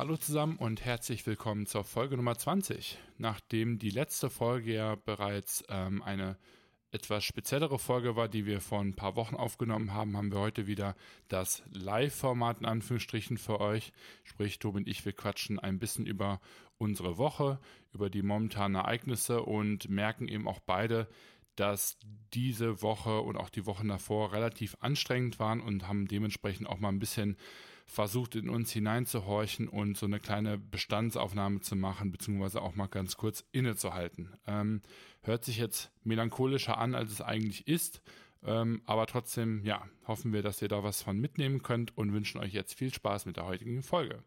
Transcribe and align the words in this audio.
Hallo 0.00 0.16
zusammen 0.16 0.56
und 0.56 0.82
herzlich 0.82 1.26
willkommen 1.26 1.66
zur 1.66 1.84
Folge 1.84 2.16
Nummer 2.16 2.34
20. 2.34 2.96
Nachdem 3.18 3.78
die 3.78 3.90
letzte 3.90 4.30
Folge 4.30 4.72
ja 4.72 4.94
bereits 4.94 5.62
ähm, 5.68 6.00
eine 6.02 6.38
etwas 6.90 7.22
speziellere 7.22 7.78
Folge 7.78 8.16
war, 8.16 8.26
die 8.26 8.46
wir 8.46 8.62
vor 8.62 8.80
ein 8.80 8.96
paar 8.96 9.14
Wochen 9.14 9.36
aufgenommen 9.36 9.92
haben, 9.92 10.16
haben 10.16 10.32
wir 10.32 10.38
heute 10.38 10.66
wieder 10.66 10.96
das 11.28 11.62
Live-Format 11.74 12.60
in 12.60 12.64
Anführungsstrichen 12.64 13.36
für 13.36 13.60
euch. 13.60 13.92
Sprich, 14.24 14.58
Tobi 14.58 14.78
und 14.78 14.88
ich, 14.88 15.04
wir 15.04 15.12
quatschen 15.12 15.58
ein 15.58 15.78
bisschen 15.78 16.06
über 16.06 16.40
unsere 16.78 17.18
Woche, 17.18 17.60
über 17.92 18.08
die 18.08 18.22
momentanen 18.22 18.76
Ereignisse 18.76 19.42
und 19.42 19.90
merken 19.90 20.28
eben 20.28 20.48
auch 20.48 20.60
beide, 20.60 21.08
dass 21.56 21.98
diese 22.32 22.80
Woche 22.80 23.20
und 23.20 23.36
auch 23.36 23.50
die 23.50 23.66
Wochen 23.66 23.88
davor 23.88 24.32
relativ 24.32 24.78
anstrengend 24.80 25.38
waren 25.38 25.60
und 25.60 25.86
haben 25.86 26.08
dementsprechend 26.08 26.66
auch 26.66 26.78
mal 26.78 26.88
ein 26.88 27.00
bisschen 27.00 27.36
versucht, 27.90 28.36
in 28.36 28.48
uns 28.48 28.70
hineinzuhorchen 28.70 29.68
und 29.68 29.96
so 29.96 30.06
eine 30.06 30.20
kleine 30.20 30.58
Bestandsaufnahme 30.58 31.60
zu 31.60 31.74
machen, 31.74 32.12
beziehungsweise 32.12 32.62
auch 32.62 32.76
mal 32.76 32.86
ganz 32.86 33.16
kurz 33.16 33.44
innezuhalten. 33.50 34.30
Ähm, 34.46 34.80
hört 35.22 35.44
sich 35.44 35.58
jetzt 35.58 35.90
melancholischer 36.04 36.78
an, 36.78 36.94
als 36.94 37.10
es 37.10 37.20
eigentlich 37.20 37.66
ist. 37.66 38.00
Ähm, 38.42 38.80
aber 38.86 39.06
trotzdem, 39.06 39.64
ja, 39.64 39.82
hoffen 40.06 40.32
wir, 40.32 40.42
dass 40.42 40.62
ihr 40.62 40.68
da 40.68 40.82
was 40.82 41.02
von 41.02 41.18
mitnehmen 41.18 41.62
könnt 41.62 41.96
und 41.98 42.12
wünschen 42.12 42.40
euch 42.40 42.52
jetzt 42.52 42.74
viel 42.74 42.94
Spaß 42.94 43.26
mit 43.26 43.36
der 43.36 43.46
heutigen 43.46 43.82
Folge. 43.82 44.22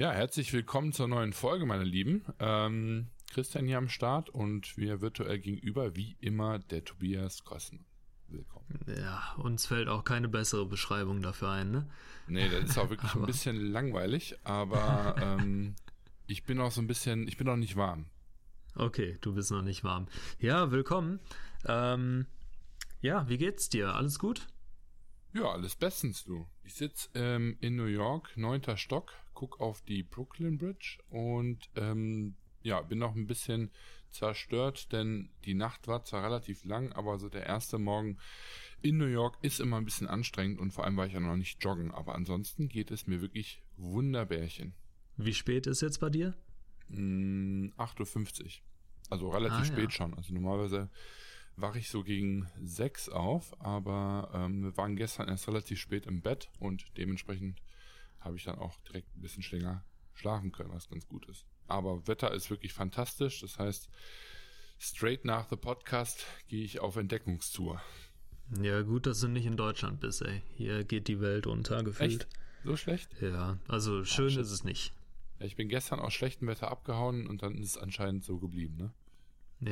Ja, 0.00 0.12
herzlich 0.12 0.50
willkommen 0.54 0.94
zur 0.94 1.08
neuen 1.08 1.34
Folge, 1.34 1.66
meine 1.66 1.84
Lieben. 1.84 2.24
Ähm, 2.38 3.08
Christian 3.34 3.66
hier 3.66 3.76
am 3.76 3.90
Start 3.90 4.30
und 4.30 4.78
wir 4.78 5.02
virtuell 5.02 5.38
gegenüber, 5.38 5.94
wie 5.94 6.16
immer, 6.20 6.58
der 6.58 6.86
Tobias 6.86 7.44
Grossen. 7.44 7.84
Willkommen. 8.28 8.80
Ja, 8.86 9.34
uns 9.36 9.66
fällt 9.66 9.88
auch 9.88 10.02
keine 10.02 10.28
bessere 10.28 10.64
Beschreibung 10.64 11.20
dafür 11.20 11.50
ein, 11.50 11.70
ne? 11.70 11.90
Nee, 12.28 12.48
das 12.48 12.70
ist 12.70 12.78
auch 12.78 12.88
wirklich 12.88 13.14
ein 13.14 13.26
bisschen 13.26 13.60
langweilig, 13.60 14.38
aber 14.42 15.16
ähm, 15.20 15.74
ich 16.26 16.44
bin 16.44 16.60
auch 16.60 16.72
so 16.72 16.80
ein 16.80 16.86
bisschen, 16.86 17.28
ich 17.28 17.36
bin 17.36 17.46
noch 17.46 17.58
nicht 17.58 17.76
warm. 17.76 18.06
Okay, 18.76 19.18
du 19.20 19.34
bist 19.34 19.50
noch 19.50 19.60
nicht 19.60 19.84
warm. 19.84 20.08
Ja, 20.38 20.70
willkommen. 20.70 21.20
Ähm, 21.66 22.24
ja, 23.02 23.28
wie 23.28 23.36
geht's 23.36 23.68
dir? 23.68 23.94
Alles 23.94 24.18
gut? 24.18 24.48
Ja, 25.34 25.50
alles 25.50 25.76
bestens, 25.76 26.24
du. 26.24 26.46
Ich 26.64 26.74
sitze 26.74 27.10
ähm, 27.14 27.58
in 27.60 27.76
New 27.76 27.84
York, 27.84 28.36
neunter 28.36 28.78
Stock, 28.78 29.12
guck 29.40 29.58
auf 29.58 29.80
die 29.80 30.02
Brooklyn 30.02 30.58
Bridge 30.58 30.98
und 31.08 31.70
ähm, 31.74 32.34
ja, 32.62 32.82
bin 32.82 32.98
noch 32.98 33.14
ein 33.16 33.26
bisschen 33.26 33.70
zerstört, 34.10 34.92
denn 34.92 35.30
die 35.46 35.54
Nacht 35.54 35.88
war 35.88 36.04
zwar 36.04 36.24
relativ 36.24 36.62
lang, 36.64 36.92
aber 36.92 37.18
so 37.18 37.30
der 37.30 37.46
erste 37.46 37.78
Morgen 37.78 38.18
in 38.82 38.98
New 38.98 39.06
York 39.06 39.38
ist 39.40 39.58
immer 39.58 39.78
ein 39.78 39.86
bisschen 39.86 40.08
anstrengend 40.08 40.58
und 40.60 40.72
vor 40.72 40.84
allem 40.84 40.98
war 40.98 41.06
ich 41.06 41.14
ja 41.14 41.20
noch 41.20 41.36
nicht 41.36 41.64
joggen, 41.64 41.90
aber 41.90 42.16
ansonsten 42.16 42.68
geht 42.68 42.90
es 42.90 43.06
mir 43.06 43.22
wirklich 43.22 43.62
wunderbärchen. 43.78 44.74
Wie 45.16 45.32
spät 45.32 45.66
ist 45.66 45.80
jetzt 45.80 46.00
bei 46.00 46.10
dir? 46.10 46.34
Mm, 46.88 47.68
8.50 47.78 48.44
Uhr. 48.44 48.50
Also 49.08 49.30
relativ 49.30 49.60
ah, 49.60 49.64
spät 49.64 49.84
ja. 49.84 49.90
schon. 49.90 50.12
Also 50.12 50.34
normalerweise 50.34 50.90
wache 51.56 51.78
ich 51.78 51.88
so 51.88 52.02
gegen 52.02 52.46
sechs 52.62 53.08
auf, 53.08 53.58
aber 53.58 54.30
ähm, 54.34 54.64
wir 54.64 54.76
waren 54.76 54.96
gestern 54.96 55.28
erst 55.28 55.48
relativ 55.48 55.80
spät 55.80 56.04
im 56.04 56.20
Bett 56.20 56.50
und 56.58 56.84
dementsprechend 56.98 57.62
habe 58.20 58.36
ich 58.36 58.44
dann 58.44 58.58
auch 58.58 58.78
direkt 58.80 59.16
ein 59.16 59.20
bisschen 59.20 59.44
länger 59.50 59.84
schlafen 60.14 60.52
können, 60.52 60.72
was 60.72 60.88
ganz 60.88 61.06
gut 61.08 61.26
ist. 61.26 61.46
Aber 61.66 62.06
Wetter 62.06 62.32
ist 62.32 62.50
wirklich 62.50 62.72
fantastisch, 62.72 63.40
das 63.40 63.58
heißt, 63.58 63.88
straight 64.78 65.24
nach 65.24 65.48
the 65.48 65.56
Podcast 65.56 66.26
gehe 66.48 66.64
ich 66.64 66.80
auf 66.80 66.96
Entdeckungstour. 66.96 67.80
Ja, 68.60 68.82
gut, 68.82 69.06
dass 69.06 69.20
du 69.20 69.28
nicht 69.28 69.46
in 69.46 69.56
Deutschland 69.56 70.00
bist, 70.00 70.22
ey. 70.22 70.42
Hier 70.56 70.84
geht 70.84 71.06
die 71.06 71.20
Welt 71.20 71.46
unter, 71.46 71.82
gefühlt. 71.84 72.22
Echt? 72.22 72.28
So 72.64 72.76
schlecht? 72.76 73.08
Ja, 73.20 73.58
also 73.68 74.04
schön 74.04 74.32
Ach, 74.34 74.40
ist 74.40 74.50
es 74.50 74.64
nicht. 74.64 74.92
Ja, 75.38 75.46
ich 75.46 75.56
bin 75.56 75.68
gestern 75.68 76.00
aus 76.00 76.12
schlechtem 76.12 76.48
Wetter 76.48 76.70
abgehauen 76.70 77.26
und 77.26 77.42
dann 77.42 77.56
ist 77.56 77.70
es 77.70 77.78
anscheinend 77.78 78.24
so 78.24 78.38
geblieben, 78.38 78.76
ne? 78.76 78.92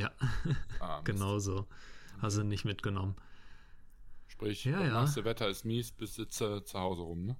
Ja, 0.00 0.12
ah, 0.80 1.00
genau 1.02 1.38
so. 1.38 1.66
Hast 2.18 2.38
du 2.38 2.44
nicht 2.44 2.64
mitgenommen. 2.64 3.16
Sprich, 4.28 4.64
ja, 4.64 4.88
das 4.88 5.16
ja. 5.16 5.24
Wetter 5.24 5.48
ist 5.48 5.64
mies, 5.64 5.90
bis 5.90 6.14
sitze 6.14 6.62
zu 6.64 6.78
Hause 6.78 7.02
rum, 7.02 7.24
ne? 7.24 7.36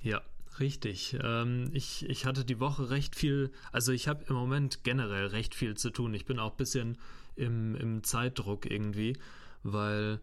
Ja, 0.00 0.22
richtig. 0.60 1.16
Ähm, 1.22 1.70
ich, 1.72 2.08
ich 2.08 2.26
hatte 2.26 2.44
die 2.44 2.60
Woche 2.60 2.90
recht 2.90 3.16
viel, 3.16 3.50
also 3.72 3.92
ich 3.92 4.08
habe 4.08 4.24
im 4.28 4.34
Moment 4.34 4.84
generell 4.84 5.26
recht 5.26 5.54
viel 5.54 5.76
zu 5.76 5.90
tun. 5.90 6.14
Ich 6.14 6.24
bin 6.24 6.38
auch 6.38 6.52
ein 6.52 6.56
bisschen 6.56 6.98
im, 7.36 7.74
im 7.74 8.04
Zeitdruck 8.04 8.70
irgendwie, 8.70 9.16
weil, 9.62 10.20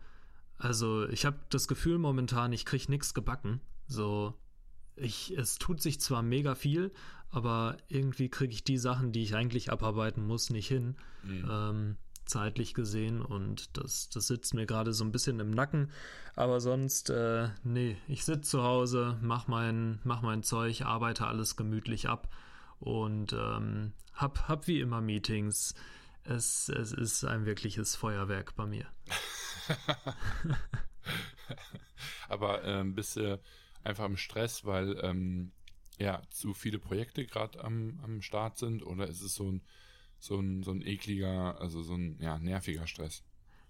also 0.58 1.08
ich 1.10 1.26
habe 1.26 1.38
das 1.50 1.68
Gefühl 1.68 1.98
momentan, 1.98 2.54
ich 2.54 2.66
kriege 2.66 2.90
nichts 2.90 3.14
gebacken. 3.14 3.62
So, 3.88 4.34
ich, 4.96 5.38
es 5.38 5.58
tut 5.58 5.82
sich 5.82 6.00
zwar 6.00 6.22
mega 6.22 6.56
viel, 6.56 6.92
aber 7.30 7.78
irgendwie 7.88 8.30
kriege 8.30 8.54
ich 8.54 8.64
die 8.64 8.78
Sachen, 8.78 9.12
die 9.12 9.24
ich 9.24 9.36
eigentlich 9.36 9.72
abarbeiten 9.72 10.26
muss, 10.26 10.50
nicht 10.50 10.68
hin. 10.68 10.96
Mhm. 11.24 11.50
Ähm, 11.50 11.98
zeitlich 12.28 12.74
gesehen 12.74 13.22
und 13.22 13.78
das, 13.78 14.10
das 14.10 14.28
sitzt 14.28 14.54
mir 14.54 14.66
gerade 14.66 14.94
so 14.94 15.04
ein 15.04 15.12
bisschen 15.12 15.40
im 15.40 15.52
Nacken. 15.52 15.92
Aber 16.36 16.60
sonst, 16.60 17.10
äh, 17.10 17.50
nee, 17.64 17.98
ich 18.08 18.26
sitze 18.26 18.50
zu 18.50 18.64
Hause, 18.64 19.18
mach 19.22 19.48
mein, 19.48 20.00
mach 20.04 20.22
mein 20.22 20.44
Zeug, 20.44 20.84
arbeite 20.84 21.28
alles 21.28 21.56
gemütlich 21.56 22.10
ab 22.10 22.30
und 22.80 23.34
ähm, 23.34 23.94
hab, 24.14 24.48
hab 24.48 24.68
wie 24.68 24.80
immer 24.80 25.02
Meetings. 25.02 25.74
Es, 26.24 26.70
es 26.70 26.92
ist 26.92 27.24
ein 27.24 27.46
wirkliches 27.46 27.96
Feuerwerk 27.96 28.56
bei 28.56 28.66
mir. 28.66 28.86
Aber 32.30 32.64
ähm, 32.66 32.96
bist 32.96 33.16
du 33.16 33.40
einfach 33.84 34.06
im 34.06 34.18
Stress, 34.18 34.66
weil 34.66 35.00
ähm, 35.02 35.54
ja 35.98 36.22
zu 36.30 36.54
viele 36.54 36.80
Projekte 36.80 37.26
gerade 37.26 37.64
am, 37.64 38.00
am 38.04 38.22
Start 38.22 38.58
sind 38.58 38.86
oder 38.86 39.08
ist 39.08 39.22
es 39.22 39.36
so 39.36 39.52
ein 39.52 39.62
so 40.20 40.40
ein 40.40 40.64
so 40.64 40.72
ein 40.72 40.82
ekliger, 40.82 41.60
also 41.62 41.82
so 41.84 41.96
ein 41.96 42.18
ja 42.20 42.40
nerviger 42.40 42.88
Stress? 42.88 43.24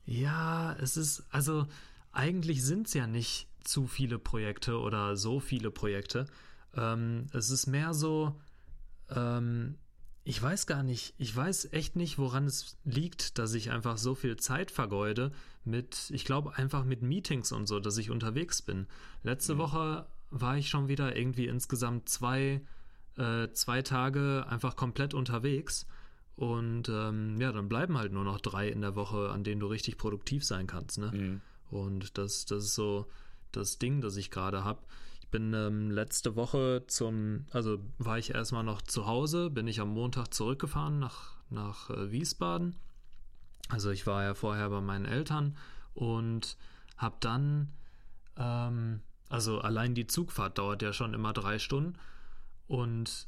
Ja, 0.05 0.73
es 0.79 0.97
ist 0.97 1.25
also 1.29 1.67
eigentlich 2.11 2.63
sind 2.63 2.87
es 2.87 2.93
ja 2.93 3.07
nicht 3.07 3.47
zu 3.63 3.85
viele 3.85 4.17
Projekte 4.17 4.79
oder 4.79 5.17
so 5.17 5.39
viele 5.39 5.71
Projekte. 5.71 6.25
Ähm, 6.73 7.27
es 7.33 7.49
ist 7.49 7.67
mehr 7.67 7.93
so, 7.93 8.39
ähm, 9.09 9.75
ich 10.23 10.41
weiß 10.41 10.67
gar 10.67 10.83
nicht, 10.83 11.13
ich 11.17 11.35
weiß 11.35 11.73
echt 11.73 11.95
nicht, 11.95 12.17
woran 12.17 12.45
es 12.45 12.77
liegt, 12.83 13.37
dass 13.37 13.53
ich 13.53 13.71
einfach 13.71 13.97
so 13.97 14.15
viel 14.15 14.37
Zeit 14.37 14.71
vergeude 14.71 15.31
mit, 15.63 16.09
ich 16.11 16.25
glaube 16.25 16.55
einfach 16.57 16.83
mit 16.83 17.01
Meetings 17.01 17.51
und 17.51 17.67
so, 17.67 17.79
dass 17.79 17.97
ich 17.97 18.09
unterwegs 18.09 18.61
bin. 18.61 18.87
Letzte 19.23 19.55
mhm. 19.55 19.59
Woche 19.59 20.07
war 20.29 20.57
ich 20.57 20.69
schon 20.69 20.87
wieder 20.87 21.15
irgendwie 21.15 21.47
insgesamt 21.47 22.09
zwei, 22.09 22.61
äh, 23.17 23.49
zwei 23.51 23.81
Tage 23.81 24.45
einfach 24.49 24.75
komplett 24.75 25.13
unterwegs. 25.13 25.85
Und 26.37 26.87
ähm, 26.87 27.41
ja, 27.41 27.51
dann 27.51 27.67
bleiben 27.67 27.97
halt 27.97 28.13
nur 28.13 28.23
noch 28.23 28.39
drei 28.39 28.69
in 28.69 28.81
der 28.81 28.95
Woche, 28.95 29.31
an 29.31 29.43
denen 29.43 29.59
du 29.59 29.67
richtig 29.67 29.97
produktiv 29.97 30.45
sein 30.45 30.67
kannst. 30.67 30.99
Ne? 30.99 31.11
Mhm. 31.11 31.41
Und 31.69 32.17
das, 32.17 32.45
das 32.45 32.63
ist 32.63 32.75
so 32.75 33.07
das 33.51 33.79
Ding, 33.79 34.01
das 34.01 34.15
ich 34.15 34.31
gerade 34.31 34.63
habe. 34.63 34.79
Ich 35.19 35.27
bin 35.27 35.53
ähm, 35.53 35.91
letzte 35.91 36.35
Woche 36.35 36.83
zum, 36.87 37.47
also 37.51 37.79
war 37.97 38.17
ich 38.17 38.33
erstmal 38.33 38.63
noch 38.63 38.81
zu 38.81 39.07
Hause, 39.07 39.49
bin 39.49 39.67
ich 39.67 39.81
am 39.81 39.89
Montag 39.89 40.33
zurückgefahren 40.33 40.99
nach, 40.99 41.33
nach 41.49 41.89
äh, 41.89 42.11
Wiesbaden. 42.11 42.75
Also 43.69 43.89
ich 43.89 44.07
war 44.07 44.23
ja 44.23 44.33
vorher 44.33 44.69
bei 44.69 44.79
meinen 44.79 45.05
Eltern 45.05 45.57
und 45.93 46.55
habe 46.97 47.17
dann 47.19 47.73
ähm, 48.37 49.01
also 49.29 49.59
allein 49.59 49.93
die 49.93 50.07
Zugfahrt 50.07 50.57
dauert 50.57 50.81
ja 50.81 50.93
schon 50.93 51.13
immer 51.13 51.33
drei 51.33 51.59
Stunden 51.59 51.97
und 52.67 53.27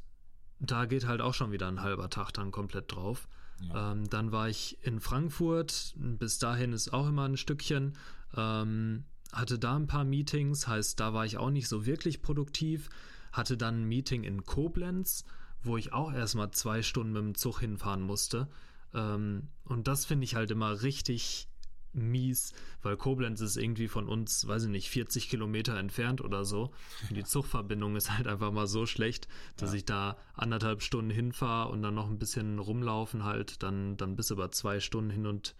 da 0.60 0.86
geht 0.86 1.06
halt 1.06 1.22
auch 1.22 1.34
schon 1.34 1.52
wieder 1.52 1.68
ein 1.68 1.82
halber 1.82 2.10
Tag 2.10 2.32
dann 2.32 2.52
komplett 2.52 2.92
drauf. 2.92 3.28
Ja. 3.62 3.92
Ähm, 3.92 4.10
dann 4.10 4.32
war 4.32 4.50
ich 4.50 4.78
in 4.82 5.00
Frankfurt, 5.00 5.94
bis 5.98 6.40
dahin 6.40 6.74
ist 6.74 6.94
auch 6.94 7.08
immer 7.08 7.28
ein 7.28 7.38
Stückchen. 7.38 7.98
Ähm, 8.36 9.04
hatte 9.32 9.60
da 9.60 9.76
ein 9.76 9.88
paar 9.88 10.06
Meetings, 10.06 10.68
heißt, 10.68 11.00
da 11.00 11.14
war 11.14 11.26
ich 11.26 11.38
auch 11.38 11.52
nicht 11.52 11.68
so 11.68 11.86
wirklich 11.86 12.22
produktiv. 12.22 12.90
Hatte 13.32 13.58
dann 13.58 13.82
ein 13.82 13.88
Meeting 13.88 14.24
in 14.24 14.44
Koblenz, 14.44 15.24
wo 15.62 15.78
ich 15.78 15.94
auch 15.94 16.12
erstmal 16.12 16.52
zwei 16.52 16.82
Stunden 16.82 17.14
mit 17.14 17.22
dem 17.22 17.36
Zug 17.36 17.60
hinfahren 17.60 18.02
musste. 18.02 18.48
Ähm, 18.94 19.50
und 19.66 19.88
das 19.88 20.06
finde 20.06 20.24
ich 20.24 20.36
halt 20.36 20.52
immer 20.52 20.82
richtig 20.82 21.49
mies, 21.94 22.54
weil 22.82 22.98
Koblenz 22.98 23.42
ist 23.42 23.58
irgendwie 23.58 23.88
von 23.88 24.08
uns, 24.08 24.48
weiß 24.48 24.64
ich 24.64 24.70
nicht, 24.70 24.90
40 24.90 25.30
Kilometer 25.30 25.78
entfernt 25.78 26.22
oder 26.22 26.46
so. 26.46 26.72
Und 27.10 27.16
die 27.16 27.24
Zugverbindung 27.24 27.96
ist 27.96 28.16
halt 28.16 28.28
einfach 28.28 28.52
mal 28.52 28.68
so 28.68 28.86
schlecht, 28.86 29.28
dass 29.58 29.72
ja. 29.72 29.78
ich 29.78 29.86
da 29.86 30.18
anderthalb 30.34 30.82
Stunden 30.82 31.12
hinfahre 31.12 31.72
und 31.72 31.82
dann 31.82 31.96
noch 31.96 32.10
ein 32.10 32.20
bisschen 32.20 32.60
rumlaufen 32.60 33.24
halt, 33.24 33.64
dann, 33.64 33.98
dann 33.98 34.16
bis 34.16 34.32
über 34.32 34.52
zwei 34.52 34.80
Stunden 34.80 35.10
hin 35.10 35.26
und 35.26 35.56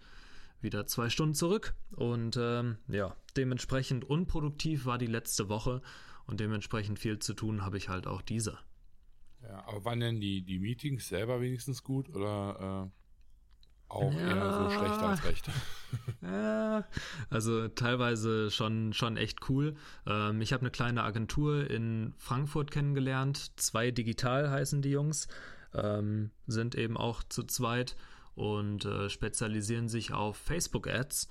wieder 0.60 0.86
zwei 0.86 1.08
Stunden 1.08 1.34
zurück. 1.34 1.74
Und 1.92 2.36
ähm, 2.40 2.78
ja, 2.88 3.16
dementsprechend 3.36 4.04
unproduktiv 4.04 4.86
war 4.86 4.98
die 4.98 5.06
letzte 5.06 5.48
Woche. 5.48 5.82
und 6.26 6.38
dementsprechend 6.38 6.98
viel 6.98 7.18
zu 7.18 7.34
tun 7.34 7.64
habe 7.64 7.76
ich 7.76 7.88
halt 7.88 8.06
auch 8.06 8.22
diese. 8.22 8.58
Ja, 9.42 9.66
aber 9.66 9.84
waren 9.84 10.00
denn 10.00 10.20
die, 10.20 10.42
die 10.42 10.58
Meetings 10.58 11.08
selber 11.08 11.40
wenigstens 11.40 11.82
gut 11.82 12.08
oder 12.10 12.90
äh, 12.92 12.99
auch 13.90 14.12
ja. 14.12 14.20
eher 14.20 14.52
so 14.52 14.70
schlecht 14.70 15.02
als 15.02 15.24
recht? 15.24 15.50
ja, 16.22 16.84
also 17.28 17.68
teilweise 17.68 18.50
schon, 18.50 18.92
schon 18.92 19.16
echt 19.16 19.48
cool. 19.48 19.74
Ähm, 20.06 20.40
ich 20.40 20.52
habe 20.52 20.62
eine 20.62 20.70
kleine 20.70 21.02
Agentur 21.02 21.68
in 21.68 22.14
Frankfurt 22.16 22.70
kennengelernt. 22.70 23.58
Zwei 23.58 23.90
Digital 23.90 24.50
heißen 24.50 24.82
die 24.82 24.90
Jungs, 24.90 25.28
ähm, 25.74 26.30
sind 26.46 26.74
eben 26.74 26.96
auch 26.96 27.22
zu 27.24 27.44
zweit 27.44 27.96
und 28.34 28.84
äh, 28.84 29.10
spezialisieren 29.10 29.88
sich 29.88 30.12
auf 30.12 30.36
Facebook-Ads. 30.36 31.28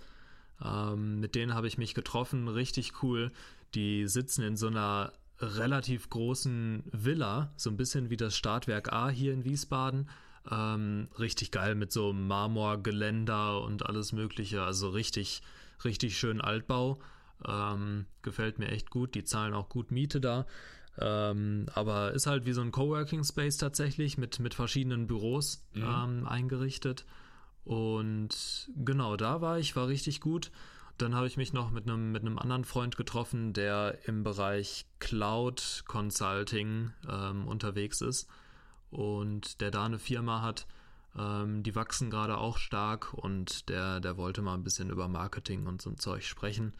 Ähm, 0.64 1.20
mit 1.20 1.36
denen 1.36 1.54
habe 1.54 1.68
ich 1.68 1.78
mich 1.78 1.94
getroffen, 1.94 2.48
richtig 2.48 3.02
cool. 3.02 3.32
Die 3.74 4.08
sitzen 4.08 4.44
in 4.44 4.58
so 4.58 4.68
einer 4.68 5.14
relativ 5.40 6.10
großen 6.10 6.84
Villa, 6.92 7.54
so 7.56 7.70
ein 7.70 7.78
bisschen 7.78 8.10
wie 8.10 8.18
das 8.18 8.36
Startwerk 8.36 8.92
A 8.92 9.10
hier 9.10 9.34
in 9.34 9.46
Wiesbaden. 9.46 10.10
Ähm, 10.52 11.10
richtig 11.20 11.52
geil 11.52 11.76
mit 11.76 11.92
so 11.92 12.14
Marmorgeländer 12.14 13.62
und 13.62 13.86
alles 13.86 14.14
Mögliche. 14.14 14.64
Also 14.64 14.90
richtig, 14.90 15.42
richtig 15.84 16.18
schön 16.18 16.42
Altbau. 16.42 17.00
Ähm, 17.48 18.06
gefällt 18.22 18.60
mir 18.60 18.70
echt 18.70 18.90
gut. 18.90 19.16
Die 19.16 19.24
zahlen 19.24 19.54
auch 19.54 19.70
gut 19.70 19.92
Miete 19.92 20.20
da. 20.20 20.46
Ähm, 20.98 21.68
aber 21.74 22.14
ist 22.14 22.28
halt 22.28 22.46
wie 22.46 22.54
so 22.54 22.62
ein 22.62 22.72
Coworking 22.72 23.24
Space 23.24 23.58
tatsächlich 23.58 24.18
mit, 24.18 24.40
mit 24.40 24.54
verschiedenen 24.54 25.08
Büros 25.08 25.64
mhm. 25.74 25.84
ähm, 25.84 26.28
eingerichtet. 26.28 27.06
Und 27.64 28.70
genau, 28.76 29.16
da 29.16 29.42
war 29.42 29.60
ich, 29.60 29.76
war 29.76 29.88
richtig 29.88 30.20
gut. 30.20 30.52
Dann 30.98 31.16
habe 31.16 31.28
ich 31.28 31.38
mich 31.38 31.54
noch 31.54 31.72
mit 31.72 31.88
einem, 31.88 32.12
mit 32.12 32.24
einem 32.24 32.40
anderen 32.40 32.66
Freund 32.66 32.98
getroffen, 32.98 33.54
der 33.54 34.00
im 34.06 34.24
Bereich 34.24 34.86
Cloud 34.98 35.84
Consulting 35.88 36.92
ähm, 37.08 37.48
unterwegs 37.48 38.02
ist 38.02 38.28
und 38.92 39.62
der 39.62 39.72
da 39.72 39.86
eine 39.86 40.00
Firma 40.00 40.42
hat. 40.42 40.68
Ähm, 41.18 41.64
die 41.64 41.76
wachsen 41.76 42.10
gerade 42.10 42.38
auch 42.38 42.58
stark 42.58 43.14
und 43.14 43.70
der, 43.70 44.00
der 44.00 44.18
wollte 44.18 44.42
mal 44.42 44.54
ein 44.54 44.64
bisschen 44.64 44.90
über 44.90 45.08
Marketing 45.08 45.66
und 45.66 45.82
so 45.82 45.90
ein 45.90 45.98
Zeug 45.98 46.24
sprechen. 46.24 46.74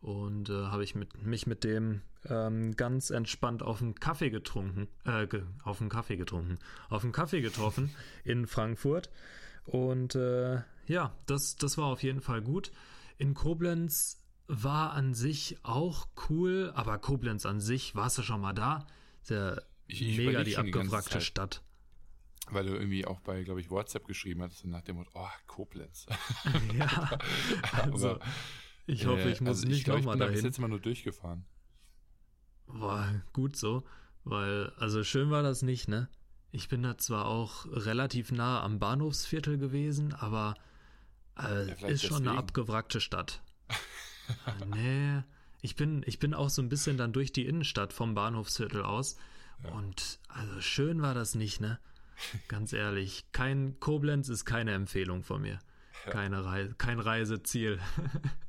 Und 0.00 0.48
äh, 0.48 0.66
habe 0.66 0.84
ich 0.84 0.94
mit, 0.94 1.26
mich 1.26 1.46
mit 1.46 1.62
dem 1.62 2.00
ähm, 2.26 2.74
ganz 2.76 3.10
entspannt 3.10 3.62
auf 3.62 3.82
einen 3.82 3.94
Kaffee 3.94 4.30
getrunken, 4.30 4.88
äh, 5.04 5.26
ge 5.26 5.42
auf 5.62 5.80
einen 5.80 5.90
Kaffee 5.90 6.16
getrunken, 6.16 6.58
auf 6.88 7.02
einen 7.02 7.12
Kaffee 7.12 7.42
getroffen 7.42 7.90
in 8.24 8.46
Frankfurt. 8.46 9.10
Und 9.66 10.14
äh, 10.14 10.62
ja, 10.86 11.14
das, 11.26 11.56
das 11.56 11.76
war 11.76 11.86
auf 11.86 12.02
jeden 12.02 12.20
Fall 12.20 12.40
gut. 12.40 12.72
In 13.18 13.34
Koblenz 13.34 14.22
war 14.48 14.92
an 14.92 15.14
sich 15.14 15.58
auch 15.62 16.08
cool, 16.28 16.72
aber 16.74 16.98
Koblenz 16.98 17.44
an 17.46 17.60
sich, 17.60 17.94
warst 17.94 18.18
du 18.18 18.22
schon 18.22 18.40
mal 18.40 18.54
da? 18.54 18.86
Sehr 19.22 19.62
ich, 19.92 20.02
ich 20.02 20.18
mega 20.18 20.44
die 20.44 20.56
abgewrackte 20.56 21.18
die 21.18 21.24
Stadt. 21.24 21.62
Weil 22.50 22.66
du 22.66 22.74
irgendwie 22.74 23.06
auch 23.06 23.20
bei, 23.20 23.42
glaube 23.44 23.60
ich, 23.60 23.70
WhatsApp 23.70 24.06
geschrieben 24.06 24.42
hattest 24.42 24.64
nach 24.64 24.82
dem 24.82 24.96
Motto, 24.96 25.10
oh, 25.14 25.28
Koblenz. 25.46 26.06
ja, 26.76 27.18
also 27.72 28.10
aber, 28.12 28.20
ich 28.86 29.06
hoffe, 29.06 29.30
ich 29.30 29.40
muss 29.40 29.58
also 29.58 29.68
nicht 29.68 29.86
nochmal 29.86 30.18
dahin. 30.18 30.34
Ich 30.34 30.40
bin 30.40 30.50
jetzt 30.50 30.58
immer 30.58 30.68
nur 30.68 30.80
durchgefahren. 30.80 31.44
War 32.66 33.22
gut 33.32 33.56
so, 33.56 33.84
weil, 34.24 34.72
also 34.78 35.04
schön 35.04 35.30
war 35.30 35.42
das 35.42 35.62
nicht, 35.62 35.88
ne? 35.88 36.08
Ich 36.52 36.68
bin 36.68 36.82
da 36.82 36.98
zwar 36.98 37.26
auch 37.26 37.66
relativ 37.66 38.32
nah 38.32 38.62
am 38.62 38.80
Bahnhofsviertel 38.80 39.58
gewesen, 39.58 40.12
aber 40.14 40.56
äh, 41.38 41.68
ja, 41.68 41.88
ist 41.88 42.04
schon 42.04 42.26
eine 42.26 42.36
abgewrackte 42.36 43.00
Stadt. 43.00 43.42
Äh, 43.68 44.64
nee, 44.74 45.22
ich 45.62 45.76
bin, 45.76 46.02
ich 46.06 46.18
bin 46.18 46.34
auch 46.34 46.50
so 46.50 46.62
ein 46.62 46.68
bisschen 46.68 46.96
dann 46.96 47.12
durch 47.12 47.32
die 47.32 47.46
Innenstadt 47.46 47.92
vom 47.92 48.14
Bahnhofsviertel 48.14 48.82
aus. 48.82 49.16
Ja. 49.64 49.70
Und 49.72 50.18
also 50.28 50.60
schön 50.60 51.02
war 51.02 51.14
das 51.14 51.34
nicht, 51.34 51.60
ne? 51.60 51.78
Ganz 52.48 52.72
ehrlich. 52.72 53.24
Kein 53.32 53.78
Koblenz 53.80 54.28
ist 54.28 54.44
keine 54.44 54.72
Empfehlung 54.72 55.22
von 55.22 55.42
mir. 55.42 55.58
Keine 56.06 56.44
Reise, 56.44 56.74
kein 56.78 56.98
Reiseziel. 56.98 57.78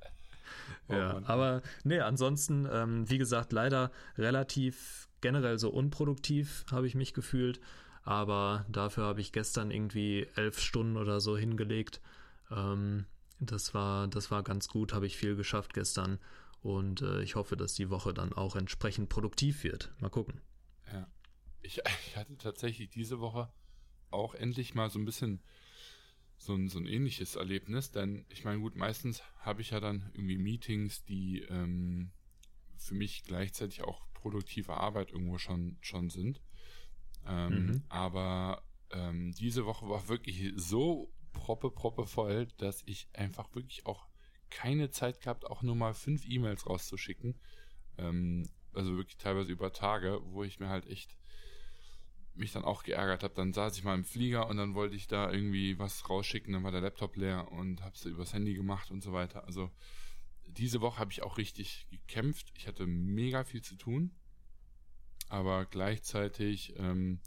oh, 0.88 0.94
ja, 0.94 1.14
Mann. 1.14 1.26
aber 1.26 1.62
nee, 1.84 2.00
ansonsten, 2.00 2.68
ähm, 2.72 3.10
wie 3.10 3.18
gesagt, 3.18 3.52
leider 3.52 3.92
relativ 4.18 5.10
generell 5.20 5.60
so 5.60 5.70
unproduktiv 5.70 6.66
habe 6.72 6.88
ich 6.88 6.96
mich 6.96 7.14
gefühlt. 7.14 7.60
Aber 8.04 8.66
dafür 8.70 9.04
habe 9.04 9.22
ich 9.22 9.32
gestern 9.32 9.70
irgendwie 9.70 10.28
elf 10.36 10.60
Stunden 10.60 10.98
oder 10.98 11.20
so 11.20 11.38
hingelegt. 11.38 12.02
Ähm, 12.50 13.06
das 13.40 13.74
war, 13.74 14.08
das 14.08 14.32
war 14.32 14.44
ganz 14.44 14.68
gut, 14.68 14.94
habe 14.94 15.06
ich 15.06 15.18
viel 15.18 15.36
geschafft 15.36 15.74
gestern. 15.74 16.20
Und 16.62 17.02
äh, 17.02 17.22
ich 17.22 17.36
hoffe, 17.36 17.58
dass 17.58 17.74
die 17.74 17.90
Woche 17.90 18.14
dann 18.14 18.34
auch 18.34 18.56
entsprechend 18.56 19.10
produktiv 19.10 19.64
wird. 19.64 19.92
Mal 20.00 20.10
gucken. 20.10 20.42
Ja. 20.92 21.08
Ich, 21.62 21.82
ich 22.08 22.18
hatte 22.18 22.38
tatsächlich 22.38 22.90
diese 22.90 23.20
Woche 23.20 23.52
auch 24.10 24.36
endlich 24.36 24.76
mal 24.76 24.90
so 24.90 25.00
ein 25.00 25.06
bisschen 25.06 25.42
so 26.38 26.56
ein, 26.56 26.70
so 26.70 26.80
ein 26.80 26.88
ähnliches 26.88 27.36
Erlebnis, 27.36 27.92
denn 27.92 28.26
ich 28.30 28.44
meine, 28.44 28.60
gut, 28.60 28.76
meistens 28.76 29.22
habe 29.42 29.62
ich 29.62 29.70
ja 29.70 29.80
dann 29.80 30.10
irgendwie 30.14 30.40
Meetings, 30.40 31.04
die 31.04 31.42
ähm, 31.42 32.12
für 32.78 32.96
mich 32.96 33.24
gleichzeitig 33.24 33.84
auch 33.84 34.02
produktive 34.14 34.76
Arbeit 34.76 35.12
irgendwo 35.12 35.38
schon, 35.38 35.78
schon 35.82 36.10
sind. 36.10 36.42
Ähm, 37.28 37.66
mhm. 37.66 37.84
Aber 37.90 38.64
ähm, 38.90 39.34
diese 39.34 39.66
Woche 39.66 39.88
war 39.88 40.08
wirklich 40.08 40.52
so 40.56 41.14
proppe, 41.32 41.70
proppe 41.70 42.08
voll, 42.08 42.48
dass 42.58 42.82
ich 42.88 43.08
einfach 43.14 43.54
wirklich 43.54 43.86
auch 43.86 44.08
keine 44.50 44.90
Zeit 44.90 45.22
gehabt, 45.22 45.46
auch 45.46 45.62
nur 45.62 45.76
mal 45.76 45.94
fünf 45.94 46.26
E-Mails 46.28 46.68
rauszuschicken. 46.68 47.40
Ähm, 47.98 48.50
also 48.74 48.96
wirklich 48.98 49.18
teilweise 49.18 49.52
über 49.52 49.74
Tage, 49.74 50.22
wo 50.26 50.44
ich 50.44 50.60
mir 50.60 50.70
halt 50.70 50.88
echt 50.88 51.16
mich 52.34 52.52
dann 52.52 52.64
auch 52.64 52.84
geärgert 52.84 53.24
habe. 53.24 53.34
Dann 53.36 53.54
saß 53.54 53.78
ich 53.78 53.84
mal 53.84 53.96
im 53.96 54.06
Flieger 54.06 54.48
und 54.48 54.58
dann 54.58 54.74
wollte 54.74 54.96
ich 54.96 55.08
da 55.08 55.32
irgendwie 55.32 55.78
was 55.80 56.10
rausschicken, 56.10 56.54
dann 56.54 56.64
war 56.64 56.72
der 56.72 56.82
Laptop 56.82 57.16
leer 57.16 57.52
und 57.52 57.82
habe 57.82 57.96
es 57.96 58.06
übers 58.06 58.34
Handy 58.34 58.54
gemacht 58.54 58.92
und 58.92 59.02
so 59.02 59.14
weiter. 59.14 59.46
Also 59.46 59.70
diese 60.48 60.82
Woche 60.82 61.00
habe 61.00 61.12
ich 61.12 61.24
auch 61.24 61.38
richtig 61.38 61.88
gekämpft. 61.90 62.52
Ich 62.56 62.68
hatte 62.68 62.86
mega 62.86 63.44
viel 63.44 63.62
zu 63.62 63.76
tun, 63.76 64.12
aber 65.30 65.66
gleichzeitig 65.66 66.74
ähm, 66.78 67.20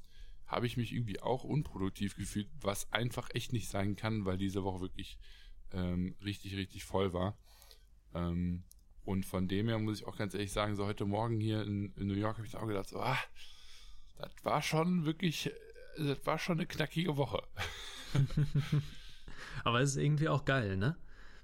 habe 0.47 0.67
ich 0.67 0.77
mich 0.77 0.93
irgendwie 0.93 1.21
auch 1.21 1.45
unproduktiv 1.45 2.17
gefühlt, 2.17 2.49
was 2.61 2.93
einfach 2.93 3.31
echt 3.35 3.53
nicht 3.53 3.69
sein 3.69 3.97
kann, 3.97 4.25
weil 4.25 4.37
diese 4.37 4.63
Woche 4.63 4.81
wirklich 4.81 5.19
ähm, 5.73 6.15
richtig, 6.23 6.57
richtig 6.57 6.85
voll 6.85 7.13
war. 7.13 7.37
Ähm, 8.15 8.63
und 9.05 9.27
von 9.27 9.49
dem 9.49 9.69
her 9.69 9.79
muss 9.79 10.01
ich 10.01 10.07
auch 10.07 10.17
ganz 10.17 10.35
ehrlich 10.35 10.53
sagen, 10.53 10.77
so 10.77 10.87
heute 10.87 11.05
Morgen 11.05 11.41
hier 11.41 11.63
in, 11.63 11.93
in 11.97 12.07
New 12.07 12.15
York 12.15 12.39
habe 12.39 12.47
ich 12.47 12.57
auch 12.57 12.67
gedacht, 12.67 12.89
so, 12.89 13.01
ah, 13.01 13.19
das 14.19 14.33
war 14.43 14.63
schon 14.63 15.05
wirklich, 15.05 15.51
das 15.99 16.25
war 16.27 16.39
schon 16.39 16.59
eine 16.59 16.67
knackige 16.67 17.17
Woche. 17.17 17.43
Aber 19.65 19.81
es 19.81 19.91
ist 19.91 20.03
irgendwie 20.03 20.29
auch 20.29 20.45
geil, 20.45 20.77
ne? 20.77 20.97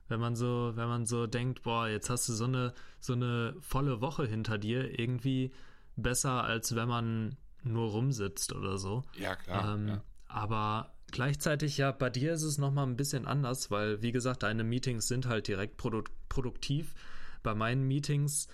Wenn 0.09 0.21
man 0.21 0.35
so, 0.35 0.73
wenn 0.75 0.89
man 0.89 1.07
so 1.07 1.27
denkt, 1.27 1.63
boah, 1.63 1.89
jetzt 1.89 2.11
hast 2.11 2.29
du 2.29 2.33
so 2.33 2.45
eine, 2.45 2.75
so 2.99 3.13
eine 3.13 3.55
volle 3.61 4.01
Woche 4.01 4.27
hinter 4.27 4.59
dir, 4.59 4.99
irgendwie 4.99 5.53
besser, 5.97 6.43
als 6.43 6.75
wenn 6.75 6.89
man 6.89 7.37
nur 7.63 7.91
rumsitzt 7.91 8.53
oder 8.53 8.79
so. 8.79 9.05
Ja, 9.17 9.37
klar. 9.37 9.75
Ähm, 9.75 9.89
ja. 9.89 10.03
Aber 10.27 10.95
gleichzeitig, 11.13 11.77
ja, 11.77 11.93
bei 11.93 12.11
dir 12.11 12.33
ist 12.33 12.43
es 12.43 12.59
nochmal 12.59 12.87
ein 12.87 12.97
bisschen 12.97 13.27
anders, 13.27 13.71
weil, 13.71 14.03
wie 14.03 14.13
gesagt, 14.13 14.43
deine 14.43 14.65
Meetings 14.65 15.07
sind 15.07 15.27
halt 15.27 15.49
direkt 15.49 15.77
produ 15.77 16.03
produktiv. 16.29 16.95
Bei 17.43 17.55
meinen 17.55 17.87
Meetings 17.87 18.49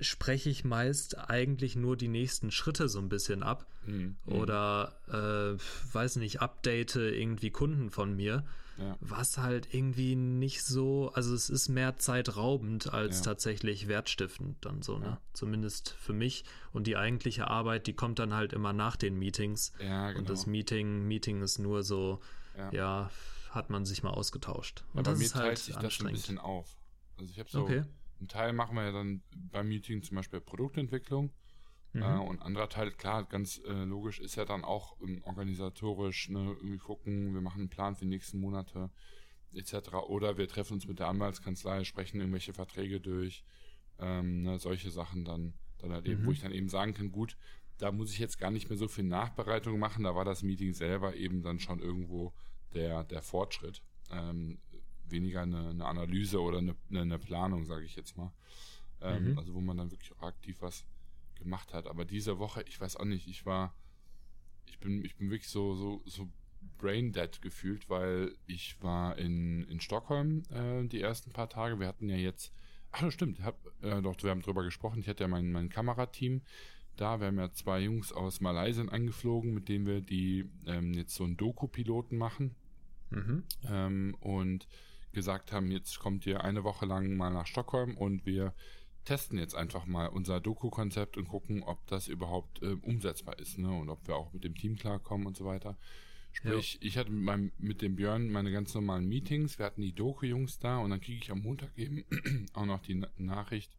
spreche 0.00 0.48
ich 0.48 0.64
meist 0.64 1.18
eigentlich 1.18 1.76
nur 1.76 1.96
die 1.96 2.08
nächsten 2.08 2.50
Schritte 2.50 2.88
so 2.88 2.98
ein 2.98 3.08
bisschen 3.08 3.42
ab 3.42 3.66
mhm. 3.84 4.16
oder 4.26 4.94
äh, 5.08 5.94
weiß 5.94 6.16
nicht, 6.16 6.40
update 6.40 6.96
irgendwie 6.96 7.50
Kunden 7.50 7.90
von 7.90 8.14
mir, 8.14 8.44
ja. 8.76 8.96
was 9.00 9.38
halt 9.38 9.74
irgendwie 9.74 10.14
nicht 10.14 10.62
so, 10.62 11.10
also 11.14 11.34
es 11.34 11.50
ist 11.50 11.68
mehr 11.68 11.96
zeitraubend 11.96 12.92
als 12.92 13.18
ja. 13.18 13.24
tatsächlich 13.24 13.88
wertstiftend 13.88 14.64
dann 14.64 14.82
so, 14.82 14.98
ne? 14.98 15.06
Ja. 15.06 15.20
Zumindest 15.32 15.90
für 15.98 16.12
mich 16.12 16.44
und 16.72 16.86
die 16.86 16.96
eigentliche 16.96 17.48
Arbeit, 17.48 17.88
die 17.88 17.94
kommt 17.94 18.20
dann 18.20 18.34
halt 18.34 18.52
immer 18.52 18.72
nach 18.72 18.94
den 18.94 19.18
Meetings 19.18 19.72
ja, 19.80 20.08
genau. 20.08 20.20
und 20.20 20.30
das 20.30 20.46
Meeting, 20.46 21.08
Meeting 21.08 21.42
ist 21.42 21.58
nur 21.58 21.82
so, 21.82 22.20
ja, 22.72 23.10
hat 23.50 23.70
man 23.70 23.84
sich 23.84 24.02
mal 24.02 24.10
ausgetauscht. 24.10 24.84
Und 24.92 25.06
Aber 25.06 25.12
das 25.12 25.20
ist 25.20 25.34
halt 25.34 25.58
sich 25.58 25.76
das 25.76 26.00
ein 26.00 26.12
bisschen 26.12 26.38
auf. 26.38 26.76
Also 27.16 27.30
ich 27.32 27.38
habe 27.38 27.48
so 27.50 27.62
okay 27.62 27.84
ein 28.20 28.28
Teil 28.28 28.52
machen 28.52 28.76
wir 28.76 28.84
ja 28.84 28.92
dann 28.92 29.22
beim 29.34 29.68
Meeting 29.68 30.02
zum 30.02 30.16
Beispiel 30.16 30.40
Produktentwicklung. 30.40 31.32
Mhm. 31.92 32.02
Äh, 32.02 32.18
und 32.18 32.42
anderer 32.42 32.68
Teil, 32.68 32.90
klar, 32.90 33.24
ganz 33.24 33.60
äh, 33.66 33.84
logisch, 33.84 34.20
ist 34.20 34.36
ja 34.36 34.44
dann 34.44 34.64
auch 34.64 34.96
ähm, 35.00 35.22
organisatorisch, 35.24 36.28
ne, 36.28 36.54
irgendwie 36.58 36.78
gucken, 36.78 37.32
wir 37.34 37.40
machen 37.40 37.60
einen 37.60 37.70
Plan 37.70 37.96
für 37.96 38.04
die 38.04 38.10
nächsten 38.10 38.38
Monate, 38.38 38.90
etc. 39.52 39.94
Oder 40.08 40.36
wir 40.36 40.48
treffen 40.48 40.74
uns 40.74 40.86
mit 40.86 40.98
der 40.98 41.08
Anwaltskanzlei, 41.08 41.84
sprechen 41.84 42.20
irgendwelche 42.20 42.52
Verträge 42.52 43.00
durch, 43.00 43.44
ähm, 43.98 44.42
ne, 44.42 44.58
solche 44.58 44.90
Sachen 44.90 45.24
dann, 45.24 45.54
dann 45.78 45.92
halt 45.92 46.06
eben, 46.06 46.22
mhm. 46.22 46.26
wo 46.26 46.32
ich 46.32 46.40
dann 46.40 46.52
eben 46.52 46.68
sagen 46.68 46.94
kann, 46.94 47.10
gut, 47.10 47.36
da 47.78 47.92
muss 47.92 48.12
ich 48.12 48.18
jetzt 48.18 48.38
gar 48.38 48.50
nicht 48.50 48.68
mehr 48.68 48.78
so 48.78 48.88
viel 48.88 49.04
Nachbereitung 49.04 49.78
machen, 49.78 50.04
da 50.04 50.14
war 50.14 50.24
das 50.24 50.42
Meeting 50.42 50.74
selber 50.74 51.14
eben 51.14 51.42
dann 51.42 51.58
schon 51.58 51.78
irgendwo 51.78 52.34
der, 52.74 53.04
der 53.04 53.22
Fortschritt. 53.22 53.82
Ähm, 54.10 54.58
weniger 55.10 55.42
eine, 55.42 55.70
eine 55.70 55.84
Analyse 55.84 56.40
oder 56.40 56.58
eine, 56.58 56.74
eine 56.90 57.18
Planung, 57.18 57.64
sage 57.64 57.84
ich 57.84 57.96
jetzt 57.96 58.16
mal. 58.16 58.32
Ähm, 59.00 59.32
mhm. 59.32 59.38
Also 59.38 59.54
wo 59.54 59.60
man 59.60 59.76
dann 59.76 59.90
wirklich 59.90 60.12
auch 60.12 60.22
aktiv 60.22 60.56
was 60.60 60.84
gemacht 61.36 61.72
hat. 61.72 61.86
Aber 61.86 62.04
diese 62.04 62.38
Woche, 62.38 62.62
ich 62.62 62.80
weiß 62.80 62.96
auch 62.96 63.04
nicht, 63.04 63.28
ich 63.28 63.46
war, 63.46 63.74
ich 64.66 64.78
bin, 64.78 65.04
ich 65.04 65.16
bin 65.16 65.30
wirklich 65.30 65.50
so, 65.50 65.74
so, 65.74 66.02
so 66.04 66.28
brain 66.78 67.12
dead 67.12 67.40
gefühlt, 67.40 67.88
weil 67.88 68.36
ich 68.46 68.80
war 68.82 69.16
in, 69.18 69.64
in 69.64 69.80
Stockholm 69.80 70.42
äh, 70.50 70.86
die 70.86 71.00
ersten 71.00 71.32
paar 71.32 71.48
Tage. 71.48 71.78
Wir 71.78 71.86
hatten 71.86 72.08
ja 72.08 72.16
jetzt, 72.16 72.52
ach 72.90 73.02
das 73.02 73.14
stimmt, 73.14 73.40
hab, 73.40 73.58
äh, 73.82 74.02
doch, 74.02 74.22
wir 74.22 74.30
haben 74.30 74.42
drüber 74.42 74.64
gesprochen. 74.64 75.00
Ich 75.00 75.08
hatte 75.08 75.24
ja 75.24 75.28
mein, 75.28 75.52
mein 75.52 75.68
Kamerateam 75.68 76.42
da. 76.96 77.20
Wir 77.20 77.28
haben 77.28 77.38
ja 77.38 77.52
zwei 77.52 77.80
Jungs 77.80 78.12
aus 78.12 78.40
Malaysia 78.40 78.84
angeflogen, 78.84 79.54
mit 79.54 79.68
denen 79.68 79.86
wir 79.86 80.00
die 80.00 80.48
ähm, 80.66 80.92
jetzt 80.94 81.14
so 81.14 81.24
einen 81.24 81.36
Doku-Piloten 81.36 82.16
machen. 82.16 82.54
Mhm. 83.10 83.44
Ähm, 83.68 84.16
und 84.20 84.66
gesagt 85.12 85.52
haben, 85.52 85.70
jetzt 85.70 85.98
kommt 85.98 86.26
ihr 86.26 86.44
eine 86.44 86.64
Woche 86.64 86.86
lang 86.86 87.16
mal 87.16 87.30
nach 87.30 87.46
Stockholm 87.46 87.96
und 87.96 88.26
wir 88.26 88.54
testen 89.04 89.38
jetzt 89.38 89.54
einfach 89.54 89.86
mal 89.86 90.06
unser 90.08 90.40
Doku-Konzept 90.40 91.16
und 91.16 91.28
gucken, 91.28 91.62
ob 91.62 91.86
das 91.86 92.08
überhaupt 92.08 92.62
äh, 92.62 92.76
umsetzbar 92.82 93.38
ist 93.38 93.58
ne? 93.58 93.70
und 93.70 93.88
ob 93.88 94.06
wir 94.06 94.16
auch 94.16 94.32
mit 94.32 94.44
dem 94.44 94.54
Team 94.54 94.76
klarkommen 94.76 95.26
und 95.26 95.36
so 95.36 95.46
weiter. 95.46 95.78
Sprich, 96.32 96.74
ja. 96.74 96.80
ich 96.82 96.98
hatte 96.98 97.10
mit, 97.10 97.22
meinem, 97.22 97.52
mit 97.58 97.80
dem 97.80 97.96
Björn 97.96 98.30
meine 98.30 98.52
ganz 98.52 98.74
normalen 98.74 99.08
Meetings, 99.08 99.58
wir 99.58 99.66
hatten 99.66 99.80
die 99.80 99.94
Doku-Jungs 99.94 100.58
da 100.58 100.78
und 100.78 100.90
dann 100.90 101.00
kriege 101.00 101.20
ich 101.22 101.30
am 101.30 101.40
Montag 101.40 101.70
eben 101.76 102.04
auch 102.52 102.66
noch 102.66 102.80
die 102.82 103.02
Nachricht, 103.16 103.72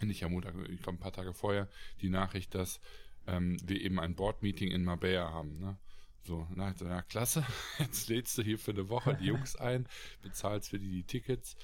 nicht 0.00 0.24
am 0.24 0.32
Montag, 0.32 0.54
ich 0.68 0.82
glaube 0.82 0.98
ein 0.98 1.00
paar 1.00 1.12
Tage 1.12 1.32
vorher, 1.32 1.68
die 2.00 2.08
Nachricht, 2.08 2.54
dass 2.56 2.80
ähm, 3.28 3.56
wir 3.64 3.80
eben 3.80 4.00
ein 4.00 4.16
Board-Meeting 4.16 4.72
in 4.72 4.84
Marbella 4.84 5.30
haben. 5.30 5.58
Ne? 5.60 5.78
So, 6.24 6.46
na, 6.54 6.72
so, 6.74 6.86
ja, 6.86 7.02
klasse, 7.02 7.44
jetzt 7.78 8.08
lädst 8.08 8.38
du 8.38 8.42
hier 8.42 8.58
für 8.58 8.70
eine 8.70 8.88
Woche 8.88 9.16
die 9.20 9.26
Jungs 9.26 9.56
ein, 9.56 9.88
bezahlst 10.22 10.70
für 10.70 10.78
die, 10.78 10.90
die 10.90 11.04
Tickets 11.04 11.56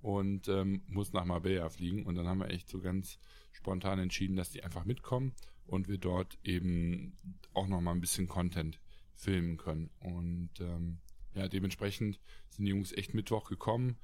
und 0.00 0.48
ähm, 0.48 0.82
musst 0.88 1.14
nach 1.14 1.24
Marbella 1.24 1.68
fliegen. 1.70 2.04
Und 2.04 2.16
dann 2.16 2.26
haben 2.26 2.40
wir 2.40 2.50
echt 2.50 2.68
so 2.68 2.80
ganz 2.80 3.18
spontan 3.52 4.00
entschieden, 4.00 4.36
dass 4.36 4.50
die 4.50 4.64
einfach 4.64 4.84
mitkommen 4.84 5.34
und 5.66 5.88
wir 5.88 5.98
dort 5.98 6.38
eben 6.42 7.16
auch 7.54 7.68
nochmal 7.68 7.94
ein 7.94 8.00
bisschen 8.00 8.26
Content 8.26 8.80
filmen 9.14 9.56
können. 9.56 9.90
Und 10.00 10.50
ähm, 10.60 10.98
ja, 11.34 11.48
dementsprechend 11.48 12.18
sind 12.50 12.64
die 12.64 12.70
Jungs 12.70 12.92
echt 12.92 13.14
Mittwoch 13.14 13.48
gekommen. 13.48 13.98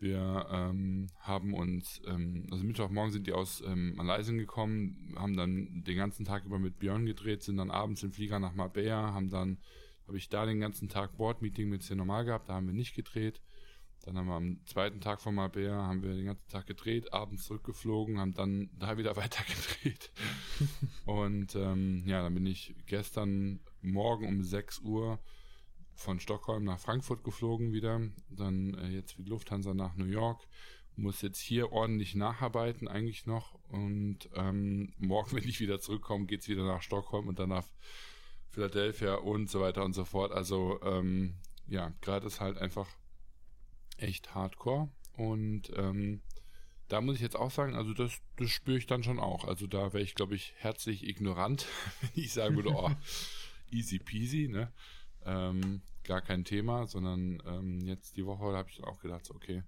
Wir 0.00 0.46
ähm, 0.50 1.08
haben 1.18 1.52
uns, 1.52 2.00
ähm, 2.06 2.46
also 2.50 2.64
Mittwochmorgen 2.64 3.12
sind 3.12 3.26
die 3.26 3.34
aus 3.34 3.62
ähm, 3.66 3.94
Malaysia 3.96 4.34
gekommen, 4.34 5.14
haben 5.16 5.36
dann 5.36 5.84
den 5.84 5.96
ganzen 5.96 6.24
Tag 6.24 6.46
über 6.46 6.58
mit 6.58 6.78
Björn 6.78 7.04
gedreht, 7.04 7.42
sind 7.42 7.58
dann 7.58 7.70
abends 7.70 8.02
im 8.02 8.10
Flieger 8.10 8.38
nach 8.38 8.54
Marbella, 8.54 9.12
haben 9.12 9.28
dann, 9.28 9.58
habe 10.06 10.16
ich 10.16 10.30
da 10.30 10.46
den 10.46 10.58
ganzen 10.58 10.88
Tag 10.88 11.18
Board-Meeting 11.18 11.68
mit 11.68 11.82
sehr 11.82 11.96
normal 11.96 12.24
gehabt, 12.24 12.48
da 12.48 12.54
haben 12.54 12.66
wir 12.66 12.74
nicht 12.74 12.94
gedreht. 12.94 13.42
Dann 14.04 14.16
haben 14.16 14.28
wir 14.28 14.34
am 14.34 14.64
zweiten 14.64 15.02
Tag 15.02 15.20
von 15.20 15.34
Marbella, 15.34 15.86
haben 15.86 16.02
wir 16.02 16.14
den 16.14 16.24
ganzen 16.24 16.48
Tag 16.48 16.66
gedreht, 16.66 17.12
abends 17.12 17.44
zurückgeflogen, 17.44 18.18
haben 18.18 18.32
dann 18.32 18.70
da 18.78 18.96
wieder 18.96 19.16
weiter 19.16 19.44
gedreht. 19.44 20.10
Und 21.04 21.54
ähm, 21.54 22.04
ja, 22.06 22.22
dann 22.22 22.32
bin 22.32 22.46
ich 22.46 22.74
gestern 22.86 23.60
Morgen 23.82 24.26
um 24.26 24.42
6 24.42 24.80
Uhr 24.80 25.18
von 26.00 26.18
Stockholm 26.18 26.64
nach 26.64 26.78
Frankfurt 26.78 27.24
geflogen 27.24 27.72
wieder, 27.72 28.00
dann 28.30 28.74
äh, 28.74 28.88
jetzt 28.88 29.18
wie 29.18 29.24
Lufthansa 29.24 29.74
nach 29.74 29.96
New 29.96 30.06
York, 30.06 30.40
muss 30.96 31.22
jetzt 31.22 31.38
hier 31.38 31.72
ordentlich 31.72 32.14
nacharbeiten 32.14 32.88
eigentlich 32.88 33.26
noch 33.26 33.54
und 33.68 34.30
ähm, 34.34 34.94
morgen, 34.98 35.36
wenn 35.36 35.48
ich 35.48 35.60
wieder 35.60 35.78
zurückkomme, 35.78 36.26
geht 36.26 36.40
es 36.40 36.48
wieder 36.48 36.64
nach 36.64 36.82
Stockholm 36.82 37.28
und 37.28 37.38
dann 37.38 37.50
nach 37.50 37.66
Philadelphia 38.48 39.16
und 39.16 39.50
so 39.50 39.60
weiter 39.60 39.84
und 39.84 39.92
so 39.92 40.04
fort. 40.04 40.32
Also 40.32 40.80
ähm, 40.82 41.34
ja, 41.68 41.92
gerade 42.00 42.26
ist 42.26 42.40
halt 42.40 42.56
einfach 42.58 42.88
echt 43.98 44.34
hardcore 44.34 44.88
und 45.16 45.70
ähm, 45.76 46.22
da 46.88 47.00
muss 47.00 47.16
ich 47.16 47.22
jetzt 47.22 47.36
auch 47.36 47.50
sagen, 47.50 47.76
also 47.76 47.92
das, 47.92 48.20
das 48.36 48.50
spüre 48.50 48.78
ich 48.78 48.86
dann 48.86 49.04
schon 49.04 49.20
auch. 49.20 49.44
Also 49.44 49.66
da 49.66 49.92
wäre 49.92 50.02
ich, 50.02 50.14
glaube 50.14 50.34
ich, 50.34 50.54
herzlich 50.56 51.06
ignorant, 51.06 51.66
wenn 52.00 52.24
ich 52.24 52.32
sagen 52.32 52.56
würde, 52.56 52.70
oh, 52.70 52.90
easy 53.70 53.98
peasy, 53.98 54.48
ne? 54.48 54.72
Ähm, 55.24 55.82
gar 56.04 56.20
kein 56.20 56.44
Thema, 56.44 56.86
sondern 56.86 57.42
ähm, 57.46 57.80
jetzt 57.80 58.16
die 58.16 58.26
Woche 58.26 58.56
habe 58.56 58.68
ich 58.68 58.76
dann 58.76 58.86
auch 58.86 59.00
gedacht, 59.00 59.24
so, 59.24 59.34
okay, 59.34 59.62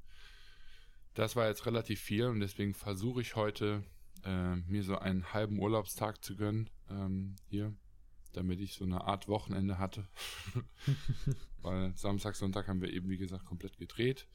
das 1.15 1.37
war 1.37 1.49
jetzt 1.49 1.67
relativ 1.67 2.01
viel 2.01 2.27
und 2.27 2.41
deswegen 2.41 2.75
versuche 2.75 3.21
ich 3.21 3.37
heute 3.37 3.85
äh, 4.25 4.57
mir 4.57 4.83
so 4.83 4.99
einen 4.99 5.33
halben 5.33 5.59
Urlaubstag 5.59 6.25
zu 6.25 6.37
gönnen 6.37 6.71
ähm, 6.91 7.37
hier, 7.49 7.75
damit 8.33 8.61
ich 8.61 8.75
so 8.75 8.85
eine 8.85 9.03
Art 9.05 9.29
Wochenende 9.29 9.79
hatte. 9.79 10.09
Weil 11.63 11.95
Samstag, 11.97 12.35
Sonntag 12.35 12.67
haben 12.69 12.81
wir 12.81 12.93
eben, 12.93 13.09
wie 13.09 13.19
gesagt, 13.19 13.45
komplett 13.45 13.77
gedreht. 13.77 14.27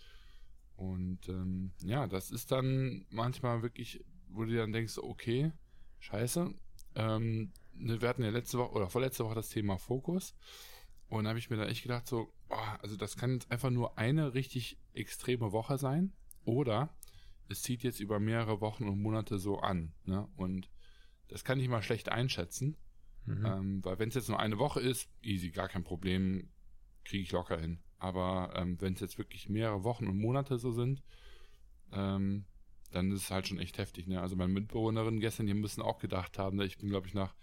Und 0.76 1.28
ähm, 1.28 1.72
ja, 1.82 2.06
das 2.06 2.30
ist 2.30 2.52
dann 2.52 3.06
manchmal 3.10 3.64
wirklich, 3.64 4.06
wo 4.30 4.46
du 4.46 4.56
dann 4.56 4.72
denkst, 4.72 5.00
okay, 5.00 5.52
scheiße. 6.00 6.54
Ähm, 6.96 7.52
ne, 7.74 8.02
wir 8.02 8.08
hatten 8.08 8.24
ja 8.24 8.30
letzte 8.30 8.60
Woche 8.60 8.74
oder 8.74 8.90
vorletzte 8.90 9.26
Woche 9.26 9.36
das 9.36 9.50
Thema 9.50 9.78
Fokus. 9.78 10.36
Und 11.10 11.24
da 11.24 11.30
habe 11.30 11.40
ich 11.40 11.50
mir 11.50 11.58
da 11.58 11.66
echt 11.66 11.84
gedacht, 11.84 12.08
so, 12.08 12.34
boah, 12.50 12.80
also 12.82 12.98
das 12.98 13.16
kann 13.16 13.34
jetzt 13.34 13.52
einfach 13.52 13.70
nur 13.70 13.98
eine 13.98 14.34
richtig 14.34 14.78
extreme 14.94 15.52
Woche 15.52 15.78
sein. 15.78 16.14
Oder 16.44 16.96
es 17.50 17.62
zieht 17.62 17.84
jetzt 17.84 18.00
über 18.00 18.20
mehrere 18.20 18.62
Wochen 18.62 18.88
und 18.88 19.02
Monate 19.02 19.40
so 19.40 19.60
an. 19.60 19.94
Ne? 20.04 20.28
Und 20.36 20.70
das 21.30 21.44
kann 21.44 21.60
ich 21.60 21.70
mal 21.70 21.82
schlecht 21.82 22.10
einschätzen. 22.10 22.76
Mhm. 23.26 23.46
Ähm, 23.46 23.86
weil 23.86 24.00
wenn 24.00 24.10
es 24.10 24.16
jetzt 24.16 24.30
nur 24.30 24.40
eine 24.40 24.58
Woche 24.58 24.80
ist, 24.80 25.10
easy, 25.22 25.50
gar 25.50 25.70
kein 25.70 25.84
Problem, 25.84 26.50
kriege 27.04 27.24
ich 27.24 27.32
locker 27.32 27.60
hin. 27.60 27.80
Aber 28.00 28.54
ähm, 28.56 28.80
wenn 28.82 28.94
es 28.94 29.00
jetzt 29.00 29.18
wirklich 29.18 29.50
mehrere 29.50 29.84
Wochen 29.84 30.08
und 30.08 30.18
Monate 30.18 30.58
so 30.58 30.72
sind, 30.72 31.04
ähm, 31.92 32.46
dann 32.92 33.12
ist 33.12 33.24
es 33.24 33.32
halt 33.32 33.48
schon 33.48 33.60
echt 33.60 33.78
heftig. 33.78 34.08
Ne? 34.08 34.22
Also 34.22 34.36
meine 34.36 34.54
Mitbewohnerinnen 34.54 35.20
gestern, 35.20 35.48
die 35.48 35.54
müssen 35.54 35.82
auch 35.82 36.00
gedacht 36.00 36.38
haben, 36.38 36.58
ne? 36.58 36.66
ich 36.66 36.78
bin, 36.78 36.90
glaube 36.90 37.08
ich, 37.08 37.14
nach 37.14 37.34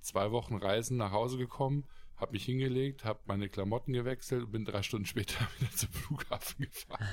zwei 0.00 0.30
Wochen 0.30 0.56
Reisen 0.56 0.96
nach 0.96 1.12
Hause 1.12 1.38
gekommen 1.38 1.84
habe 2.16 2.32
mich 2.32 2.44
hingelegt, 2.44 3.04
habe 3.04 3.20
meine 3.26 3.48
Klamotten 3.48 3.92
gewechselt 3.92 4.44
und 4.44 4.52
bin 4.52 4.64
drei 4.64 4.82
Stunden 4.82 5.06
später 5.06 5.46
wieder 5.58 5.70
zum 5.72 5.90
Flughafen 5.90 6.66
gefahren. 6.66 7.08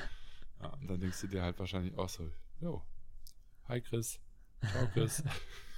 ja, 0.62 0.68
und 0.68 0.88
dann 0.88 1.00
denkst 1.00 1.20
du 1.20 1.26
dir 1.28 1.42
halt 1.42 1.58
wahrscheinlich 1.58 1.96
auch 1.96 2.08
so, 2.08 2.30
jo, 2.60 2.82
hi 3.68 3.80
Chris, 3.80 4.20
ciao 4.70 4.88
Chris. 4.92 5.22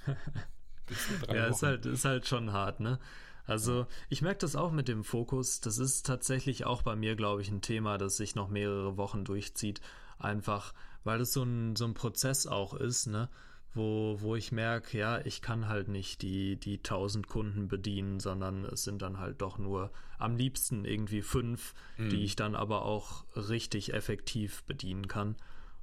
ja, 1.27 1.47
ist 1.47 1.63
halt, 1.63 1.85
ist 1.85 2.05
halt 2.05 2.27
schon 2.27 2.51
hart, 2.51 2.79
ne? 2.79 2.99
Also 3.45 3.87
ich 4.09 4.21
merke 4.21 4.39
das 4.39 4.55
auch 4.55 4.71
mit 4.71 4.87
dem 4.87 5.03
Fokus. 5.03 5.59
Das 5.61 5.77
ist 5.77 6.05
tatsächlich 6.05 6.65
auch 6.65 6.83
bei 6.83 6.95
mir, 6.95 7.15
glaube 7.15 7.41
ich, 7.41 7.49
ein 7.49 7.61
Thema, 7.61 7.97
das 7.97 8.17
sich 8.17 8.35
noch 8.35 8.49
mehrere 8.49 8.97
Wochen 8.97 9.25
durchzieht. 9.25 9.81
Einfach, 10.19 10.73
weil 11.03 11.19
es 11.21 11.33
so 11.33 11.43
ein, 11.43 11.75
so 11.75 11.85
ein 11.85 11.93
Prozess 11.93 12.47
auch 12.47 12.73
ist, 12.73 13.07
ne? 13.07 13.29
Wo, 13.73 14.17
wo 14.19 14.35
ich 14.35 14.51
merke, 14.51 14.97
ja, 14.97 15.19
ich 15.25 15.41
kann 15.41 15.69
halt 15.69 15.87
nicht 15.87 16.21
die, 16.21 16.57
die 16.57 16.77
1000 16.77 17.27
Kunden 17.27 17.67
bedienen, 17.67 18.19
sondern 18.19 18.65
es 18.65 18.83
sind 18.83 19.01
dann 19.01 19.19
halt 19.19 19.41
doch 19.41 19.57
nur 19.57 19.91
am 20.17 20.35
liebsten 20.35 20.83
irgendwie 20.83 21.21
fünf, 21.21 21.73
mhm. 21.97 22.09
die 22.09 22.23
ich 22.23 22.35
dann 22.35 22.55
aber 22.55 22.83
auch 22.83 23.25
richtig 23.35 23.93
effektiv 23.93 24.63
bedienen 24.63 25.07
kann. 25.07 25.37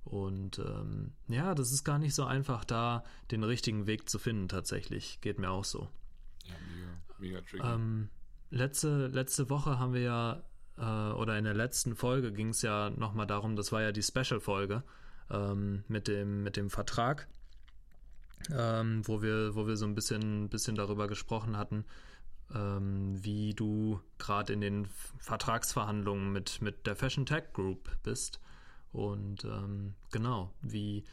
Und 0.05 0.59
ähm, 0.59 1.13
ja, 1.29 1.55
das 1.55 1.73
ist 1.73 1.85
gar 1.85 1.99
nicht 1.99 2.15
so 2.15 2.25
einfach, 2.25 2.65
da 2.65 3.05
den 3.31 3.43
richtigen 3.43 3.87
Weg 3.87 4.09
zu 4.09 4.19
finden, 4.19 4.49
tatsächlich. 4.49 5.21
Geht 5.21 5.39
mir 5.39 5.51
auch 5.51 5.65
so. 5.65 5.89
Ja, 6.45 6.55
mega, 6.75 6.99
mega 7.19 7.41
tricky. 7.41 7.67
Ähm, 7.67 8.09
letzte, 8.51 9.07
letzte 9.09 9.49
Woche 9.49 9.79
haben 9.79 9.95
wir 9.95 10.01
ja, 10.01 10.43
äh, 10.77 11.13
oder 11.15 11.39
in 11.39 11.45
der 11.45 11.55
letzten 11.55 11.97
Folge 11.97 12.33
ging 12.33 12.51
es 12.51 12.63
ja 12.63 12.91
nochmal 12.91 13.27
darum, 13.27 13.57
das 13.57 13.73
war 13.73 13.83
ja 13.83 13.93
die 13.93 14.03
Special-Folge 14.03 14.83
ähm, 15.31 15.85
mit, 15.89 16.09
dem, 16.09 16.43
mit 16.43 16.57
dem 16.57 16.71
Vertrag 16.71 17.29
ähm, 18.55 19.03
wo 19.07 19.23
wir, 19.23 19.55
wo 19.55 19.67
wir 19.67 19.77
so 19.77 19.87
ein 19.87 19.95
bisschen, 19.95 20.49
bisschen 20.49 20.75
darüber 20.77 21.09
gesprochen 21.09 21.57
hatten, 21.57 21.85
ähm, 22.55 23.23
wie 23.23 23.55
du 23.55 24.01
gerade 24.19 24.53
in 24.53 24.61
den 24.61 24.87
Vertragsverhandlungen 25.19 26.33
mit, 26.33 26.63
mit 26.63 26.87
der 26.87 26.97
Fashion 26.97 27.27
Tech 27.27 27.53
Group 27.53 27.91
bist. 28.03 28.41
Und 28.93 29.45
ähm, 29.45 29.95
genau, 30.11 30.53
wie, 30.63 31.05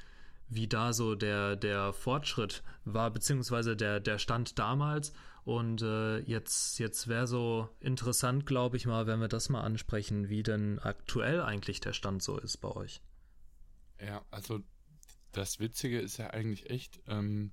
wie 0.47 0.67
da 0.67 0.93
so 0.93 1.15
der, 1.15 1.55
der 1.55 1.93
Fortschritt 1.93 2.63
war, 2.85 3.11
beziehungsweise 3.11 3.75
der, 3.75 3.99
der 3.99 4.17
Stand 4.17 4.57
damals. 4.59 5.13
Und 5.43 5.83
äh, 5.83 6.19
jetzt, 6.19 6.79
jetzt 6.79 7.07
wäre 7.07 7.27
so 7.27 7.69
interessant, 7.79 8.45
glaube 8.45 8.77
ich 8.77 8.87
mal, 8.87 9.05
wenn 9.05 9.19
wir 9.19 9.27
das 9.27 9.49
mal 9.49 9.61
ansprechen, 9.61 10.29
wie 10.29 10.41
denn 10.41 10.79
aktuell 10.79 11.41
eigentlich 11.41 11.79
der 11.79 11.93
Stand 11.93 12.23
so 12.23 12.37
ist 12.39 12.57
bei 12.57 12.69
euch. 12.69 13.01
Ja, 13.99 14.23
also 14.31 14.61
das 15.35 15.59
Witzige 15.59 15.99
ist 15.99 16.17
ja 16.17 16.29
eigentlich 16.29 16.69
echt, 16.69 17.01
ähm, 17.07 17.51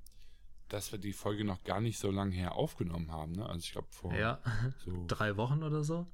dass 0.69 0.93
wir 0.93 0.99
die 0.99 1.13
Folge 1.13 1.45
noch 1.45 1.65
gar 1.65 1.81
nicht 1.81 1.99
so 1.99 2.11
lange 2.11 2.35
her 2.35 2.55
aufgenommen 2.55 3.11
haben. 3.11 3.33
Ne? 3.33 3.45
Also 3.47 3.61
ich 3.61 3.73
glaube 3.73 3.89
vor 3.91 4.15
ja. 4.15 4.41
so 4.85 5.05
drei 5.09 5.37
Wochen 5.37 5.63
oder 5.63 5.83
so. 5.83 6.07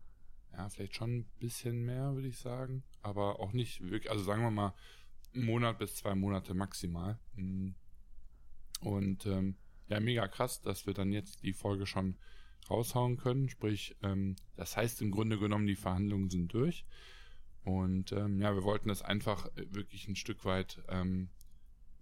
Ja, 0.52 0.68
vielleicht 0.70 0.96
schon 0.96 1.18
ein 1.18 1.24
bisschen 1.38 1.84
mehr, 1.84 2.14
würde 2.14 2.28
ich 2.28 2.38
sagen. 2.38 2.82
Aber 3.02 3.38
auch 3.38 3.52
nicht 3.52 3.82
wirklich, 3.82 4.10
also 4.10 4.24
sagen 4.24 4.42
wir 4.42 4.50
mal, 4.50 4.74
einen 5.34 5.44
Monat 5.44 5.78
bis 5.78 5.96
zwei 5.96 6.14
Monate 6.14 6.54
maximal. 6.54 7.18
Mhm. 7.36 7.74
Und 8.80 9.26
ähm, 9.26 9.56
ja, 9.88 10.00
mega 10.00 10.26
krass, 10.26 10.62
dass 10.62 10.86
wir 10.86 10.94
dann 10.94 11.12
jetzt 11.12 11.42
die 11.42 11.52
Folge 11.52 11.86
schon 11.86 12.16
raushauen 12.70 13.18
können. 13.18 13.48
Sprich, 13.48 13.96
ähm, 14.02 14.36
das 14.56 14.76
heißt 14.76 15.02
im 15.02 15.10
Grunde 15.10 15.38
genommen, 15.38 15.66
die 15.66 15.76
Verhandlungen 15.76 16.30
sind 16.30 16.52
durch. 16.52 16.86
Und 17.64 18.12
ähm, 18.12 18.40
ja, 18.40 18.54
wir 18.54 18.64
wollten 18.64 18.88
das 18.88 19.02
einfach 19.02 19.50
wirklich 19.54 20.08
ein 20.08 20.16
Stück 20.16 20.44
weit 20.44 20.82
ähm, 20.88 21.28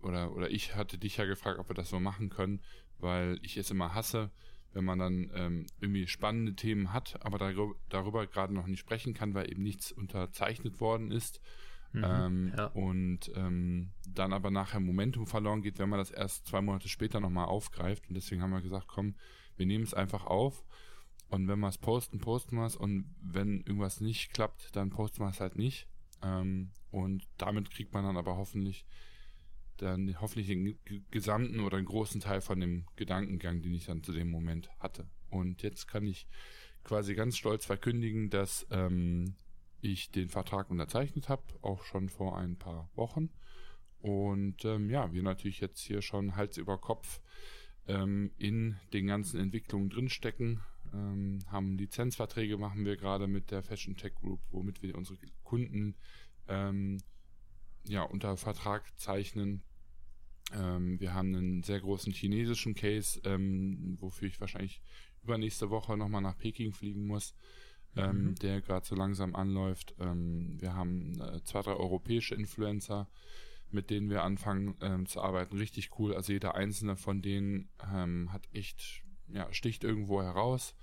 oder, 0.03 0.35
oder 0.35 0.51
ich 0.51 0.75
hatte 0.75 0.99
dich 0.99 1.17
ja 1.17 1.25
gefragt, 1.25 1.59
ob 1.59 1.69
wir 1.69 1.75
das 1.75 1.91
so 1.91 2.01
machen 2.01 2.29
können, 2.29 2.61
weil 2.99 3.39
ich 3.43 3.57
es 3.57 3.71
immer 3.71 3.95
hasse, 3.95 4.31
wenn 4.73 4.85
man 4.85 4.99
dann 4.99 5.31
ähm, 5.35 5.67
irgendwie 5.81 6.07
spannende 6.07 6.55
Themen 6.55 6.93
hat, 6.93 7.25
aber 7.25 7.39
darüber, 7.39 7.75
darüber 7.89 8.27
gerade 8.27 8.53
noch 8.53 8.67
nicht 8.67 8.81
sprechen 8.81 9.15
kann, 9.15 9.35
weil 9.35 9.51
eben 9.51 9.63
nichts 9.63 9.91
unterzeichnet 9.93 10.81
worden 10.81 11.11
ist. 11.11 11.41
Mhm, 11.93 12.05
ähm, 12.05 12.53
ja. 12.57 12.67
Und 12.67 13.33
ähm, 13.37 13.91
dann 14.07 14.33
aber 14.33 14.51
nachher 14.51 14.81
Momentum 14.81 15.27
verloren 15.27 15.63
geht, 15.63 15.79
wenn 15.79 15.89
man 15.89 15.99
das 15.99 16.11
erst 16.11 16.47
zwei 16.47 16.61
Monate 16.61 16.89
später 16.89 17.21
nochmal 17.21 17.47
aufgreift. 17.47 18.09
Und 18.09 18.15
deswegen 18.15 18.43
haben 18.43 18.51
wir 18.51 18.61
gesagt, 18.61 18.87
komm, 18.87 19.15
wir 19.57 19.67
nehmen 19.67 19.85
es 19.85 19.95
einfach 19.95 20.27
auf. 20.27 20.63
Und 21.29 21.49
wenn 21.49 21.59
wir 21.59 21.69
es 21.69 21.79
posten, 21.79 22.19
posten 22.19 22.57
wir 22.57 22.67
es. 22.67 22.77
Und 22.77 23.15
wenn 23.21 23.61
irgendwas 23.61 24.01
nicht 24.01 24.33
klappt, 24.33 24.77
dann 24.77 24.91
posten 24.91 25.21
wir 25.21 25.31
es 25.31 25.41
halt 25.41 25.57
nicht. 25.57 25.89
Ähm, 26.23 26.71
und 26.91 27.27
damit 27.39 27.71
kriegt 27.71 27.95
man 27.95 28.05
dann 28.05 28.17
aber 28.17 28.37
hoffentlich 28.37 28.85
dann 29.77 30.21
hoffentlich 30.21 30.47
den 30.47 30.79
gesamten 31.11 31.61
oder 31.61 31.77
einen 31.77 31.87
großen 31.87 32.21
Teil 32.21 32.41
von 32.41 32.61
dem 32.61 32.87
Gedankengang, 32.97 33.63
den 33.63 33.75
ich 33.75 33.87
dann 33.87 34.03
zu 34.03 34.13
dem 34.13 34.31
Moment 34.31 34.71
hatte. 34.79 35.09
Und 35.31 35.63
jetzt 35.63 35.87
kann 35.87 36.07
ich 36.07 36.27
quasi 36.85 37.15
ganz 37.15 37.37
stolz 37.37 37.67
verkündigen, 37.67 38.31
dass 38.31 38.67
ähm, 38.71 39.35
ich 39.81 40.11
den 40.11 40.29
Vertrag 40.29 40.71
unterzeichnet 40.71 41.29
habe, 41.29 41.43
auch 41.63 41.85
schon 41.85 42.09
vor 42.09 42.39
ein 42.39 42.57
paar 42.57 42.91
Wochen. 42.95 43.31
Und 44.01 44.65
ähm, 44.65 44.91
ja, 44.91 45.13
wir 45.13 45.23
natürlich 45.23 45.61
jetzt 45.61 45.81
hier 45.81 46.03
schon 46.03 46.37
Hals 46.37 46.57
über 46.59 46.79
Kopf 46.79 47.21
ähm, 47.89 48.31
in 48.39 48.77
den 48.93 49.07
ganzen 49.07 49.41
Entwicklungen 49.41 49.91
drinstecken. 49.91 50.63
Ähm, 50.95 51.41
haben 51.49 51.77
Lizenzverträge 51.77 52.57
machen 52.57 52.85
wir 52.85 52.97
gerade 52.97 53.27
mit 53.27 53.51
der 53.51 53.63
Fashion 53.63 53.97
Tech 53.97 54.15
Group, 54.15 54.41
womit 54.51 54.83
wir 54.83 54.95
unsere 54.95 55.19
Kunden 55.43 55.97
ähm, 56.49 56.99
ja, 57.89 58.03
unter 58.03 58.37
Vertrag 58.37 58.85
zeichnen. 58.99 59.63
Ähm, 60.53 61.01
wir 61.01 61.15
haben 61.15 61.35
einen 61.35 61.63
sehr 61.63 61.81
großen 61.81 62.13
chinesischen 62.13 62.75
Case, 62.75 63.21
ähm, 63.25 63.97
wofür 64.01 64.29
ich 64.29 64.41
wahrscheinlich 64.41 64.81
übernächste 65.23 65.71
Woche 65.71 65.97
nochmal 65.97 66.23
nach 66.23 66.39
Peking 66.39 66.73
fliegen 66.73 67.07
muss 67.07 67.35
ähm, 67.97 68.25
mhm. 68.25 68.35
der 68.37 68.61
gerade 68.61 68.87
so 68.87 68.95
langsam 68.95 69.35
anläuft. 69.35 69.95
Ähm, 69.99 70.61
wir 70.61 70.75
haben 70.75 71.21
äh, 71.21 71.43
zwei, 71.45 71.63
drei 71.63 71.73
europäische 71.73 72.35
Influencer, 72.35 73.09
mit 73.71 73.91
denen 73.91 74.11
wir 74.11 74.23
anfangen 74.23 74.77
ähm, 74.81 75.07
zu 75.07 75.21
arbeiten. 75.21 75.57
Richtig 75.57 75.99
cool. 75.99 76.15
Also 76.15 76.33
jeder 76.33 76.55
einzelne 76.55 76.97
von 76.97 77.23
denen 77.23 77.69
ähm, 77.93 78.33
hat 78.33 78.49
echt, 78.53 79.03
ja, 79.29 79.53
sticht 79.53 79.85
irgendwo 79.85 80.23
heraus. 80.23 80.75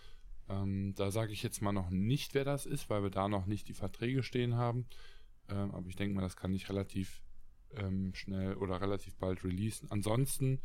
Da 0.45 1.09
sage 1.09 1.31
ich 1.31 1.41
jetzt 1.41 1.61
mal 1.61 1.71
noch 1.71 1.89
nicht, 1.89 2.33
wer 2.33 2.43
das 2.43 2.65
ist, 2.65 2.89
weil 2.89 3.01
wir 3.01 3.09
da 3.09 3.29
noch 3.29 3.45
nicht 3.45 3.69
die 3.69 3.73
Verträge 3.73 4.23
stehen 4.23 4.55
haben. 4.55 4.85
Ähm, 5.49 5.71
aber 5.71 5.87
ich 5.87 5.95
denke 5.95 6.15
mal, 6.15 6.21
das 6.21 6.35
kann 6.35 6.53
ich 6.53 6.69
relativ 6.69 7.21
schnell 8.11 8.53
oder 8.57 8.81
relativ 8.81 9.15
bald 9.15 9.43
releasen. 9.43 9.89
Ansonsten 9.89 10.61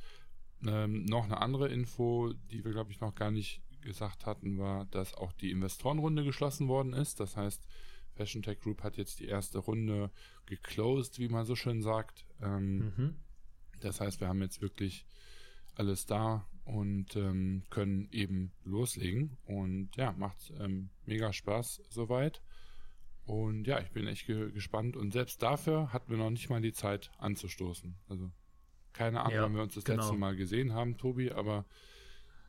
noch 0.60 1.24
eine 1.24 1.40
andere 1.40 1.70
Info, 1.70 2.34
die 2.50 2.62
wir, 2.66 2.72
glaube 2.72 2.92
ich, 2.92 3.00
noch 3.00 3.14
gar 3.14 3.30
nicht 3.30 3.62
gesagt 3.80 4.26
hatten, 4.26 4.58
war, 4.58 4.84
dass 4.84 5.14
auch 5.14 5.32
die 5.32 5.50
Investorenrunde 5.50 6.22
geschlossen 6.22 6.68
worden 6.68 6.92
ist. 6.92 7.18
Das 7.18 7.34
heißt, 7.34 7.66
Fashion 8.12 8.42
Tech 8.42 8.60
Group 8.60 8.82
hat 8.82 8.98
jetzt 8.98 9.20
die 9.20 9.24
erste 9.24 9.56
Runde 9.56 10.10
geclosed, 10.44 11.18
wie 11.18 11.28
man 11.28 11.46
so 11.46 11.56
schön 11.56 11.80
sagt. 11.80 12.26
Ähm, 12.42 12.76
mhm. 12.76 13.16
Das 13.80 14.02
heißt, 14.02 14.20
wir 14.20 14.28
haben 14.28 14.42
jetzt 14.42 14.60
wirklich 14.60 15.06
alles 15.76 16.04
da 16.04 16.46
und 16.66 17.16
ähm, 17.16 17.62
können 17.70 18.08
eben 18.10 18.52
loslegen. 18.64 19.38
Und 19.46 19.96
ja, 19.96 20.12
macht 20.12 20.52
ähm, 20.60 20.90
mega 21.06 21.32
Spaß 21.32 21.84
soweit. 21.88 22.42
Und 23.28 23.66
ja, 23.66 23.78
ich 23.78 23.90
bin 23.90 24.06
echt 24.06 24.26
ge 24.26 24.50
gespannt. 24.52 24.96
Und 24.96 25.12
selbst 25.12 25.42
dafür 25.42 25.92
hatten 25.92 26.10
wir 26.10 26.16
noch 26.16 26.30
nicht 26.30 26.48
mal 26.48 26.62
die 26.62 26.72
Zeit 26.72 27.10
anzustoßen. 27.18 27.94
Also 28.08 28.30
keine 28.94 29.20
Ahnung, 29.20 29.34
ja, 29.34 29.42
wann 29.42 29.54
wir 29.54 29.62
uns 29.62 29.74
das 29.74 29.84
genau. 29.84 30.02
letzte 30.02 30.16
Mal 30.16 30.34
gesehen 30.34 30.72
haben, 30.72 30.96
Tobi, 30.96 31.30
aber 31.30 31.66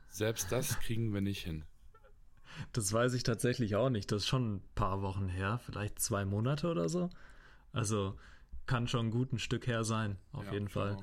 selbst 0.08 0.54
das 0.54 0.80
kriegen 0.80 1.14
wir 1.14 1.20
nicht 1.20 1.44
hin. 1.44 1.66
Das 2.72 2.94
weiß 2.94 3.14
ich 3.14 3.24
tatsächlich 3.24 3.76
auch 3.76 3.90
nicht. 3.90 4.10
Das 4.10 4.22
ist 4.22 4.28
schon 4.30 4.56
ein 4.56 4.62
paar 4.74 5.02
Wochen 5.02 5.28
her, 5.28 5.60
vielleicht 5.66 6.00
zwei 6.00 6.24
Monate 6.24 6.70
oder 6.70 6.88
so. 6.88 7.10
Also 7.74 8.18
kann 8.66 8.88
schon 8.88 9.12
gut 9.12 9.34
ein 9.34 9.40
Stück 9.40 9.68
her 9.68 9.84
sein, 9.84 10.18
auf 10.32 10.46
ja, 10.46 10.54
jeden 10.54 10.70
Fall. 10.70 10.96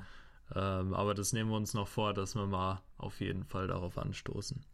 Ähm, 0.55 0.95
aber 0.95 1.13
das 1.13 1.33
nehmen 1.33 1.51
wir 1.51 1.57
uns 1.57 1.75
noch 1.75 1.87
vor, 1.87 2.15
dass 2.15 2.33
wir 2.33 2.47
mal 2.47 2.81
auf 2.97 3.21
jeden 3.21 3.43
Fall 3.43 3.67
darauf 3.67 3.99
anstoßen. 3.99 4.65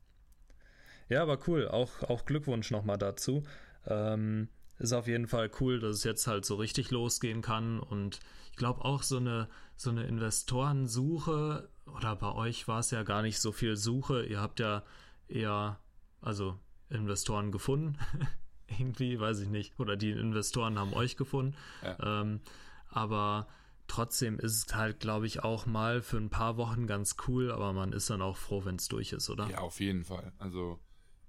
Ja, 1.09 1.23
aber 1.23 1.37
cool. 1.47 1.67
Auch, 1.67 2.03
auch 2.03 2.23
Glückwunsch 2.23 2.71
nochmal 2.71 2.97
dazu. 2.97 3.43
Ähm, 3.85 4.47
ist 4.79 4.93
auf 4.93 5.07
jeden 5.07 5.27
Fall 5.27 5.49
cool, 5.59 5.79
dass 5.79 5.97
es 5.97 6.03
jetzt 6.03 6.27
halt 6.27 6.45
so 6.45 6.55
richtig 6.55 6.91
losgehen 6.91 7.41
kann. 7.41 7.79
Und 7.79 8.19
ich 8.51 8.57
glaube 8.57 8.83
auch 8.83 9.03
so 9.03 9.17
eine, 9.17 9.49
so 9.75 9.89
eine 9.89 10.05
Investorensuche 10.05 11.69
oder 11.85 12.15
bei 12.15 12.31
euch 12.31 12.67
war 12.67 12.79
es 12.79 12.91
ja 12.91 13.03
gar 13.03 13.21
nicht 13.21 13.39
so 13.39 13.51
viel 13.51 13.75
Suche. 13.75 14.25
Ihr 14.25 14.39
habt 14.39 14.59
ja 14.59 14.83
eher, 15.27 15.79
also 16.21 16.57
Investoren 16.89 17.51
gefunden. 17.51 17.97
Irgendwie, 18.67 19.19
weiß 19.19 19.39
ich 19.39 19.49
nicht. 19.49 19.79
Oder 19.79 19.95
die 19.95 20.11
Investoren 20.11 20.79
haben 20.79 20.93
euch 20.93 21.17
gefunden. 21.17 21.55
Ja. 21.83 22.21
Ähm, 22.21 22.41
aber 22.89 23.47
trotzdem 23.87 24.39
ist 24.39 24.67
es 24.67 24.75
halt, 24.75 24.99
glaube 24.99 25.27
ich, 25.27 25.43
auch 25.43 25.65
mal 25.65 26.01
für 26.01 26.17
ein 26.17 26.29
paar 26.29 26.57
Wochen 26.57 26.87
ganz 26.87 27.15
cool, 27.27 27.51
aber 27.51 27.73
man 27.73 27.91
ist 27.91 28.09
dann 28.09 28.21
auch 28.21 28.37
froh, 28.37 28.65
wenn 28.65 28.77
es 28.77 28.87
durch 28.87 29.13
ist, 29.13 29.29
oder? 29.29 29.49
Ja, 29.49 29.59
auf 29.59 29.79
jeden 29.79 30.03
Fall. 30.03 30.33
Also 30.39 30.79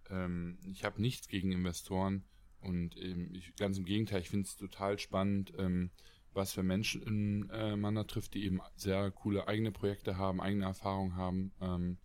ähm, 0.09 0.59
ich 0.71 0.85
habe 0.85 1.01
nichts 1.01 1.29
gegen 1.29 1.53
Investoren 1.53 2.25
und 2.65 2.97
ähm, 2.97 3.35
ich, 3.35 3.55
ganz 3.57 3.79
im 3.79 3.85
Gegenteil, 3.85 4.21
ich 4.21 4.31
finde 4.31 4.47
es 4.47 4.57
total 4.57 4.99
spannend. 4.99 5.53
Ähm, 5.59 5.91
was 6.35 6.53
für 6.53 6.63
Menschen 6.63 7.49
äh, 7.51 7.77
man 7.77 7.95
da 7.95 8.05
trifft, 8.05 8.35
die 8.35 8.45
eben 8.45 8.61
sehr 8.77 9.11
coole 9.13 9.49
eigene 9.49 9.73
Projekte 9.73 10.19
haben, 10.19 10.41
eigene 10.41 10.65
Erfahrungen 10.65 11.17
haben 11.17 11.53
ähm, 11.61 11.99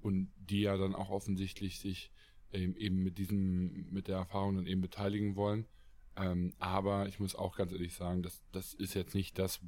und 0.00 0.32
die 0.36 0.62
ja 0.62 0.76
dann 0.76 0.94
auch 0.94 1.10
offensichtlich 1.10 1.78
sich 1.78 2.10
ähm, 2.52 2.76
eben 2.76 3.02
mit 3.02 3.18
diesem, 3.18 3.88
mit 3.90 4.08
der 4.08 4.16
Erfahrung 4.16 4.56
dann 4.56 4.66
eben 4.66 4.80
beteiligen 4.80 5.36
wollen. 5.36 5.66
Ähm, 6.16 6.52
aber 6.58 7.06
ich 7.06 7.20
muss 7.20 7.36
auch 7.36 7.56
ganz 7.56 7.72
ehrlich 7.72 7.94
sagen, 7.94 8.22
das, 8.22 8.42
das 8.50 8.74
ist 8.74 8.94
jetzt 8.94 9.14
nicht 9.14 9.38
das, 9.38 9.60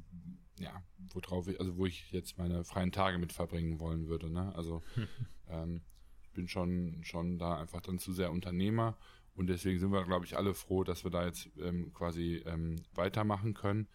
ja, 0.59 0.83
worauf 1.13 1.47
ich, 1.47 1.59
also 1.59 1.77
wo 1.77 1.85
ich 1.85 2.11
jetzt 2.11 2.37
meine 2.37 2.65
freien 2.65 2.91
Tage 2.91 3.17
mit 3.17 3.31
verbringen 3.31 3.79
wollen 3.79 4.07
würde. 4.07 4.29
Ne? 4.29 4.53
Also 4.55 4.83
ähm, 5.47 5.81
ich 6.23 6.31
bin 6.31 6.47
schon, 6.47 6.99
schon 7.03 7.39
da 7.39 7.57
einfach 7.57 7.81
dann 7.81 7.99
zu 7.99 8.11
sehr 8.11 8.31
Unternehmer 8.31 8.97
und 9.35 9.47
deswegen 9.47 9.79
sind 9.79 9.91
wir, 9.91 10.03
glaube 10.03 10.25
ich, 10.25 10.37
alle 10.37 10.53
froh, 10.53 10.83
dass 10.83 11.03
wir 11.03 11.11
da 11.11 11.25
jetzt 11.25 11.49
ähm, 11.59 11.91
quasi 11.93 12.43
ähm, 12.45 12.75
weitermachen 12.93 13.53
können. 13.53 13.87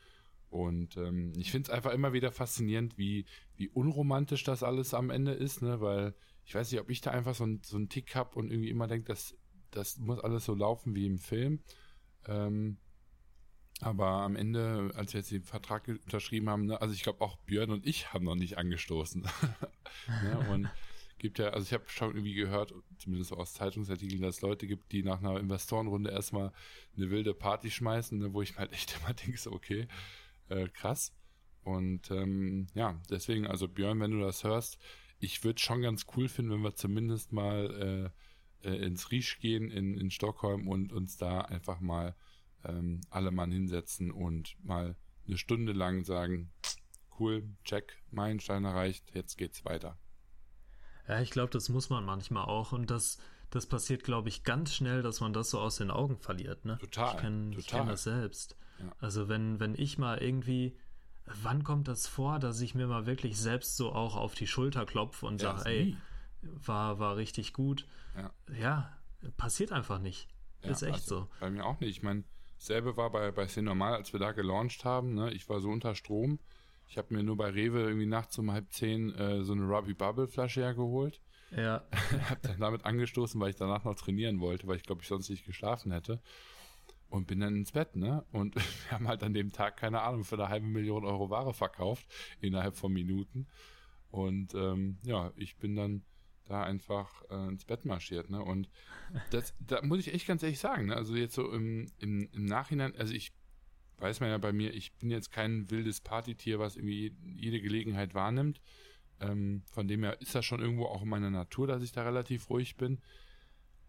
Und 0.50 0.96
ähm, 0.96 1.32
ich 1.36 1.50
finde 1.50 1.70
es 1.70 1.74
einfach 1.74 1.92
immer 1.92 2.12
wieder 2.12 2.32
faszinierend, 2.32 2.96
wie, 2.96 3.26
wie 3.56 3.68
unromantisch 3.68 4.44
das 4.44 4.62
alles 4.62 4.94
am 4.94 5.10
Ende 5.10 5.32
ist, 5.32 5.62
ne? 5.62 5.80
Weil 5.80 6.14
ich 6.44 6.54
weiß 6.54 6.72
nicht, 6.72 6.80
ob 6.80 6.88
ich 6.88 7.02
da 7.02 7.10
einfach 7.10 7.34
so, 7.34 7.44
ein, 7.44 7.60
so 7.62 7.76
einen 7.76 7.88
Tick 7.88 8.14
habe 8.14 8.34
und 8.36 8.50
irgendwie 8.50 8.70
immer 8.70 8.86
denke, 8.86 9.08
dass 9.08 9.36
das 9.70 9.98
muss 9.98 10.18
alles 10.18 10.46
so 10.46 10.54
laufen 10.54 10.94
wie 10.94 11.06
im 11.06 11.18
Film. 11.18 11.60
Ähm, 12.26 12.78
aber 13.80 14.06
am 14.06 14.34
Ende, 14.34 14.90
als 14.94 15.12
wir 15.12 15.20
jetzt 15.20 15.30
den 15.30 15.42
Vertrag 15.42 15.86
unterschrieben 15.86 16.48
haben, 16.48 16.66
ne, 16.66 16.80
also 16.80 16.94
ich 16.94 17.02
glaube 17.02 17.20
auch 17.20 17.36
Björn 17.38 17.70
und 17.70 17.86
ich 17.86 18.12
haben 18.12 18.24
noch 18.24 18.34
nicht 18.34 18.58
angestoßen. 18.58 19.22
ne? 20.22 20.48
Und 20.50 20.70
gibt 21.18 21.38
ja, 21.38 21.48
also 21.48 21.64
ich 21.64 21.72
habe 21.72 21.84
schon 21.88 22.10
irgendwie 22.10 22.34
gehört, 22.34 22.74
zumindest 22.98 23.32
aus 23.32 23.54
Zeitungsartikeln, 23.54 24.22
dass 24.22 24.36
es 24.36 24.42
Leute 24.42 24.66
gibt, 24.66 24.92
die 24.92 25.02
nach 25.02 25.18
einer 25.18 25.38
Investorenrunde 25.38 26.10
erstmal 26.10 26.52
eine 26.96 27.10
wilde 27.10 27.34
Party 27.34 27.70
schmeißen, 27.70 28.18
ne, 28.18 28.32
wo 28.32 28.42
ich 28.42 28.56
halt 28.56 28.72
echt 28.72 28.96
immer 29.00 29.14
denke, 29.14 29.38
so 29.38 29.52
okay, 29.52 29.88
äh, 30.48 30.68
krass. 30.68 31.12
Und 31.62 32.10
ähm, 32.10 32.68
ja, 32.74 33.00
deswegen, 33.10 33.46
also 33.46 33.68
Björn, 33.68 34.00
wenn 34.00 34.12
du 34.12 34.20
das 34.20 34.44
hörst, 34.44 34.78
ich 35.18 35.42
würde 35.44 35.60
schon 35.60 35.82
ganz 35.82 36.06
cool 36.16 36.28
finden, 36.28 36.52
wenn 36.52 36.62
wir 36.62 36.74
zumindest 36.74 37.32
mal 37.32 38.12
äh, 38.64 38.68
äh, 38.68 38.76
ins 38.76 39.10
Riesch 39.10 39.40
gehen 39.40 39.70
in, 39.70 39.98
in 39.98 40.10
Stockholm 40.10 40.68
und 40.68 40.92
uns 40.92 41.16
da 41.16 41.40
einfach 41.40 41.80
mal 41.80 42.14
ähm, 42.64 43.00
alle 43.10 43.30
Mann 43.30 43.50
hinsetzen 43.50 44.10
und 44.10 44.56
mal 44.64 44.96
eine 45.26 45.36
Stunde 45.36 45.72
lang 45.72 46.04
sagen, 46.04 46.50
cool, 47.18 47.48
check, 47.64 48.02
Meilenstein 48.10 48.64
erreicht, 48.64 49.10
jetzt 49.14 49.36
geht's 49.36 49.64
weiter. 49.64 49.98
Ja, 51.08 51.20
ich 51.20 51.30
glaube, 51.30 51.50
das 51.50 51.68
muss 51.68 51.90
man 51.90 52.04
manchmal 52.04 52.44
auch 52.44 52.72
und 52.72 52.90
das, 52.90 53.18
das 53.50 53.66
passiert, 53.66 54.04
glaube 54.04 54.28
ich, 54.28 54.44
ganz 54.44 54.74
schnell, 54.74 55.02
dass 55.02 55.20
man 55.20 55.32
das 55.32 55.50
so 55.50 55.58
aus 55.58 55.76
den 55.76 55.90
Augen 55.90 56.18
verliert. 56.18 56.64
Ne? 56.64 56.78
Total. 56.78 57.14
Ich 57.14 57.20
kenne 57.20 57.56
kenn 57.56 57.86
das 57.86 58.02
selbst. 58.04 58.56
Ja. 58.78 58.92
Also 59.00 59.28
wenn, 59.28 59.58
wenn 59.58 59.74
ich 59.74 59.98
mal 59.98 60.18
irgendwie, 60.18 60.76
wann 61.24 61.64
kommt 61.64 61.88
das 61.88 62.06
vor, 62.06 62.38
dass 62.38 62.60
ich 62.60 62.74
mir 62.74 62.86
mal 62.86 63.06
wirklich 63.06 63.38
selbst 63.38 63.76
so 63.76 63.92
auch 63.92 64.16
auf 64.16 64.34
die 64.34 64.46
Schulter 64.46 64.84
klopfe 64.86 65.26
und 65.26 65.40
ja, 65.40 65.56
sage, 65.56 65.70
ey, 65.70 65.96
war, 66.42 66.98
war 66.98 67.16
richtig 67.16 67.52
gut. 67.52 67.86
Ja. 68.16 68.30
ja 68.54 68.98
passiert 69.36 69.72
einfach 69.72 69.98
nicht. 69.98 70.28
Ist 70.62 70.82
echt 70.82 70.94
also, 70.94 71.20
so. 71.20 71.28
Bei 71.40 71.50
mir 71.50 71.64
auch 71.64 71.80
nicht. 71.80 71.90
Ich 71.90 72.02
meine, 72.02 72.24
selbe 72.58 72.96
war 72.96 73.10
bei, 73.10 73.30
bei 73.30 73.46
C 73.46 73.62
Normal, 73.62 73.94
als 73.94 74.12
wir 74.12 74.20
da 74.20 74.32
gelauncht 74.32 74.84
haben. 74.84 75.14
Ne? 75.14 75.32
Ich 75.32 75.48
war 75.48 75.60
so 75.60 75.70
unter 75.70 75.94
Strom. 75.94 76.38
Ich 76.88 76.96
habe 76.98 77.14
mir 77.14 77.22
nur 77.22 77.36
bei 77.36 77.50
Rewe 77.50 77.80
irgendwie 77.82 78.06
nachts 78.06 78.38
um 78.38 78.50
halb 78.50 78.72
zehn 78.72 79.14
äh, 79.14 79.44
so 79.44 79.52
eine 79.52 79.64
Ruby 79.64 79.94
Bubble 79.94 80.26
Flasche 80.26 80.62
hergeholt. 80.62 81.20
Ja. 81.54 81.84
habe 82.30 82.40
dann 82.42 82.60
damit 82.60 82.84
angestoßen, 82.84 83.40
weil 83.40 83.50
ich 83.50 83.56
danach 83.56 83.84
noch 83.84 83.94
trainieren 83.94 84.40
wollte, 84.40 84.66
weil 84.66 84.76
ich 84.76 84.82
glaube 84.82 85.02
ich 85.02 85.08
sonst 85.08 85.28
nicht 85.30 85.46
geschlafen 85.46 85.92
hätte. 85.92 86.20
und 87.10 87.26
bin 87.26 87.40
dann 87.40 87.56
ins 87.56 87.72
Bett, 87.72 87.96
ne? 87.96 88.24
Und 88.32 88.54
wir 88.56 88.90
haben 88.90 89.08
halt 89.08 89.22
an 89.22 89.34
dem 89.34 89.52
Tag, 89.52 89.76
keine 89.76 90.02
Ahnung, 90.02 90.24
für 90.24 90.36
eine 90.36 90.48
halbe 90.48 90.66
Million 90.66 91.04
Euro 91.04 91.30
Ware 91.30 91.54
verkauft, 91.54 92.06
innerhalb 92.40 92.76
von 92.76 92.92
Minuten. 92.92 93.46
Und 94.10 94.54
ähm, 94.54 94.98
ja, 95.02 95.32
ich 95.36 95.58
bin 95.58 95.76
dann 95.76 96.02
da 96.46 96.62
einfach 96.62 97.22
äh, 97.30 97.48
ins 97.48 97.64
Bett 97.66 97.84
marschiert, 97.84 98.30
ne? 98.30 98.42
Und 98.42 98.68
das, 99.30 99.54
da 99.60 99.82
muss 99.82 99.98
ich 99.98 100.14
echt 100.14 100.26
ganz 100.26 100.42
ehrlich 100.42 100.58
sagen, 100.58 100.86
ne? 100.86 100.96
Also 100.96 101.14
jetzt 101.14 101.34
so 101.34 101.50
im, 101.52 101.90
im, 101.98 102.28
im 102.32 102.44
Nachhinein, 102.46 102.96
also 102.96 103.12
ich 103.12 103.32
weiß 104.00 104.20
man 104.20 104.30
ja 104.30 104.38
bei 104.38 104.52
mir, 104.52 104.72
ich 104.74 104.92
bin 104.94 105.10
jetzt 105.10 105.32
kein 105.32 105.70
wildes 105.70 106.00
Partytier, 106.00 106.58
was 106.58 106.76
irgendwie 106.76 107.14
jede 107.36 107.60
Gelegenheit 107.60 108.14
wahrnimmt. 108.14 108.60
Ähm, 109.20 109.62
von 109.72 109.88
dem 109.88 110.04
her 110.04 110.20
ist 110.20 110.34
das 110.34 110.44
schon 110.44 110.60
irgendwo 110.60 110.86
auch 110.86 111.02
in 111.02 111.08
meiner 111.08 111.30
Natur, 111.30 111.66
dass 111.66 111.82
ich 111.82 111.92
da 111.92 112.02
relativ 112.02 112.48
ruhig 112.50 112.76
bin. 112.76 113.00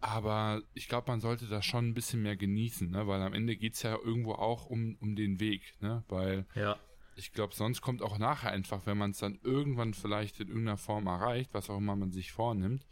Aber 0.00 0.62
ich 0.72 0.88
glaube, 0.88 1.10
man 1.10 1.20
sollte 1.20 1.46
das 1.46 1.64
schon 1.64 1.88
ein 1.88 1.94
bisschen 1.94 2.22
mehr 2.22 2.36
genießen, 2.36 2.90
ne? 2.90 3.06
weil 3.06 3.20
am 3.20 3.34
Ende 3.34 3.56
geht 3.56 3.74
es 3.74 3.82
ja 3.82 3.96
irgendwo 3.96 4.32
auch 4.32 4.66
um, 4.66 4.96
um 5.00 5.14
den 5.14 5.40
Weg. 5.40 5.74
Ne? 5.80 6.02
Weil 6.08 6.46
ja. 6.54 6.78
ich 7.16 7.32
glaube, 7.32 7.54
sonst 7.54 7.82
kommt 7.82 8.00
auch 8.00 8.18
nachher 8.18 8.50
einfach, 8.50 8.86
wenn 8.86 8.96
man 8.96 9.10
es 9.10 9.18
dann 9.18 9.38
irgendwann 9.42 9.92
vielleicht 9.92 10.40
in 10.40 10.48
irgendeiner 10.48 10.78
Form 10.78 11.06
erreicht, 11.06 11.52
was 11.52 11.68
auch 11.68 11.76
immer 11.76 11.96
man 11.96 12.12
sich 12.12 12.32
vornimmt, 12.32 12.86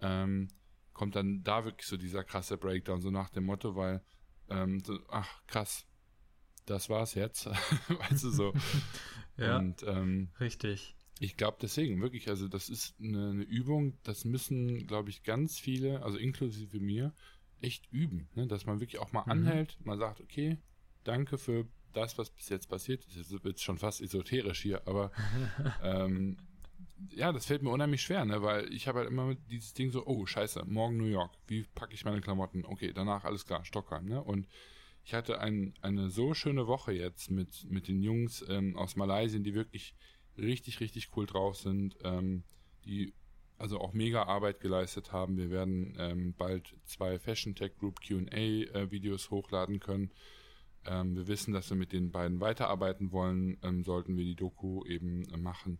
ähm, 0.00 0.48
kommt 0.94 1.14
dann 1.14 1.42
da 1.42 1.66
wirklich 1.66 1.86
so 1.86 1.98
dieser 1.98 2.24
krasse 2.24 2.56
Breakdown, 2.56 3.02
so 3.02 3.10
nach 3.10 3.28
dem 3.28 3.44
Motto, 3.44 3.76
weil, 3.76 4.02
ähm, 4.48 4.80
so, 4.80 4.98
ach 5.10 5.42
krass, 5.46 5.85
das 6.66 6.90
war's 6.90 7.14
jetzt. 7.14 7.46
weißt 7.88 8.24
du 8.24 8.30
so. 8.30 8.52
ja. 9.36 9.58
Und, 9.58 9.82
ähm, 9.84 10.28
richtig. 10.40 10.96
Ich 11.18 11.36
glaube 11.36 11.56
deswegen, 11.62 12.02
wirklich, 12.02 12.28
also 12.28 12.46
das 12.46 12.68
ist 12.68 12.94
eine, 13.00 13.30
eine 13.30 13.42
Übung, 13.42 13.96
das 14.02 14.26
müssen, 14.26 14.86
glaube 14.86 15.08
ich, 15.08 15.22
ganz 15.22 15.58
viele, 15.58 16.02
also 16.02 16.18
inklusive 16.18 16.78
mir, 16.78 17.14
echt 17.62 17.90
üben. 17.90 18.28
Ne? 18.34 18.46
Dass 18.46 18.66
man 18.66 18.80
wirklich 18.80 19.00
auch 19.00 19.12
mal 19.12 19.24
mhm. 19.24 19.32
anhält, 19.32 19.78
man 19.82 19.98
sagt, 19.98 20.20
okay, 20.20 20.58
danke 21.04 21.38
für 21.38 21.66
das, 21.94 22.18
was 22.18 22.30
bis 22.30 22.50
jetzt 22.50 22.68
passiert 22.68 23.04
ist. 23.06 23.16
Jetzt 23.16 23.44
wird 23.44 23.60
schon 23.60 23.78
fast 23.78 24.02
esoterisch 24.02 24.60
hier, 24.60 24.86
aber 24.86 25.10
ähm, 25.82 26.36
ja, 27.10 27.32
das 27.32 27.46
fällt 27.46 27.62
mir 27.62 27.70
unheimlich 27.70 28.02
schwer, 28.02 28.24
ne? 28.24 28.42
weil 28.42 28.70
ich 28.72 28.86
habe 28.86 28.98
halt 28.98 29.08
immer 29.08 29.34
dieses 29.34 29.72
Ding 29.72 29.90
so, 29.90 30.06
oh, 30.06 30.26
scheiße, 30.26 30.64
morgen 30.66 30.98
New 30.98 31.06
York, 31.06 31.32
wie 31.46 31.62
packe 31.62 31.94
ich 31.94 32.04
meine 32.04 32.20
Klamotten? 32.20 32.64
Okay, 32.66 32.92
danach 32.92 33.24
alles 33.24 33.46
klar, 33.46 33.64
Stockholm. 33.64 34.06
Ne? 34.06 34.22
Und 34.22 34.46
ich 35.06 35.14
hatte 35.14 35.40
ein, 35.40 35.72
eine 35.82 36.10
so 36.10 36.34
schöne 36.34 36.66
Woche 36.66 36.92
jetzt 36.92 37.30
mit, 37.30 37.70
mit 37.70 37.86
den 37.86 38.02
Jungs 38.02 38.44
ähm, 38.48 38.76
aus 38.76 38.96
Malaysia, 38.96 39.38
die 39.38 39.54
wirklich 39.54 39.94
richtig, 40.36 40.80
richtig 40.80 41.10
cool 41.16 41.26
drauf 41.26 41.56
sind, 41.56 41.96
ähm, 42.02 42.42
die 42.84 43.14
also 43.56 43.78
auch 43.78 43.92
mega 43.92 44.24
Arbeit 44.24 44.58
geleistet 44.58 45.12
haben. 45.12 45.36
Wir 45.36 45.48
werden 45.48 45.94
ähm, 45.96 46.34
bald 46.36 46.74
zwei 46.86 47.20
Fashion 47.20 47.54
Tech 47.54 47.76
Group 47.78 48.00
QA-Videos 48.00 49.26
äh, 49.26 49.30
hochladen 49.30 49.78
können. 49.78 50.10
Ähm, 50.84 51.14
wir 51.14 51.28
wissen, 51.28 51.54
dass 51.54 51.70
wir 51.70 51.76
mit 51.76 51.92
den 51.92 52.10
beiden 52.10 52.40
weiterarbeiten 52.40 53.12
wollen, 53.12 53.58
ähm, 53.62 53.84
sollten 53.84 54.16
wir 54.16 54.24
die 54.24 54.34
Doku 54.34 54.84
eben 54.86 55.28
äh, 55.32 55.36
machen 55.36 55.78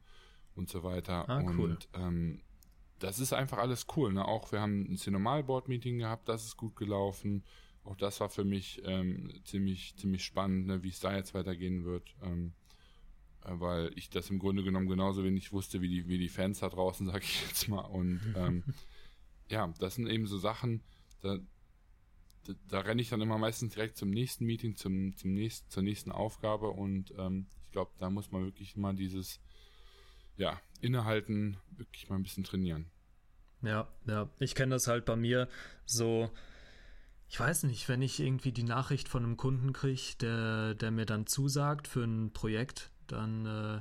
und 0.55 0.69
so 0.69 0.85
weiter. 0.85 1.29
Ah, 1.29 1.43
cool. 1.59 1.73
Und 1.73 1.89
ähm, 1.95 2.43
das 3.01 3.19
ist 3.19 3.33
einfach 3.33 3.59
alles 3.59 3.89
cool. 3.97 4.13
Ne? 4.13 4.25
Auch 4.25 4.53
wir 4.53 4.61
haben 4.61 4.83
ein 4.89 4.97
Cinemal-Board-Meeting 4.97 5.99
gehabt, 5.99 6.29
das 6.29 6.45
ist 6.45 6.57
gut 6.57 6.77
gelaufen. 6.77 7.43
Auch 7.87 7.97
das 7.97 8.21
war 8.21 8.29
für 8.29 8.45
mich 8.45 8.83
ähm, 8.85 9.31
ziemlich, 9.45 9.97
ziemlich 9.97 10.25
spannend, 10.25 10.67
ne? 10.67 10.83
wie 10.83 10.89
es 10.89 11.01
da 11.01 11.17
jetzt 11.17 11.35
weitergehen 11.35 11.85
wird. 11.85 12.15
Ähm, 12.23 12.53
äh, 13.47 13.61
weil 13.61 13.93
ich 13.95 14.11
das 14.11 14.29
im 14.31 14.39
Grunde 14.39 14.65
genommen 14.65 14.89
genauso 14.89 15.25
wenig 15.25 15.53
wusste 15.53 15.81
wie 15.81 15.89
die, 15.89 16.09
wie 16.09 16.19
die 16.19 16.29
Fans 16.29 16.61
da 16.61 16.69
draußen, 16.69 17.07
sag 17.11 17.23
ich 17.23 17.43
jetzt 17.47 17.69
mal. 17.69 17.81
Und 17.81 18.21
ähm, 18.37 18.65
ja, 19.49 19.73
das 19.79 19.95
sind 19.95 20.09
eben 20.09 20.27
so 20.27 20.39
Sachen, 20.39 20.83
da, 21.23 21.39
da, 22.45 22.55
da 22.69 22.81
renne 22.81 23.03
ich 23.03 23.09
dann 23.09 23.21
immer 23.21 23.39
meistens 23.39 23.75
direkt 23.75 23.97
zum 23.97 24.11
nächsten 24.11 24.45
Meeting, 24.45 24.77
zum, 24.77 25.17
zum 25.17 25.33
nächsten, 25.33 25.71
zur 25.71 25.83
nächsten 25.83 26.13
Aufgabe 26.13 26.69
und 26.71 27.15
ähm, 27.19 27.47
ich 27.63 27.71
glaube, 27.73 27.93
da 27.99 28.11
muss 28.11 28.33
man 28.33 28.45
wirklich 28.45 28.77
mal 28.77 28.95
dieses, 28.95 29.41
ja, 30.37 30.61
Innehalten 30.81 31.57
wirklich 31.71 32.09
mal 32.09 32.17
ein 32.17 32.23
bisschen 32.23 32.45
trainieren. 32.45 32.87
Ja, 33.63 33.89
ja, 34.07 34.29
ich 34.39 34.55
kenne 34.55 34.75
das 34.75 34.87
halt 34.87 35.05
bei 35.05 35.17
mir 35.17 35.49
so, 35.85 36.31
ich 37.29 37.41
weiß 37.41 37.65
nicht, 37.65 37.89
wenn 37.89 38.03
ich 38.03 38.21
irgendwie 38.21 38.53
die 38.53 38.63
Nachricht 38.63 39.09
von 39.09 39.25
einem 39.25 39.37
Kunden 39.37 39.73
kriege, 39.73 40.15
der, 40.21 40.75
der 40.75 40.91
mir 40.91 41.07
dann 41.07 41.27
zusagt 41.27 41.89
für 41.89 42.05
ein 42.05 42.33
Projekt, 42.33 42.91
dann 43.09 43.47
äh, 43.47 43.81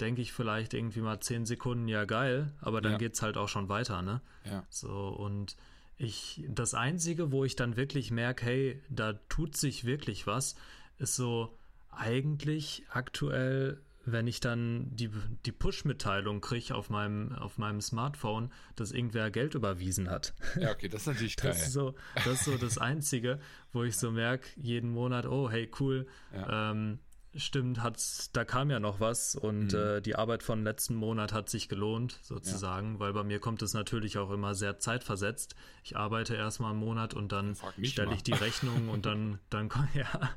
denke 0.00 0.20
ich 0.20 0.32
vielleicht 0.32 0.74
irgendwie 0.74 1.00
mal 1.00 1.20
zehn 1.20 1.46
Sekunden, 1.46 1.88
ja 1.88 2.04
geil, 2.04 2.52
aber 2.60 2.80
dann 2.80 3.00
ja. 3.00 3.08
es 3.08 3.22
halt 3.22 3.36
auch 3.36 3.48
schon 3.48 3.68
weiter, 3.68 4.02
ne? 4.02 4.20
Ja. 4.44 4.64
So, 4.68 5.08
und 5.08 5.56
ich, 5.96 6.44
das 6.48 6.74
Einzige, 6.74 7.32
wo 7.32 7.44
ich 7.44 7.56
dann 7.56 7.76
wirklich 7.76 8.10
merke, 8.10 8.44
hey, 8.44 8.82
da 8.90 9.14
tut 9.28 9.56
sich 9.56 9.84
wirklich 9.84 10.26
was, 10.26 10.56
ist 10.98 11.16
so 11.16 11.56
eigentlich 11.90 12.84
aktuell, 12.90 13.80
wenn 14.04 14.26
ich 14.26 14.40
dann 14.40 14.88
die, 14.90 15.10
die 15.46 15.52
Push-Mitteilung 15.52 16.40
kriege 16.40 16.74
auf 16.74 16.90
meinem, 16.90 17.32
auf 17.32 17.58
meinem 17.58 17.80
Smartphone, 17.80 18.52
dass 18.76 18.92
irgendwer 18.92 19.30
Geld 19.30 19.54
überwiesen 19.54 20.10
hat. 20.10 20.34
Ja, 20.58 20.70
okay, 20.72 20.88
das 20.88 21.02
ist 21.02 21.06
natürlich 21.08 21.36
geil. 21.38 21.52
Das 21.52 21.66
ist 21.66 21.72
so 21.72 21.94
das, 22.14 22.26
ist 22.26 22.44
so 22.44 22.56
das 22.56 22.78
Einzige, 22.78 23.38
wo 23.72 23.84
ich 23.84 23.96
so 23.96 24.10
merke, 24.10 24.48
jeden 24.56 24.90
Monat, 24.90 25.26
oh, 25.26 25.50
hey, 25.50 25.70
cool, 25.78 26.06
ja. 26.32 26.70
ähm, 26.70 26.98
Stimmt, 27.34 27.82
hat's, 27.82 28.30
da 28.32 28.44
kam 28.44 28.68
ja 28.68 28.78
noch 28.78 29.00
was 29.00 29.34
und 29.34 29.72
mhm. 29.72 29.78
äh, 29.78 30.00
die 30.02 30.16
Arbeit 30.16 30.42
von 30.42 30.64
letzten 30.64 30.94
Monat 30.94 31.32
hat 31.32 31.48
sich 31.48 31.70
gelohnt, 31.70 32.18
sozusagen, 32.20 32.94
ja. 32.94 33.00
weil 33.00 33.14
bei 33.14 33.24
mir 33.24 33.38
kommt 33.38 33.62
es 33.62 33.72
natürlich 33.72 34.18
auch 34.18 34.30
immer 34.30 34.54
sehr 34.54 34.78
zeitversetzt. 34.78 35.54
Ich 35.82 35.96
arbeite 35.96 36.34
erstmal 36.34 36.72
einen 36.72 36.80
Monat 36.80 37.14
und 37.14 37.32
dann 37.32 37.56
stelle 37.82 38.14
ich 38.14 38.22
die 38.22 38.34
Rechnung 38.34 38.90
und 38.90 39.06
dann, 39.06 39.38
dann, 39.48 39.70
ja, 39.94 40.30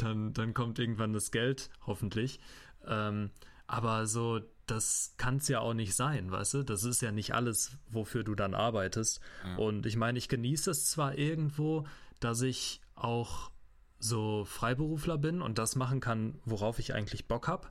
dann, 0.00 0.32
dann 0.32 0.54
kommt 0.54 0.80
irgendwann 0.80 1.12
das 1.12 1.30
Geld, 1.30 1.70
hoffentlich. 1.86 2.40
Ähm, 2.88 3.30
aber 3.66 4.06
so, 4.06 4.40
das 4.66 5.14
kann 5.16 5.36
es 5.36 5.48
ja 5.48 5.60
auch 5.60 5.74
nicht 5.74 5.94
sein, 5.94 6.30
weißt 6.30 6.54
du? 6.54 6.62
Das 6.62 6.84
ist 6.84 7.02
ja 7.02 7.12
nicht 7.12 7.34
alles, 7.34 7.76
wofür 7.90 8.24
du 8.24 8.34
dann 8.34 8.54
arbeitest. 8.54 9.20
Ja. 9.44 9.56
Und 9.56 9.86
ich 9.86 9.96
meine, 9.96 10.18
ich 10.18 10.28
genieße 10.28 10.70
es 10.70 10.90
zwar 10.90 11.16
irgendwo, 11.16 11.86
dass 12.20 12.42
ich 12.42 12.80
auch 12.94 13.50
so 13.98 14.44
Freiberufler 14.44 15.18
bin 15.18 15.42
und 15.42 15.58
das 15.58 15.76
machen 15.76 16.00
kann, 16.00 16.38
worauf 16.44 16.78
ich 16.78 16.94
eigentlich 16.94 17.26
Bock 17.26 17.48
habe. 17.48 17.68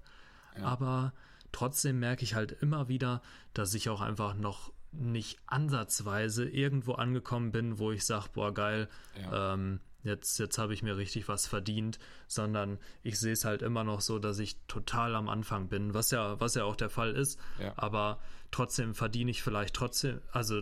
Ja. 0.58 0.66
Aber 0.66 1.14
trotzdem 1.52 2.00
merke 2.00 2.24
ich 2.24 2.36
halt 2.36 2.52
immer 2.52 2.88
wieder, 2.88 3.22
dass 3.54 3.74
ich 3.74 3.90
auch 3.90 4.02
einfach 4.02 4.36
noch 4.36 4.72
nicht 4.92 5.40
ansatzweise 5.46 6.48
irgendwo 6.48 6.94
angekommen 6.94 7.52
bin, 7.52 7.78
wo 7.78 7.92
ich 7.92 8.06
sage, 8.06 8.30
boah, 8.34 8.54
geil, 8.54 8.90
ja. 9.22 9.54
ähm, 9.54 9.80
jetzt, 10.08 10.40
jetzt 10.40 10.58
habe 10.58 10.74
ich 10.74 10.84
mir 10.84 10.98
richtig 10.98 11.28
was 11.28 11.48
verdient, 11.48 12.00
sondern 12.28 12.80
ich 13.04 13.20
sehe 13.20 13.34
es 13.34 13.46
halt 13.46 13.62
immer 13.62 13.84
noch 13.84 14.02
so, 14.02 14.20
dass 14.20 14.40
ich 14.40 14.58
total 14.68 15.16
am 15.16 15.30
Anfang 15.30 15.68
bin, 15.70 15.94
was 15.94 16.12
ja, 16.12 16.40
was 16.40 16.56
ja 16.56 16.64
auch 16.64 16.76
der 16.76 16.90
Fall 16.90 17.14
ist. 17.14 17.40
Ja. 17.60 17.74
Aber 17.78 18.20
trotzdem 18.52 18.96
verdiene 18.96 19.32
ich 19.32 19.44
vielleicht 19.44 19.76
trotzdem, 19.76 20.22
also 20.32 20.62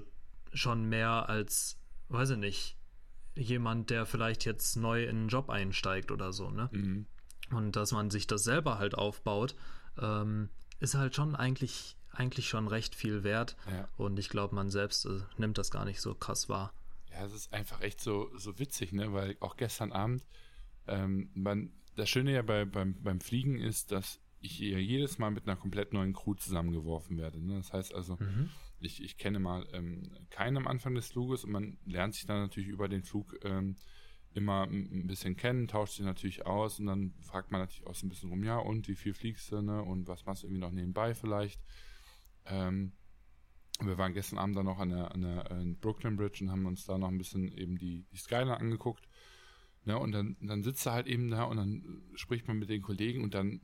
schon 0.53 0.85
mehr 0.85 1.29
als, 1.29 1.77
weiß 2.09 2.31
ich 2.31 2.37
nicht, 2.37 2.77
jemand, 3.35 3.89
der 3.89 4.05
vielleicht 4.05 4.45
jetzt 4.45 4.75
neu 4.77 5.03
in 5.03 5.09
einen 5.09 5.27
Job 5.27 5.49
einsteigt 5.49 6.11
oder 6.11 6.33
so, 6.33 6.49
ne? 6.49 6.69
Mhm. 6.71 7.05
Und 7.51 7.75
dass 7.75 7.91
man 7.91 8.09
sich 8.09 8.27
das 8.27 8.43
selber 8.43 8.79
halt 8.79 8.95
aufbaut, 8.95 9.55
ähm, 10.01 10.49
ist 10.79 10.95
halt 10.95 11.15
schon 11.15 11.35
eigentlich, 11.35 11.95
eigentlich 12.11 12.49
schon 12.49 12.67
recht 12.67 12.95
viel 12.95 13.23
wert. 13.23 13.55
Ja. 13.69 13.87
Und 13.97 14.17
ich 14.17 14.29
glaube, 14.29 14.55
man 14.55 14.69
selbst 14.69 15.05
äh, 15.05 15.19
nimmt 15.37 15.57
das 15.57 15.69
gar 15.69 15.85
nicht 15.85 16.01
so 16.01 16.15
krass 16.15 16.49
wahr. 16.49 16.73
Ja, 17.15 17.25
es 17.25 17.33
ist 17.33 17.53
einfach 17.53 17.81
echt 17.81 18.01
so, 18.01 18.29
so 18.37 18.59
witzig, 18.59 18.91
ne? 18.91 19.13
Weil 19.13 19.37
auch 19.39 19.57
gestern 19.57 19.91
Abend, 19.91 20.25
ähm, 20.87 21.29
man, 21.33 21.71
das 21.95 22.09
Schöne 22.09 22.33
ja 22.33 22.41
bei, 22.41 22.65
beim, 22.65 23.01
beim 23.01 23.21
Fliegen 23.21 23.57
ist, 23.59 23.91
dass 23.91 24.19
ich 24.41 24.59
jedes 24.59 25.17
Mal 25.17 25.31
mit 25.31 25.47
einer 25.47 25.55
komplett 25.55 25.93
neuen 25.93 26.13
Crew 26.13 26.35
zusammengeworfen 26.35 27.17
werde. 27.17 27.43
Ne? 27.43 27.55
Das 27.55 27.73
heißt 27.73 27.95
also, 27.95 28.17
mhm 28.19 28.49
ich, 28.79 29.03
ich 29.03 29.17
kenne 29.17 29.39
mal 29.39 29.67
ähm, 29.73 30.11
keinen 30.29 30.57
am 30.57 30.67
Anfang 30.67 30.95
des 30.95 31.07
Fluges 31.07 31.43
und 31.43 31.51
man 31.51 31.77
lernt 31.85 32.13
sich 32.13 32.25
dann 32.25 32.41
natürlich 32.41 32.69
über 32.69 32.87
den 32.87 33.03
Flug 33.03 33.37
ähm, 33.43 33.75
immer 34.33 34.63
ein 34.63 35.07
bisschen 35.07 35.37
kennen, 35.37 35.67
tauscht 35.67 35.95
sich 35.95 36.05
natürlich 36.05 36.45
aus 36.45 36.79
und 36.79 36.87
dann 36.87 37.13
fragt 37.21 37.51
man 37.51 37.61
natürlich 37.61 37.87
auch 37.87 37.95
so 37.95 38.05
ein 38.05 38.09
bisschen 38.09 38.29
rum, 38.29 38.43
ja 38.43 38.57
und 38.57 38.87
wie 38.87 38.95
viel 38.95 39.13
fliegst 39.13 39.51
du 39.51 39.61
ne 39.61 39.81
und 39.81 40.07
was 40.07 40.25
machst 40.25 40.43
du 40.43 40.47
irgendwie 40.47 40.61
noch 40.61 40.71
nebenbei 40.71 41.13
vielleicht. 41.13 41.61
Ähm, 42.45 42.91
wir 43.83 43.97
waren 43.97 44.13
gestern 44.13 44.39
Abend 44.39 44.55
dann 44.55 44.65
noch 44.65 44.79
an 44.79 44.89
der, 44.89 45.11
an 45.11 45.21
der 45.21 45.51
an 45.51 45.77
Brooklyn 45.79 46.15
Bridge 46.15 46.43
und 46.43 46.51
haben 46.51 46.65
uns 46.65 46.85
da 46.85 46.97
noch 46.97 47.09
ein 47.09 47.17
bisschen 47.17 47.47
eben 47.47 47.77
die, 47.77 48.05
die 48.11 48.17
Skyline 48.17 48.57
angeguckt. 48.57 49.07
Ne, 49.83 49.99
und 49.99 50.13
dann, 50.13 50.35
dann 50.41 50.63
sitzt 50.63 50.85
er 50.87 50.93
halt 50.93 51.05
eben 51.05 51.29
da 51.29 51.43
und 51.43 51.57
dann 51.57 52.01
spricht 52.15 52.47
man 52.47 52.57
mit 52.57 52.69
den 52.69 52.81
Kollegen 52.81 53.23
und 53.23 53.35
dann, 53.35 53.61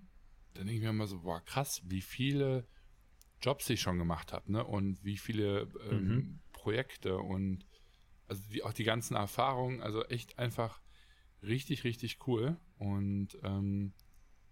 dann 0.54 0.68
denke 0.68 0.74
ich 0.74 0.82
mir 0.82 0.90
immer 0.90 1.08
so, 1.08 1.22
boah, 1.22 1.42
krass, 1.44 1.82
wie 1.86 2.02
viele 2.02 2.68
Jobs 3.42 3.68
ich 3.72 3.82
schon 3.82 3.98
gemacht 3.98 4.32
habe, 4.32 4.52
ne? 4.52 4.64
Und 4.64 5.04
wie 5.04 5.18
viele 5.18 5.68
ähm, 5.90 6.08
mhm. 6.08 6.40
Projekte 6.52 7.18
und 7.18 7.66
also 8.28 8.44
die, 8.54 8.64
auch 8.64 8.74
die 8.74 8.84
ganzen 8.84 9.16
Erfahrungen, 9.16 9.82
also 9.82 10.04
echt 10.06 10.38
einfach 10.38 10.82
richtig, 11.42 11.84
richtig 11.84 12.20
cool. 12.28 12.58
Und 12.78 13.38
ähm, 13.44 13.94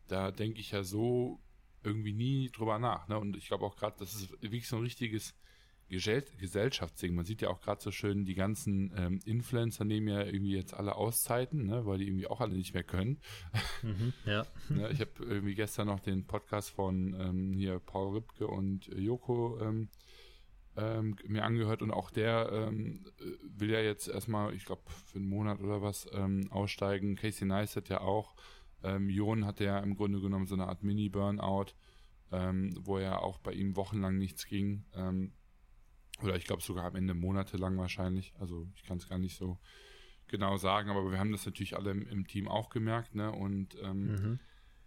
da 0.07 0.31
denke 0.31 0.59
ich 0.59 0.71
ja 0.71 0.83
so 0.83 1.39
irgendwie 1.83 2.13
nie 2.13 2.49
drüber 2.49 2.79
nach. 2.79 3.07
Ne? 3.07 3.17
Und 3.17 3.37
ich 3.37 3.47
glaube 3.47 3.65
auch 3.65 3.75
gerade, 3.75 3.95
das 3.99 4.13
ist 4.15 4.31
wirklich 4.41 4.67
so 4.67 4.77
ein 4.77 4.83
richtiges 4.83 5.35
Gesellschaftsding. 5.89 7.15
Man 7.15 7.25
sieht 7.25 7.41
ja 7.41 7.49
auch 7.49 7.61
gerade 7.61 7.81
so 7.81 7.91
schön, 7.91 8.25
die 8.25 8.35
ganzen 8.35 8.93
ähm, 8.95 9.19
Influencer 9.25 9.85
nehmen 9.85 10.07
ja 10.07 10.23
irgendwie 10.23 10.55
jetzt 10.55 10.73
alle 10.73 10.95
Auszeiten, 10.95 11.65
ne, 11.65 11.85
weil 11.85 11.97
die 11.97 12.07
irgendwie 12.07 12.27
auch 12.27 12.41
alle 12.41 12.55
nicht 12.55 12.73
mehr 12.73 12.83
können. 12.83 13.19
Mhm, 13.81 14.13
ja. 14.25 14.45
ne, 14.69 14.89
ich 14.91 15.01
habe 15.01 15.11
irgendwie 15.19 15.55
gestern 15.55 15.87
noch 15.87 15.99
den 15.99 16.25
Podcast 16.25 16.69
von 16.69 17.15
ähm, 17.19 17.53
hier 17.53 17.79
Paul 17.79 18.15
Ripke 18.15 18.47
und 18.47 18.87
Joko 18.87 19.59
ähm, 19.61 19.89
ähm, 20.77 21.15
mir 21.27 21.43
angehört 21.43 21.81
und 21.81 21.91
auch 21.91 22.11
der 22.11 22.49
ähm, 22.51 23.05
will 23.57 23.71
ja 23.71 23.81
jetzt 23.81 24.07
erstmal, 24.07 24.53
ich 24.53 24.65
glaube, 24.65 24.83
für 25.05 25.17
einen 25.17 25.27
Monat 25.27 25.59
oder 25.59 25.81
was 25.81 26.07
ähm, 26.13 26.51
aussteigen. 26.51 27.15
Casey 27.15 27.47
Neistat 27.47 27.89
ja 27.89 28.01
auch. 28.01 28.35
Ähm, 28.83 29.09
Jon 29.09 29.45
hatte 29.45 29.65
ja 29.65 29.79
im 29.79 29.95
Grunde 29.95 30.21
genommen 30.21 30.47
so 30.47 30.55
eine 30.55 30.67
Art 30.67 30.83
Mini-Burnout, 30.83 31.73
ähm, 32.31 32.73
wo 32.79 32.99
ja 32.99 33.19
auch 33.19 33.39
bei 33.39 33.51
ihm 33.53 33.75
wochenlang 33.75 34.17
nichts 34.17 34.45
ging. 34.45 34.85
Ähm, 34.93 35.33
oder 36.21 36.35
ich 36.35 36.45
glaube 36.45 36.61
sogar 36.61 36.85
am 36.85 36.95
Ende 36.95 37.13
monatelang 37.13 37.77
wahrscheinlich. 37.77 38.33
Also 38.39 38.67
ich 38.75 38.83
kann 38.83 38.97
es 38.97 39.07
gar 39.07 39.17
nicht 39.17 39.37
so 39.37 39.57
genau 40.27 40.57
sagen, 40.57 40.89
aber 40.89 41.09
wir 41.11 41.19
haben 41.19 41.31
das 41.31 41.45
natürlich 41.45 41.75
alle 41.75 41.91
im, 41.91 42.07
im 42.07 42.27
Team 42.27 42.47
auch 42.47 42.69
gemerkt, 42.69 43.15
ne? 43.15 43.31
Und 43.31 43.77
ähm, 43.81 44.05
mhm. 44.05 44.39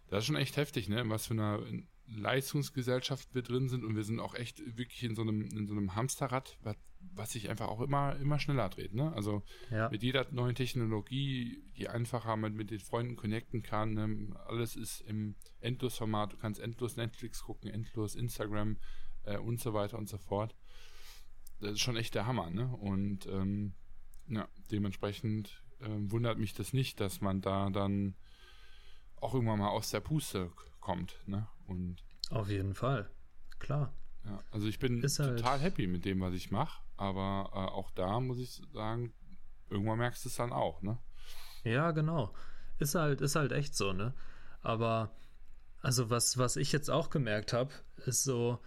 das 0.07 0.19
ist 0.19 0.25
schon 0.27 0.35
echt 0.35 0.57
heftig, 0.57 0.89
ne? 0.89 1.07
Was 1.09 1.27
für 1.27 1.33
eine 1.33 1.83
Leistungsgesellschaft 2.07 3.33
wir 3.33 3.41
drin 3.41 3.69
sind 3.69 3.83
und 3.85 3.95
wir 3.95 4.03
sind 4.03 4.19
auch 4.19 4.35
echt 4.35 4.59
wirklich 4.77 5.03
in 5.03 5.15
so 5.15 5.21
einem, 5.21 5.41
in 5.41 5.67
so 5.67 5.73
einem 5.73 5.95
Hamsterrad, 5.95 6.57
was, 6.61 6.75
was 6.99 7.31
sich 7.31 7.49
einfach 7.49 7.67
auch 7.67 7.81
immer, 7.81 8.15
immer 8.17 8.39
schneller 8.39 8.69
dreht. 8.69 8.93
Ne? 8.93 9.13
Also 9.13 9.43
ja. 9.71 9.89
mit 9.89 10.03
jeder 10.03 10.27
neuen 10.31 10.55
Technologie, 10.55 11.63
die 11.77 11.87
einfacher 11.87 12.35
man 12.35 12.53
mit 12.53 12.71
den 12.71 12.79
Freunden 12.79 13.15
connecten 13.15 13.61
kann, 13.61 13.93
ne? 13.93 14.35
alles 14.47 14.75
ist 14.75 15.01
im 15.01 15.35
Endlosformat, 15.61 16.33
du 16.33 16.37
kannst 16.37 16.59
endlos 16.59 16.97
Netflix 16.97 17.43
gucken, 17.43 17.69
endlos 17.69 18.15
Instagram 18.15 18.77
äh, 19.23 19.37
und 19.37 19.59
so 19.59 19.73
weiter 19.73 19.97
und 19.97 20.09
so 20.09 20.17
fort 20.17 20.55
das 21.63 21.73
ist 21.73 21.81
schon 21.81 21.97
echt 21.97 22.15
der 22.15 22.25
Hammer, 22.25 22.49
ne? 22.49 22.67
Und 22.67 23.25
ähm, 23.27 23.73
ja, 24.27 24.47
dementsprechend 24.71 25.63
äh, 25.79 25.87
wundert 25.89 26.37
mich 26.37 26.53
das 26.53 26.73
nicht, 26.73 26.99
dass 26.99 27.21
man 27.21 27.41
da 27.41 27.69
dann 27.69 28.15
auch 29.15 29.33
irgendwann 29.33 29.59
mal 29.59 29.69
aus 29.69 29.89
der 29.89 30.01
Puste 30.01 30.51
kommt, 30.79 31.15
ne? 31.25 31.47
Und 31.67 32.03
auf 32.29 32.49
jeden 32.49 32.73
Fall, 32.73 33.09
klar. 33.59 33.93
Ja, 34.25 34.41
also 34.51 34.67
ich 34.67 34.79
bin 34.79 35.01
ist 35.01 35.19
halt 35.19 35.37
total 35.37 35.53
halt 35.53 35.63
happy 35.63 35.87
mit 35.87 36.05
dem, 36.05 36.21
was 36.21 36.33
ich 36.33 36.51
mache, 36.51 36.81
aber 36.97 37.49
äh, 37.53 37.57
auch 37.57 37.91
da 37.91 38.19
muss 38.19 38.39
ich 38.39 38.61
sagen, 38.71 39.13
irgendwann 39.69 39.97
merkst 39.97 40.23
du 40.23 40.29
es 40.29 40.35
dann 40.35 40.53
auch, 40.53 40.81
ne? 40.81 40.97
Ja, 41.63 41.91
genau. 41.91 42.33
Ist 42.79 42.95
halt, 42.95 43.21
ist 43.21 43.35
halt 43.35 43.51
echt 43.51 43.75
so, 43.75 43.93
ne? 43.93 44.13
Aber 44.61 45.15
also 45.81 46.09
was, 46.09 46.37
was 46.37 46.55
ich 46.55 46.71
jetzt 46.71 46.89
auch 46.89 47.09
gemerkt 47.09 47.53
habe, 47.53 47.71
ist 48.05 48.23
so, 48.23 48.59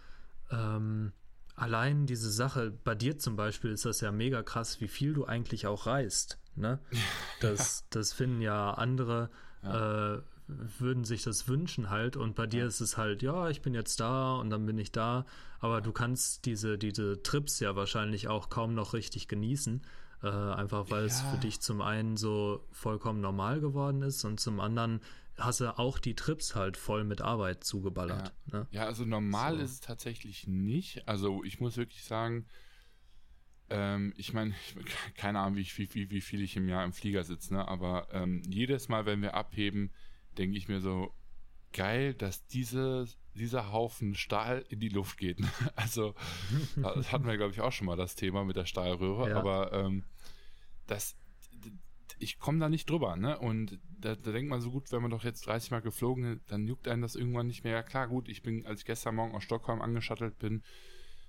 ähm, 0.50 1.12
allein 1.57 2.07
diese 2.07 2.31
Sache, 2.31 2.71
bei 2.85 2.95
dir 2.95 3.19
zum 3.19 3.37
Beispiel 3.37 3.73
ist 3.73 3.85
das 3.85 4.01
ja 4.01 4.12
mega 4.12 4.42
krass, 4.42 4.81
wie 4.81 4.88
viel 4.88 5.14
du 5.14 5.25
eigentlich 5.25 5.66
auch 5.66 5.87
reist. 5.87 6.38
Ne? 6.55 6.79
Das, 7.40 7.81
ja. 7.81 7.87
das 7.90 8.12
finden 8.12 8.40
ja 8.40 8.73
andere, 8.73 9.31
ja. 9.62 10.14
Äh, 10.14 10.23
würden 10.49 11.05
sich 11.05 11.23
das 11.23 11.49
wünschen 11.49 11.90
halt. 11.90 12.16
Und 12.16 12.35
bei 12.35 12.47
dir 12.47 12.61
ja. 12.61 12.66
ist 12.66 12.81
es 12.81 12.97
halt, 12.97 13.23
ja, 13.23 13.51
ich 13.51 13.62
bin 13.62 13.75
jetzt 13.75 14.01
da 14.01 14.37
und 14.37 14.51
dann 14.51 14.64
bin 14.64 14.79
ich 14.79 14.92
da. 14.92 15.27
Aber 15.59 15.81
du 15.81 15.92
kannst 15.92 16.47
diese, 16.47 16.79
diese 16.79 17.23
Trips 17.23 17.61
ja 17.61 17.75
wahrscheinlich 17.75 18.29
auch 18.29 18.49
kaum 18.49 18.75
noch 18.75 18.95
richtig 18.95 19.29
genießen. 19.29 19.83
Äh, 20.23 20.29
einfach 20.29 20.90
weil 20.90 21.05
es 21.05 21.21
für 21.21 21.37
dich 21.37 21.61
zum 21.61 21.83
einen 21.83 22.16
so 22.16 22.64
vollkommen 22.71 23.21
normal 23.21 23.61
geworden 23.61 24.03
ist 24.03 24.25
und 24.25 24.40
zum 24.40 24.61
anderen 24.61 25.01
hast 25.38 25.61
du 25.61 25.79
auch 25.79 25.99
die 25.99 26.14
Trips 26.14 26.55
halt 26.55 26.77
voll 26.77 27.05
mit 27.05 27.20
Arbeit 27.20 27.64
zugeballert. 27.64 28.35
Ja, 28.46 28.59
ne? 28.59 28.66
ja 28.70 28.85
also 28.87 29.05
normal 29.05 29.57
so. 29.57 29.62
ist 29.62 29.70
es 29.72 29.81
tatsächlich 29.81 30.46
nicht. 30.46 31.07
Also 31.07 31.44
ich 31.44 31.61
muss 31.61 31.77
wirklich 31.77 32.05
sagen, 32.05 32.46
ähm, 33.68 34.12
ich 34.16 34.33
meine, 34.33 34.55
keine 35.14 35.40
Ahnung, 35.40 35.57
wie, 35.57 35.66
wie, 35.66 36.11
wie, 36.11 36.20
viel 36.20 36.42
ich 36.42 36.57
im 36.57 36.68
Jahr 36.68 36.85
im 36.85 36.92
Flieger 36.92 37.25
sitze, 37.25 37.55
ne? 37.55 37.66
aber 37.66 38.09
ähm, 38.12 38.42
jedes 38.46 38.88
Mal, 38.88 39.07
wenn 39.07 39.22
wir 39.22 39.35
abheben, 39.35 39.92
denke 40.38 40.57
ich 40.57 40.68
mir 40.68 40.81
so, 40.81 41.12
geil, 41.72 42.14
dass 42.14 42.46
diese, 42.46 43.07
dieser 43.35 43.72
Haufen 43.72 44.14
Stahl 44.14 44.64
in 44.68 44.81
die 44.81 44.88
Luft 44.88 45.18
geht. 45.18 45.38
also, 45.77 46.14
das 46.77 47.12
hatten 47.12 47.27
wir, 47.27 47.37
glaube 47.37 47.53
ich, 47.53 47.61
auch 47.61 47.72
schon 47.72 47.87
mal 47.87 47.96
das 47.96 48.14
Thema 48.14 48.44
mit 48.44 48.57
der 48.57 48.66
Stahlröhre, 48.66 49.31
ja. 49.31 49.37
aber 49.37 49.72
ähm, 49.72 50.05
das, 50.87 51.16
ich 52.18 52.38
komme 52.38 52.59
da 52.59 52.68
nicht 52.68 52.88
drüber, 52.88 53.16
ne? 53.16 53.38
Und 53.38 53.79
da, 54.00 54.14
da 54.14 54.33
denkt 54.33 54.50
man 54.50 54.61
so 54.61 54.70
gut, 54.70 54.90
wenn 54.92 55.02
man 55.02 55.11
doch 55.11 55.24
jetzt 55.24 55.46
30 55.46 55.70
Mal 55.70 55.81
geflogen 55.81 56.24
ist, 56.37 56.50
dann 56.50 56.66
juckt 56.66 56.88
einen 56.88 57.02
das 57.02 57.16
irgendwann 57.16 57.46
nicht 57.46 57.64
mehr. 57.64 57.74
Ja, 57.74 57.83
klar, 57.83 58.09
gut, 58.09 58.29
ich 58.29 58.42
bin, 58.42 58.66
als 58.66 58.81
ich 58.81 58.87
gestern 58.87 59.16
Morgen 59.16 59.35
aus 59.35 59.44
Stockholm 59.44 59.83
angeschattelt 59.83 60.38
bin, 60.38 60.62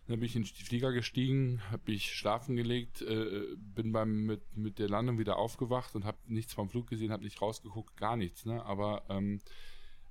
dann 0.08 0.20
bin 0.20 0.28
ich 0.28 0.36
in 0.38 0.44
die 0.44 0.64
Flieger 0.64 0.94
gestiegen, 0.94 1.62
habe 1.70 1.92
ich 1.92 2.14
schlafen 2.14 2.56
gelegt, 2.56 3.02
äh, 3.02 3.56
bin 3.58 3.92
beim 3.92 4.26
mit, 4.26 4.56
mit 4.56 4.80
der 4.80 4.88
Landung 4.88 5.20
wieder 5.20 5.38
aufgewacht 5.38 5.96
und 5.96 6.06
habe 6.06 6.18
nichts 6.28 6.54
vom 6.54 6.70
Flug 6.70 6.88
gesehen, 6.88 7.12
habe 7.12 7.24
nicht 7.24 7.42
rausgeguckt, 7.42 7.98
gar 7.98 8.16
nichts, 8.16 8.46
ne? 8.46 8.64
Aber 8.66 9.04
ähm, 9.10 9.42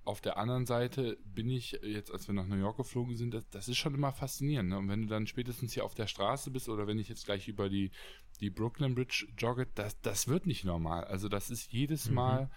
auf 0.07 0.21
der 0.21 0.37
anderen 0.37 0.67
Seite 0.67 1.19
bin 1.25 1.51
ich 1.51 1.81
jetzt, 1.83 2.13
als 2.13 2.29
wir 2.29 2.35
nach 2.35 2.47
New 2.47 2.57
York 2.57 2.77
geflogen 2.77 3.17
sind, 3.17 3.35
das, 3.35 3.49
das 3.51 3.69
ist 3.69 3.77
schon 3.77 3.95
immer 3.95 4.13
faszinierend. 4.13 4.71
Ne? 4.71 4.79
Und 4.79 4.89
wenn 4.89 5.03
du 5.03 5.09
dann 5.09 5.27
spätestens 5.27 5.73
hier 5.73 5.85
auf 5.85 5.95
der 5.95 6.07
Straße 6.07 6.53
bist 6.53 6.69
oder 6.69 6.87
wenn 6.87 7.01
ich 7.01 7.09
jetzt 7.09 7.25
gleich 7.25 7.49
über 7.49 7.69
die, 7.69 7.91
die 8.39 8.51
Brooklyn 8.51 8.95
Bridge 8.95 9.27
jogge, 9.39 9.67
das, 9.75 10.01
das 10.01 10.29
wird 10.29 10.47
nicht 10.47 10.65
normal. 10.65 11.05
Also 11.05 11.29
das 11.29 11.51
ist 11.51 11.73
jedes 11.73 12.09
mhm. 12.09 12.15
Mal 12.15 12.51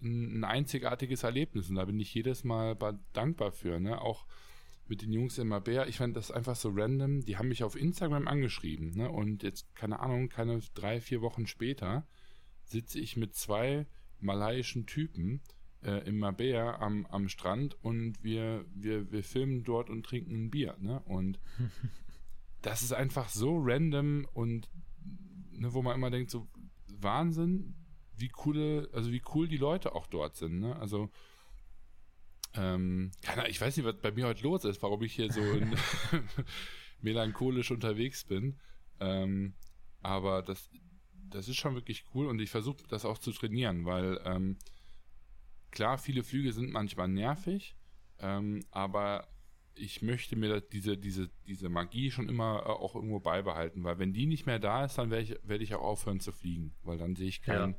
ein, 0.00 0.38
ein, 0.38 0.44
einzigartiges 0.44 1.22
Erlebnis 1.22 1.68
und 1.68 1.76
da 1.76 1.84
bin 1.84 2.00
ich 2.00 2.12
jedes 2.14 2.44
Mal 2.44 2.76
dankbar 3.12 3.52
für. 3.52 3.80
Ne? 3.80 4.00
Auch 4.00 4.26
mit 4.88 5.02
den 5.02 5.12
Jungs 5.12 5.38
in 5.38 5.48
Mabea, 5.48 5.86
ich 5.86 5.98
fand 5.98 6.16
das 6.16 6.30
einfach 6.30 6.56
so 6.56 6.70
random. 6.74 7.24
Die 7.24 7.36
haben 7.36 7.48
mich 7.48 7.64
auf 7.64 7.76
Instagram 7.76 8.28
angeschrieben 8.28 8.90
ne? 8.96 9.10
und 9.10 9.42
jetzt, 9.42 9.74
keine 9.74 10.00
Ahnung, 10.00 10.28
keine 10.28 10.60
drei, 10.74 11.00
vier 11.00 11.20
Wochen 11.22 11.46
später 11.46 12.06
sitze 12.64 12.98
ich 12.98 13.16
mit 13.16 13.34
zwei 13.34 13.86
malaiischen 14.20 14.86
Typen 14.86 15.40
äh, 15.82 16.06
in 16.08 16.18
Mabea 16.18 16.80
am, 16.80 17.06
am 17.06 17.28
Strand 17.28 17.76
und 17.82 18.22
wir, 18.22 18.64
wir, 18.74 19.10
wir 19.10 19.24
filmen 19.24 19.64
dort 19.64 19.90
und 19.90 20.04
trinken 20.04 20.46
ein 20.46 20.50
Bier, 20.50 20.76
ne? 20.80 21.00
Und 21.00 21.38
das 22.62 22.82
ist 22.82 22.92
einfach 22.92 23.28
so 23.28 23.58
random 23.60 24.26
und 24.32 24.68
ne, 25.52 25.72
wo 25.72 25.82
man 25.82 25.94
immer 25.94 26.10
denkt, 26.10 26.30
so 26.30 26.48
Wahnsinn, 27.00 27.74
wie 28.16 28.28
coole, 28.28 28.88
also 28.92 29.10
wie 29.10 29.22
cool 29.34 29.48
die 29.48 29.56
Leute 29.56 29.94
auch 29.94 30.06
dort 30.06 30.36
sind, 30.36 30.60
ne? 30.60 30.76
Also 30.76 31.10
ähm, 32.54 33.12
ich 33.48 33.60
weiß 33.60 33.76
nicht, 33.76 33.86
was 33.86 34.00
bei 34.00 34.12
mir 34.12 34.26
heute 34.26 34.42
los 34.42 34.64
ist, 34.64 34.82
warum 34.82 35.02
ich 35.02 35.14
hier 35.14 35.32
so 35.32 35.40
melancholisch 37.00 37.70
unterwegs 37.70 38.24
bin. 38.24 38.60
Ähm, 39.00 39.54
aber 40.02 40.42
das, 40.42 40.70
das 41.30 41.48
ist 41.48 41.56
schon 41.56 41.74
wirklich 41.74 42.04
cool 42.14 42.26
und 42.26 42.40
ich 42.40 42.50
versuche 42.50 42.84
das 42.88 43.04
auch 43.04 43.18
zu 43.18 43.32
trainieren, 43.32 43.86
weil 43.86 44.20
ähm, 44.24 44.58
Klar, 45.72 45.96
viele 45.96 46.22
Flüge 46.22 46.52
sind 46.52 46.70
manchmal 46.70 47.08
nervig, 47.08 47.74
ähm, 48.18 48.62
aber 48.70 49.26
ich 49.74 50.02
möchte 50.02 50.36
mir 50.36 50.60
diese, 50.60 50.96
diese, 50.96 51.28
diese 51.46 51.68
Magie 51.68 52.10
schon 52.10 52.28
immer 52.28 52.62
äh, 52.66 52.68
auch 52.68 52.94
irgendwo 52.94 53.20
beibehalten, 53.20 53.84
weil 53.84 53.98
wenn 53.98 54.12
die 54.12 54.26
nicht 54.26 54.46
mehr 54.46 54.58
da 54.58 54.84
ist, 54.84 54.98
dann 54.98 55.10
werde 55.10 55.24
ich, 55.24 55.48
werd 55.48 55.62
ich 55.62 55.74
auch 55.74 55.82
aufhören 55.82 56.20
zu 56.20 56.32
fliegen, 56.32 56.74
weil 56.82 56.98
dann 56.98 57.16
sehe 57.16 57.28
ich 57.28 57.42
keinen, 57.42 57.72
ja. 57.72 57.78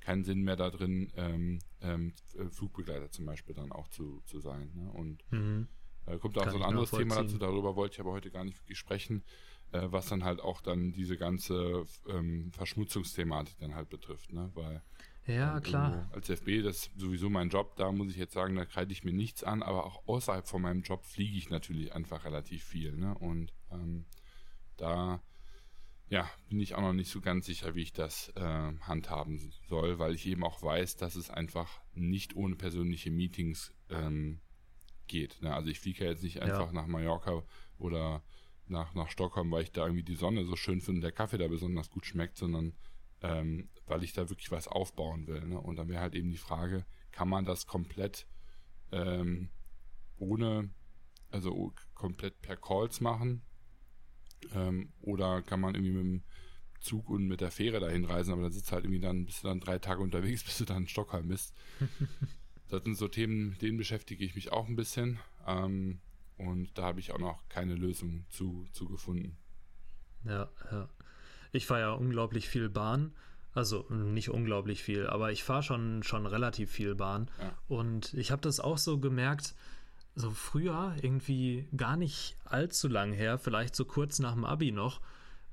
keinen 0.00 0.24
Sinn 0.24 0.42
mehr 0.42 0.56
da 0.56 0.70
drin, 0.70 1.12
ähm, 1.16 1.58
ähm, 1.80 2.14
Flugbegleiter 2.50 3.10
zum 3.10 3.26
Beispiel 3.26 3.54
dann 3.54 3.72
auch 3.72 3.88
zu, 3.88 4.22
zu 4.26 4.40
sein. 4.40 4.70
Ne? 4.74 4.90
Und 4.92 5.24
mhm. 5.32 5.68
äh, 6.06 6.18
kommt 6.18 6.38
auch 6.38 6.44
Kann 6.44 6.52
so 6.52 6.58
ein 6.58 6.64
anderes 6.64 6.90
Thema 6.90 7.16
dazu, 7.16 7.38
darüber 7.38 7.76
wollte 7.76 7.94
ich 7.94 8.00
aber 8.00 8.12
heute 8.12 8.30
gar 8.30 8.44
nicht 8.44 8.58
wirklich 8.60 8.78
sprechen, 8.78 9.24
äh, 9.72 9.82
was 9.84 10.08
dann 10.08 10.24
halt 10.24 10.40
auch 10.40 10.60
dann 10.60 10.92
diese 10.92 11.16
ganze 11.16 11.84
ähm, 12.08 12.52
Verschmutzungsthematik 12.52 13.58
dann 13.58 13.74
halt 13.74 13.88
betrifft, 13.88 14.32
ne? 14.32 14.50
weil 14.54 14.82
ja, 15.26 15.60
klar. 15.60 16.08
Als 16.12 16.28
FB, 16.28 16.62
das 16.62 16.86
ist 16.86 16.90
sowieso 16.96 17.30
mein 17.30 17.48
Job, 17.48 17.76
da 17.76 17.90
muss 17.92 18.10
ich 18.10 18.16
jetzt 18.16 18.34
sagen, 18.34 18.56
da 18.56 18.64
kreide 18.64 18.92
ich 18.92 19.04
mir 19.04 19.12
nichts 19.12 19.42
an, 19.42 19.62
aber 19.62 19.86
auch 19.86 20.06
außerhalb 20.06 20.46
von 20.46 20.62
meinem 20.62 20.82
Job 20.82 21.04
fliege 21.04 21.36
ich 21.36 21.50
natürlich 21.50 21.94
einfach 21.94 22.24
relativ 22.24 22.62
viel. 22.64 22.92
Ne? 22.96 23.16
Und 23.18 23.52
ähm, 23.70 24.04
da 24.76 25.22
ja, 26.08 26.30
bin 26.48 26.60
ich 26.60 26.74
auch 26.74 26.82
noch 26.82 26.92
nicht 26.92 27.10
so 27.10 27.20
ganz 27.20 27.46
sicher, 27.46 27.74
wie 27.74 27.82
ich 27.82 27.92
das 27.92 28.28
äh, 28.36 28.72
handhaben 28.80 29.52
soll, 29.68 29.98
weil 29.98 30.14
ich 30.14 30.26
eben 30.26 30.44
auch 30.44 30.62
weiß, 30.62 30.96
dass 30.96 31.16
es 31.16 31.30
einfach 31.30 31.80
nicht 31.94 32.36
ohne 32.36 32.56
persönliche 32.56 33.10
Meetings 33.10 33.72
ähm, 33.88 34.40
geht. 35.06 35.40
Ne? 35.42 35.54
Also 35.54 35.70
ich 35.70 35.80
fliege 35.80 36.04
ja 36.04 36.10
jetzt 36.10 36.22
nicht 36.22 36.42
einfach 36.42 36.66
ja. 36.66 36.72
nach 36.72 36.86
Mallorca 36.86 37.42
oder 37.78 38.22
nach, 38.66 38.94
nach 38.94 39.10
Stockholm, 39.10 39.50
weil 39.50 39.62
ich 39.62 39.72
da 39.72 39.84
irgendwie 39.84 40.02
die 40.02 40.14
Sonne 40.14 40.44
so 40.44 40.56
schön 40.56 40.80
finde 40.80 40.98
und 40.98 41.02
der 41.02 41.12
Kaffee 41.12 41.38
da 41.38 41.48
besonders 41.48 41.90
gut 41.90 42.06
schmeckt, 42.06 42.36
sondern 42.36 42.74
ähm, 43.22 43.68
weil 43.86 44.02
ich 44.04 44.12
da 44.12 44.28
wirklich 44.28 44.50
was 44.50 44.68
aufbauen 44.68 45.26
will. 45.26 45.40
Ne? 45.42 45.58
Und 45.60 45.76
dann 45.76 45.88
wäre 45.88 46.00
halt 46.00 46.14
eben 46.14 46.30
die 46.30 46.36
Frage, 46.38 46.86
kann 47.12 47.28
man 47.28 47.44
das 47.44 47.66
komplett 47.66 48.26
ähm, 48.92 49.50
ohne, 50.18 50.70
also 51.30 51.72
komplett 51.94 52.40
per 52.42 52.56
Calls 52.56 53.00
machen? 53.00 53.42
Ähm, 54.54 54.92
oder 55.00 55.42
kann 55.42 55.60
man 55.60 55.74
irgendwie 55.74 55.92
mit 55.92 56.04
dem 56.04 56.22
Zug 56.80 57.08
und 57.10 57.26
mit 57.26 57.40
der 57.40 57.50
Fähre 57.50 57.80
dahin 57.80 58.04
reisen, 58.04 58.32
aber 58.32 58.42
dann 58.42 58.52
sitzt 58.52 58.72
halt 58.72 58.84
irgendwie 58.84 59.00
dann, 59.00 59.24
bist 59.24 59.42
du 59.42 59.48
dann 59.48 59.60
drei 59.60 59.78
Tage 59.78 60.02
unterwegs, 60.02 60.44
bis 60.44 60.58
du 60.58 60.64
dann 60.64 60.82
in 60.82 60.88
Stockholm 60.88 61.28
bist. 61.28 61.54
das 62.68 62.82
sind 62.84 62.96
so 62.96 63.08
Themen, 63.08 63.56
denen 63.58 63.78
beschäftige 63.78 64.24
ich 64.24 64.34
mich 64.34 64.52
auch 64.52 64.68
ein 64.68 64.76
bisschen. 64.76 65.18
Ähm, 65.46 66.00
Und 66.36 66.76
da 66.78 66.84
habe 66.84 67.00
ich 67.00 67.12
auch 67.12 67.18
noch 67.18 67.48
keine 67.48 67.74
Lösung 67.74 68.26
zu, 68.30 68.66
zu 68.72 68.88
gefunden. 68.88 69.38
Ja, 70.24 70.50
ja. 70.70 70.88
Ich 71.54 71.66
fahre 71.66 71.80
ja 71.80 71.92
unglaublich 71.92 72.48
viel 72.48 72.68
Bahn. 72.68 73.12
Also 73.54 73.86
nicht 73.88 74.30
unglaublich 74.30 74.82
viel, 74.82 75.06
aber 75.06 75.30
ich 75.30 75.44
fahre 75.44 75.62
schon, 75.62 76.02
schon 76.02 76.26
relativ 76.26 76.72
viel 76.72 76.96
Bahn. 76.96 77.30
Ja. 77.40 77.52
Und 77.68 78.12
ich 78.14 78.32
habe 78.32 78.42
das 78.42 78.58
auch 78.58 78.78
so 78.78 78.98
gemerkt, 78.98 79.54
so 80.16 80.32
früher, 80.32 80.96
irgendwie 81.00 81.68
gar 81.76 81.96
nicht 81.96 82.36
allzu 82.44 82.88
lang 82.88 83.12
her, 83.12 83.38
vielleicht 83.38 83.76
so 83.76 83.84
kurz 83.84 84.18
nach 84.18 84.32
dem 84.32 84.44
Abi 84.44 84.72
noch, 84.72 85.00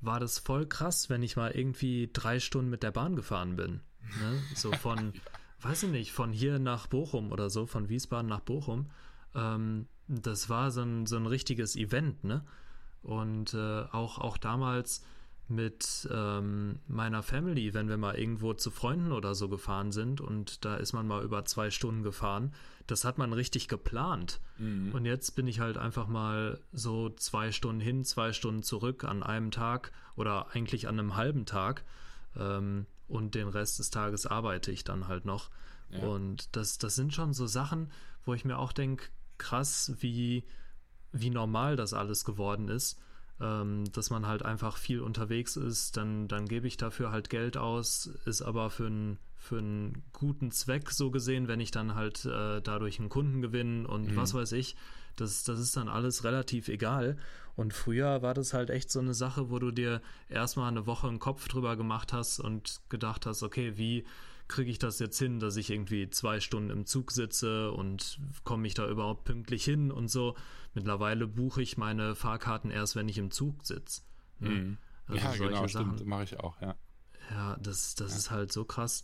war 0.01 0.19
das 0.19 0.39
voll 0.39 0.65
krass, 0.65 1.11
wenn 1.11 1.21
ich 1.21 1.35
mal 1.35 1.51
irgendwie 1.51 2.09
drei 2.11 2.39
Stunden 2.39 2.71
mit 2.71 2.81
der 2.81 2.91
Bahn 2.91 3.15
gefahren 3.15 3.55
bin. 3.55 3.81
Ne? 4.19 4.41
So 4.55 4.71
von, 4.71 4.97
ja. 5.13 5.21
weiß 5.69 5.83
ich 5.83 5.91
nicht, 5.91 6.11
von 6.11 6.31
hier 6.31 6.57
nach 6.57 6.87
Bochum 6.87 7.31
oder 7.31 7.51
so, 7.51 7.67
von 7.67 7.87
Wiesbaden 7.87 8.27
nach 8.27 8.39
Bochum. 8.39 8.89
Ähm, 9.35 9.87
das 10.07 10.49
war 10.49 10.71
so 10.71 10.81
ein, 10.81 11.05
so 11.05 11.17
ein 11.17 11.27
richtiges 11.27 11.75
Event, 11.75 12.23
ne? 12.23 12.43
Und 13.03 13.53
äh, 13.53 13.83
auch, 13.91 14.17
auch 14.17 14.37
damals 14.37 15.03
mit 15.55 16.07
ähm, 16.11 16.79
meiner 16.87 17.23
Family, 17.23 17.73
wenn 17.73 17.89
wir 17.89 17.97
mal 17.97 18.15
irgendwo 18.15 18.53
zu 18.53 18.71
Freunden 18.71 19.11
oder 19.11 19.35
so 19.35 19.49
gefahren 19.49 19.91
sind 19.91 20.21
und 20.21 20.65
da 20.65 20.75
ist 20.75 20.93
man 20.93 21.07
mal 21.07 21.23
über 21.23 21.45
zwei 21.45 21.69
Stunden 21.69 22.03
gefahren, 22.03 22.53
das 22.87 23.05
hat 23.05 23.17
man 23.17 23.33
richtig 23.33 23.67
geplant. 23.67 24.39
Mhm. 24.57 24.91
Und 24.93 25.05
jetzt 25.05 25.35
bin 25.35 25.47
ich 25.47 25.59
halt 25.59 25.77
einfach 25.77 26.07
mal 26.07 26.59
so 26.71 27.09
zwei 27.09 27.51
Stunden 27.51 27.81
hin, 27.81 28.03
zwei 28.03 28.33
Stunden 28.33 28.63
zurück 28.63 29.03
an 29.03 29.23
einem 29.23 29.51
Tag 29.51 29.91
oder 30.15 30.47
eigentlich 30.51 30.87
an 30.87 30.99
einem 30.99 31.15
halben 31.15 31.45
Tag 31.45 31.83
ähm, 32.35 32.85
und 33.07 33.35
den 33.35 33.47
Rest 33.47 33.79
des 33.79 33.89
Tages 33.89 34.25
arbeite 34.25 34.71
ich 34.71 34.83
dann 34.83 35.07
halt 35.07 35.25
noch. 35.25 35.49
Ja. 35.89 35.99
Und 35.99 36.55
das, 36.55 36.77
das 36.77 36.95
sind 36.95 37.13
schon 37.13 37.33
so 37.33 37.47
Sachen, 37.47 37.91
wo 38.25 38.33
ich 38.33 38.45
mir 38.45 38.57
auch 38.57 38.71
denke, 38.71 39.05
krass, 39.37 39.93
wie, 39.99 40.45
wie 41.11 41.29
normal 41.29 41.75
das 41.75 41.93
alles 41.93 42.23
geworden 42.23 42.69
ist 42.69 42.99
ähm, 43.41 43.91
dass 43.91 44.09
man 44.09 44.27
halt 44.27 44.43
einfach 44.43 44.77
viel 44.77 45.01
unterwegs 45.01 45.55
ist, 45.55 45.97
dann, 45.97 46.27
dann 46.27 46.47
gebe 46.47 46.67
ich 46.67 46.77
dafür 46.77 47.11
halt 47.11 47.29
Geld 47.29 47.57
aus, 47.57 48.07
ist 48.25 48.41
aber 48.41 48.69
für 48.69 48.87
einen 48.87 49.17
für 49.37 49.57
einen 49.57 50.03
guten 50.13 50.51
Zweck 50.51 50.91
so 50.91 51.09
gesehen, 51.09 51.47
wenn 51.47 51.59
ich 51.59 51.71
dann 51.71 51.95
halt 51.95 52.25
äh, 52.25 52.61
dadurch 52.61 52.99
einen 52.99 53.09
Kunden 53.09 53.41
gewinne 53.41 53.87
und 53.87 54.11
mhm. 54.11 54.15
was 54.15 54.35
weiß 54.35 54.51
ich, 54.51 54.75
das, 55.15 55.43
das 55.43 55.59
ist 55.59 55.75
dann 55.75 55.89
alles 55.89 56.23
relativ 56.23 56.67
egal. 56.67 57.17
Und 57.55 57.73
früher 57.73 58.21
war 58.21 58.35
das 58.35 58.53
halt 58.53 58.69
echt 58.69 58.91
so 58.91 58.99
eine 58.99 59.15
Sache, 59.15 59.49
wo 59.49 59.57
du 59.57 59.71
dir 59.71 60.01
erstmal 60.29 60.69
eine 60.69 60.85
Woche 60.85 61.07
einen 61.07 61.17
Kopf 61.17 61.47
drüber 61.47 61.75
gemacht 61.75 62.13
hast 62.13 62.39
und 62.39 62.81
gedacht 62.89 63.25
hast, 63.25 63.41
okay, 63.41 63.77
wie 63.77 64.05
kriege 64.51 64.69
ich 64.69 64.77
das 64.77 64.99
jetzt 64.99 65.17
hin, 65.17 65.39
dass 65.39 65.55
ich 65.55 65.69
irgendwie 65.69 66.09
zwei 66.09 66.39
Stunden 66.39 66.69
im 66.69 66.85
Zug 66.85 67.11
sitze 67.11 67.71
und 67.71 68.19
komme 68.43 68.67
ich 68.67 68.73
da 68.73 68.87
überhaupt 68.87 69.23
pünktlich 69.23 69.63
hin 69.63 69.91
und 69.91 70.09
so. 70.09 70.35
Mittlerweile 70.73 71.25
buche 71.25 71.61
ich 71.61 71.77
meine 71.77 72.15
Fahrkarten 72.15 72.69
erst, 72.69 72.95
wenn 72.95 73.09
ich 73.09 73.17
im 73.17 73.31
Zug 73.31 73.65
sitze. 73.65 74.01
Ne? 74.39 74.49
Mhm. 74.49 74.77
Also 75.07 75.25
ja, 75.25 75.31
genau, 75.33 75.67
Sachen. 75.67 75.95
stimmt, 75.95 76.05
mache 76.05 76.23
ich 76.23 76.39
auch, 76.39 76.61
ja. 76.61 76.75
Ja, 77.31 77.57
das, 77.61 77.95
das 77.95 78.11
ja. 78.11 78.17
ist 78.17 78.31
halt 78.31 78.51
so 78.51 78.65
krass. 78.65 79.03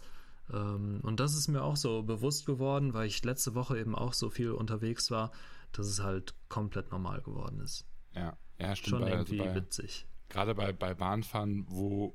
Ähm, 0.51 0.99
und 1.03 1.19
das 1.19 1.33
ist 1.33 1.47
mir 1.47 1.63
auch 1.63 1.77
so 1.77 2.03
bewusst 2.03 2.45
geworden, 2.45 2.93
weil 2.93 3.07
ich 3.07 3.23
letzte 3.23 3.55
Woche 3.55 3.79
eben 3.79 3.95
auch 3.95 4.13
so 4.13 4.29
viel 4.29 4.51
unterwegs 4.51 5.11
war, 5.11 5.31
dass 5.71 5.87
es 5.87 6.01
halt 6.01 6.35
komplett 6.49 6.91
normal 6.91 7.21
geworden 7.21 7.59
ist. 7.61 7.85
Ja, 8.13 8.37
ja, 8.59 8.75
stimmt. 8.75 8.89
Schon 8.89 9.01
bei, 9.01 9.11
also 9.11 9.33
irgendwie 9.33 9.41
also 9.41 9.53
bei, 9.53 9.65
witzig. 9.65 10.07
Gerade 10.29 10.55
bei, 10.55 10.73
bei 10.73 10.93
Bahnfahren, 10.93 11.65
wo, 11.69 12.13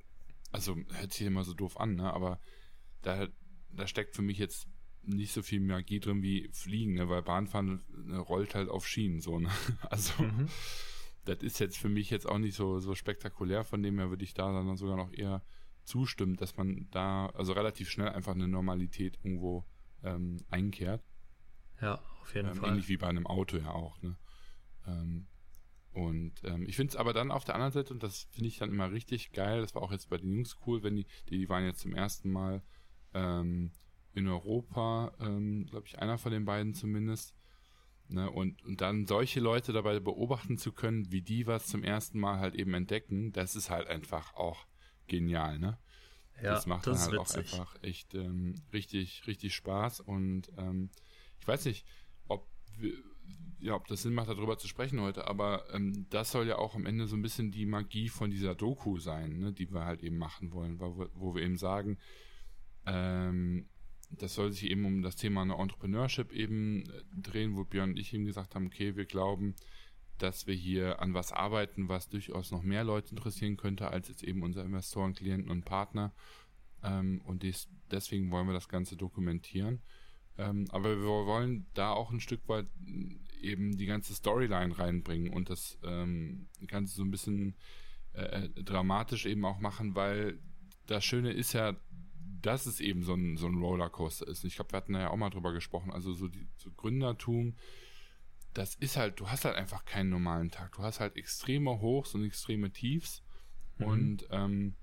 also 0.51 0.77
hört 0.93 1.13
sich 1.13 1.27
immer 1.27 1.45
so 1.45 1.55
doof 1.55 1.81
an, 1.81 1.95
ne? 1.95 2.13
aber 2.13 2.39
da, 3.03 3.29
da 3.71 3.87
steckt 3.87 4.17
für 4.17 4.23
mich 4.23 4.39
jetzt 4.39 4.69
nicht 5.05 5.33
so 5.33 5.43
viel 5.43 5.61
Magie 5.61 6.01
drin 6.01 6.23
wie 6.23 6.49
Fliegen, 6.53 6.95
ne? 6.95 7.09
weil 7.09 7.23
Bahnfahren 7.23 7.83
ne, 7.89 8.19
rollt 8.19 8.55
halt 8.55 8.69
auf 8.69 8.87
Schienen 8.87 9.21
so. 9.21 9.39
Ne? 9.39 9.51
Also 9.91 10.23
mhm. 10.23 10.49
das 11.25 11.43
ist 11.43 11.59
jetzt 11.59 11.79
für 11.79 11.89
mich 11.89 12.11
jetzt 12.11 12.29
auch 12.29 12.39
nicht 12.39 12.55
so, 12.55 12.79
so 12.79 12.95
spektakulär, 12.95 13.65
von 13.65 13.83
dem 13.83 13.99
her 13.99 14.11
würde 14.11 14.25
ich 14.25 14.35
da 14.35 14.53
dann 14.53 14.77
sogar 14.77 14.97
noch 14.97 15.13
eher 15.13 15.43
zustimmen, 15.85 16.37
dass 16.37 16.57
man 16.57 16.89
da 16.91 17.27
also 17.27 17.53
relativ 17.53 17.91
schnell 17.91 18.11
einfach 18.11 18.35
eine 18.35 18.49
Normalität 18.49 19.19
irgendwo 19.23 19.65
ähm, 20.05 20.39
einkehrt. 20.51 21.03
Ja, 21.81 22.01
auf 22.21 22.35
jeden 22.35 22.49
ähm, 22.49 22.55
Fall. 22.55 22.71
Ähnlich 22.71 22.89
wie 22.89 22.97
bei 22.97 23.09
einem 23.09 23.27
Auto 23.27 23.57
ja 23.57 23.73
auch. 23.73 24.01
Ne? 24.03 24.17
Ähm, 24.87 25.27
und 25.93 26.33
ähm, 26.45 26.65
ich 26.67 26.77
finde 26.77 26.93
es 26.93 26.97
aber 26.97 27.13
dann 27.13 27.31
auf 27.31 27.45
der 27.45 27.55
anderen 27.55 27.73
Seite, 27.73 27.93
und 27.93 28.03
das 28.03 28.29
finde 28.31 28.49
ich 28.49 28.59
dann 28.59 28.71
immer 28.71 28.93
richtig 28.93 29.33
geil, 29.33 29.61
das 29.61 29.75
war 29.75 29.83
auch 29.83 29.93
jetzt 29.93 30.09
bei 30.09 30.17
den 30.17 30.33
Jungs 30.33 30.57
cool, 30.67 30.83
wenn 30.83 30.97
die, 30.97 31.07
die 31.29 31.49
waren 31.49 31.65
jetzt 31.65 31.81
zum 31.81 31.95
ersten 31.95 32.31
Mal 32.31 32.63
ähm, 33.15 33.71
in 34.15 34.29
Europa, 34.29 35.13
ähm, 35.21 35.67
glaube 35.67 35.87
ich, 35.87 35.99
einer 35.99 36.19
von 36.19 36.33
den 36.33 36.45
beiden 36.45 36.75
zumindest. 36.75 37.35
Ne, 38.09 38.31
und, 38.31 38.63
und 38.65 38.83
dann 38.83 39.07
solche 39.07 39.41
Leute 39.41 39.73
dabei 39.73 39.99
beobachten 39.99 40.59
zu 40.59 40.73
können, 40.73 41.11
wie 41.11 41.23
die 41.23 41.47
was 41.47 41.67
zum 41.67 41.83
ersten 41.83 42.21
Mal 42.21 42.41
halt 42.41 42.55
eben 42.55 42.75
entdecken, 42.75 43.33
das 43.33 43.57
ist 43.57 43.71
halt 43.71 43.87
einfach 43.89 44.35
auch 44.35 44.67
genial, 45.07 45.59
ne? 45.59 45.79
Ja, 46.43 46.55
das 46.55 46.67
macht 46.67 46.87
das 46.87 47.05
dann 47.05 47.13
halt 47.13 47.21
auch 47.21 47.35
einfach 47.35 47.77
echt 47.83 48.15
ähm, 48.15 48.55
richtig, 48.73 49.27
richtig 49.27 49.55
Spaß. 49.55 50.01
Und 50.01 50.51
ähm, 50.59 50.91
ich 51.41 51.47
weiß 51.47 51.65
nicht, 51.67 51.87
ob, 52.29 52.47
ja, 53.61 53.75
ob 53.75 53.87
das 53.87 54.03
Sinn 54.03 54.15
macht, 54.15 54.29
darüber 54.29 54.59
zu 54.59 54.67
sprechen 54.67 55.01
heute, 55.01 55.29
aber 55.29 55.65
ähm, 55.73 56.07
das 56.11 56.33
soll 56.33 56.49
ja 56.49 56.57
auch 56.57 56.75
am 56.75 56.87
Ende 56.87 57.07
so 57.07 57.17
ein 57.17 57.23
bisschen 57.23 57.53
die 57.53 57.67
Magie 57.67 58.09
von 58.09 58.31
dieser 58.31 58.55
Doku 58.55 58.99
sein, 58.99 59.39
ne, 59.39 59.53
die 59.53 59.71
wir 59.73 59.85
halt 59.85 60.03
eben 60.03 60.19
machen 60.19 60.53
wollen, 60.53 60.81
wo, 60.81 61.09
wo 61.15 61.35
wir 61.35 61.43
eben 61.43 61.57
sagen, 61.57 61.99
ähm, 62.87 63.67
das 64.11 64.35
soll 64.35 64.53
sich 64.53 64.71
eben 64.71 64.85
um 64.85 65.03
das 65.03 65.17
Thema 65.17 65.43
Entrepreneurship 65.43 66.33
eben 66.33 66.83
äh, 66.83 67.03
drehen, 67.17 67.57
wo 67.57 67.65
Björn 67.65 67.91
und 67.91 67.99
ich 67.99 68.13
eben 68.13 68.25
gesagt 68.25 68.55
haben, 68.55 68.67
okay, 68.67 68.97
wir 68.97 69.07
glauben, 69.07 69.55
dass 70.19 70.47
wir 70.47 70.55
hier 70.55 71.01
an 71.01 71.15
was 71.15 71.33
arbeiten, 71.33 71.89
was 71.89 72.09
durchaus 72.09 72.51
noch 72.51 72.63
mehr 72.63 72.85
Leute 72.85 73.11
interessieren 73.11 73.57
könnte, 73.57 73.89
als 73.89 74.09
jetzt 74.09 74.23
eben 74.23 74.43
unsere 74.43 74.65
Investoren, 74.65 75.15
Klienten 75.15 75.51
und 75.51 75.65
Partner. 75.65 76.13
Ähm, 76.83 77.21
und 77.25 77.43
des, 77.43 77.69
deswegen 77.91 78.31
wollen 78.31 78.47
wir 78.47 78.55
das 78.55 78.69
Ganze 78.69 78.97
dokumentieren. 78.97 79.81
Ähm, 80.39 80.67
aber 80.71 80.97
wir 80.97 81.27
wollen 81.27 81.67
da 81.75 81.93
auch 81.93 82.11
ein 82.11 82.21
Stück 82.21 82.49
weit 82.49 82.67
eben 83.41 83.77
die 83.77 83.87
ganze 83.87 84.15
Storyline 84.15 84.79
reinbringen 84.79 85.33
und 85.33 85.51
das 85.51 85.79
ähm, 85.85 86.49
Ganze 86.67 86.95
so 86.95 87.03
ein 87.03 87.11
bisschen 87.11 87.55
äh, 88.15 88.45
äh 88.45 88.49
dramatisch 88.63 89.27
eben 89.27 89.45
auch 89.45 89.59
machen, 89.59 89.95
weil 89.95 90.39
das 90.87 91.05
Schöne 91.05 91.33
ist 91.33 91.53
ja, 91.53 91.77
dass 92.43 92.67
es 92.67 92.81
eben 92.81 93.03
so 93.05 93.15
ein, 93.15 93.37
so 93.37 93.47
ein 93.47 93.59
Rollercoaster 93.59 94.27
ist. 94.27 94.45
Ich 94.45 94.57
glaube, 94.57 94.73
wir 94.73 94.77
hatten 94.79 94.93
da 94.93 95.01
ja 95.01 95.11
auch 95.11 95.17
mal 95.17 95.31
drüber 95.31 95.53
gesprochen. 95.53 95.93
Also 95.93 96.13
so, 96.13 96.29
die, 96.29 96.49
so 96.57 96.71
Gründertum, 96.73 97.57
das 98.53 98.75
ist 98.75 98.97
halt, 98.97 99.21
du 99.21 99.29
hast 99.29 99.45
halt 99.45 99.57
einfach 99.57 99.85
keinen 99.85 100.11
normalen 100.11 100.51
Tag. 100.51 100.73
Du 100.73 100.83
hast 100.83 101.01
halt 101.01 101.17
extreme 101.17 101.81
Hochs 101.81 102.15
und 102.15 102.25
extreme 102.25 102.71
Tiefs. 102.71 103.23
Mhm. 103.79 103.87
Und 103.87 104.29
ähm, 104.31 104.75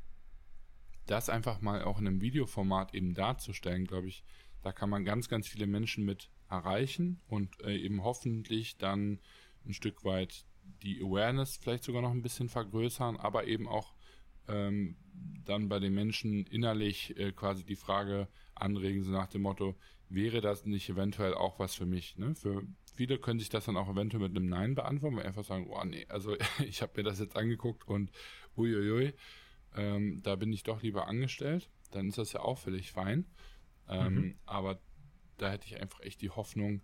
das 1.06 1.30
einfach 1.30 1.62
mal 1.62 1.84
auch 1.84 2.00
in 2.00 2.08
einem 2.08 2.22
Videoformat 2.22 2.94
eben 2.94 3.14
darzustellen, 3.14 3.86
glaube 3.86 4.08
ich, 4.08 4.24
da 4.62 4.72
kann 4.72 4.90
man 4.90 5.06
ganz, 5.06 5.30
ganz 5.30 5.48
viele 5.48 5.68
Menschen 5.68 6.06
mit 6.06 6.30
erreichen 6.50 7.22
und 7.28 7.62
äh, 7.62 7.78
eben 7.78 8.04
hoffentlich 8.04 8.78
dann 8.78 9.20
ein 9.66 9.74
Stück 9.74 10.04
weit 10.04 10.46
die 10.84 11.02
Awareness 11.02 11.58
vielleicht 11.58 11.84
sogar 11.84 12.02
noch 12.02 12.12
ein 12.12 12.22
bisschen 12.22 12.50
vergrößern, 12.50 13.18
aber 13.18 13.48
eben 13.48 13.68
auch 13.68 13.94
ähm, 14.50 14.96
dann 15.46 15.70
bei 15.70 15.80
den 15.80 15.94
Menschen 15.94 16.46
innerlich 16.46 17.18
äh, 17.18 17.32
quasi 17.32 17.64
die 17.64 17.76
Frage 17.76 18.28
anregen, 18.56 19.04
so 19.04 19.12
nach 19.12 19.28
dem 19.28 19.42
Motto, 19.42 19.76
wäre 20.10 20.42
das 20.42 20.66
nicht 20.66 20.90
eventuell 20.90 21.34
auch 21.34 21.60
was 21.60 21.76
für 21.76 21.86
mich? 21.86 22.18
Ne? 22.18 22.36
Für 22.36 22.64
viele 22.96 23.20
können 23.20 23.40
sich 23.40 23.50
das 23.50 23.66
dann 23.66 23.78
auch 23.78 23.90
eventuell 23.90 24.24
mit 24.24 24.36
einem 24.36 24.50
Nein 24.50 24.76
beantworten, 24.76 25.18
weil 25.18 25.26
einfach 25.26 25.44
sagen, 25.44 25.68
oh 25.70 25.84
nee, 25.84 26.06
also 26.10 26.36
ich 26.66 26.82
habe 26.82 26.94
mir 26.98 27.04
das 27.04 27.20
jetzt 27.20 27.36
angeguckt 27.36 27.88
und 27.88 28.12
uiuiui, 28.58 29.14
ähm, 29.76 30.22
da 30.24 30.36
bin 30.36 30.52
ich 30.52 30.64
doch 30.64 30.82
lieber 30.82 31.08
angestellt, 31.08 31.70
dann 31.92 32.10
ist 32.10 32.18
das 32.18 32.34
ja 32.34 32.42
auch 32.42 32.58
völlig 32.58 32.92
fein. 32.92 33.26
Ähm, 33.88 34.14
mhm. 34.14 34.40
Aber 34.46 34.80
da 35.38 35.52
hätte 35.52 35.68
ich 35.68 35.80
einfach 35.82 36.02
echt 36.02 36.22
die 36.22 36.30
Hoffnung, 36.30 36.82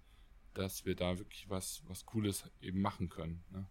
dass 0.53 0.85
wir 0.85 0.95
da 0.95 1.17
wirklich 1.17 1.49
was, 1.49 1.83
was 1.87 2.05
Cooles 2.05 2.49
eben 2.61 2.81
machen 2.81 3.09
können. 3.09 3.43
Ne? 3.51 3.67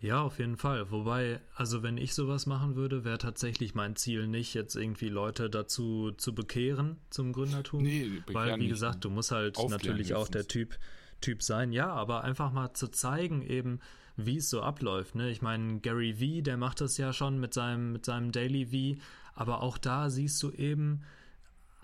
Ja, 0.00 0.20
auf 0.20 0.38
jeden 0.38 0.56
Fall. 0.56 0.90
Wobei, 0.90 1.40
also 1.54 1.82
wenn 1.82 1.96
ich 1.96 2.14
sowas 2.14 2.46
machen 2.46 2.76
würde, 2.76 3.04
wäre 3.04 3.18
tatsächlich 3.18 3.74
mein 3.74 3.96
Ziel 3.96 4.26
nicht, 4.26 4.52
jetzt 4.54 4.76
irgendwie 4.76 5.08
Leute 5.08 5.48
dazu 5.48 6.12
zu 6.12 6.34
bekehren 6.34 6.98
zum 7.10 7.32
Gründertum. 7.32 7.82
Nee, 7.82 8.22
weil, 8.32 8.58
wie 8.60 8.68
gesagt, 8.68 9.04
du 9.04 9.10
musst 9.10 9.30
halt 9.30 9.56
natürlich 9.68 10.14
auch 10.14 10.28
der 10.28 10.46
Typ, 10.46 10.78
Typ 11.20 11.42
sein. 11.42 11.72
Ja, 11.72 11.88
aber 11.88 12.24
einfach 12.24 12.52
mal 12.52 12.74
zu 12.74 12.88
zeigen, 12.88 13.42
eben, 13.42 13.80
wie 14.16 14.36
es 14.36 14.50
so 14.50 14.62
abläuft. 14.62 15.14
Ne? 15.14 15.30
Ich 15.30 15.40
meine, 15.40 15.80
Gary 15.80 16.14
V, 16.14 16.42
der 16.42 16.56
macht 16.56 16.80
das 16.80 16.98
ja 16.98 17.12
schon 17.12 17.38
mit 17.40 17.54
seinem, 17.54 17.92
mit 17.92 18.04
seinem 18.04 18.32
Daily 18.32 18.66
V, 18.66 19.00
aber 19.34 19.62
auch 19.62 19.78
da 19.78 20.10
siehst 20.10 20.42
du 20.42 20.50
eben, 20.50 21.02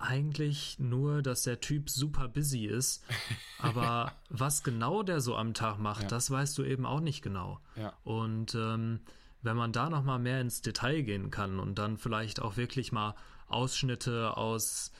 eigentlich 0.03 0.77
nur, 0.79 1.21
dass 1.21 1.43
der 1.43 1.61
Typ 1.61 1.89
super 1.89 2.27
busy 2.27 2.65
ist. 2.65 3.03
Aber 3.59 4.11
was 4.29 4.63
genau 4.63 5.03
der 5.03 5.21
so 5.21 5.35
am 5.35 5.53
Tag 5.53 5.79
macht, 5.79 6.03
ja. 6.03 6.07
das 6.07 6.29
weißt 6.29 6.57
du 6.57 6.63
eben 6.63 6.85
auch 6.85 6.99
nicht 6.99 7.21
genau. 7.21 7.59
Ja. 7.75 7.93
Und 8.03 8.55
ähm, 8.55 8.99
wenn 9.41 9.57
man 9.57 9.71
da 9.71 9.89
noch 9.89 10.03
mal 10.03 10.19
mehr 10.19 10.41
ins 10.41 10.61
Detail 10.61 11.01
gehen 11.01 11.31
kann 11.31 11.59
und 11.59 11.79
dann 11.79 11.97
vielleicht 11.97 12.41
auch 12.41 12.57
wirklich 12.57 12.91
mal 12.91 13.15
Ausschnitte 13.47 14.37
aus 14.37 14.91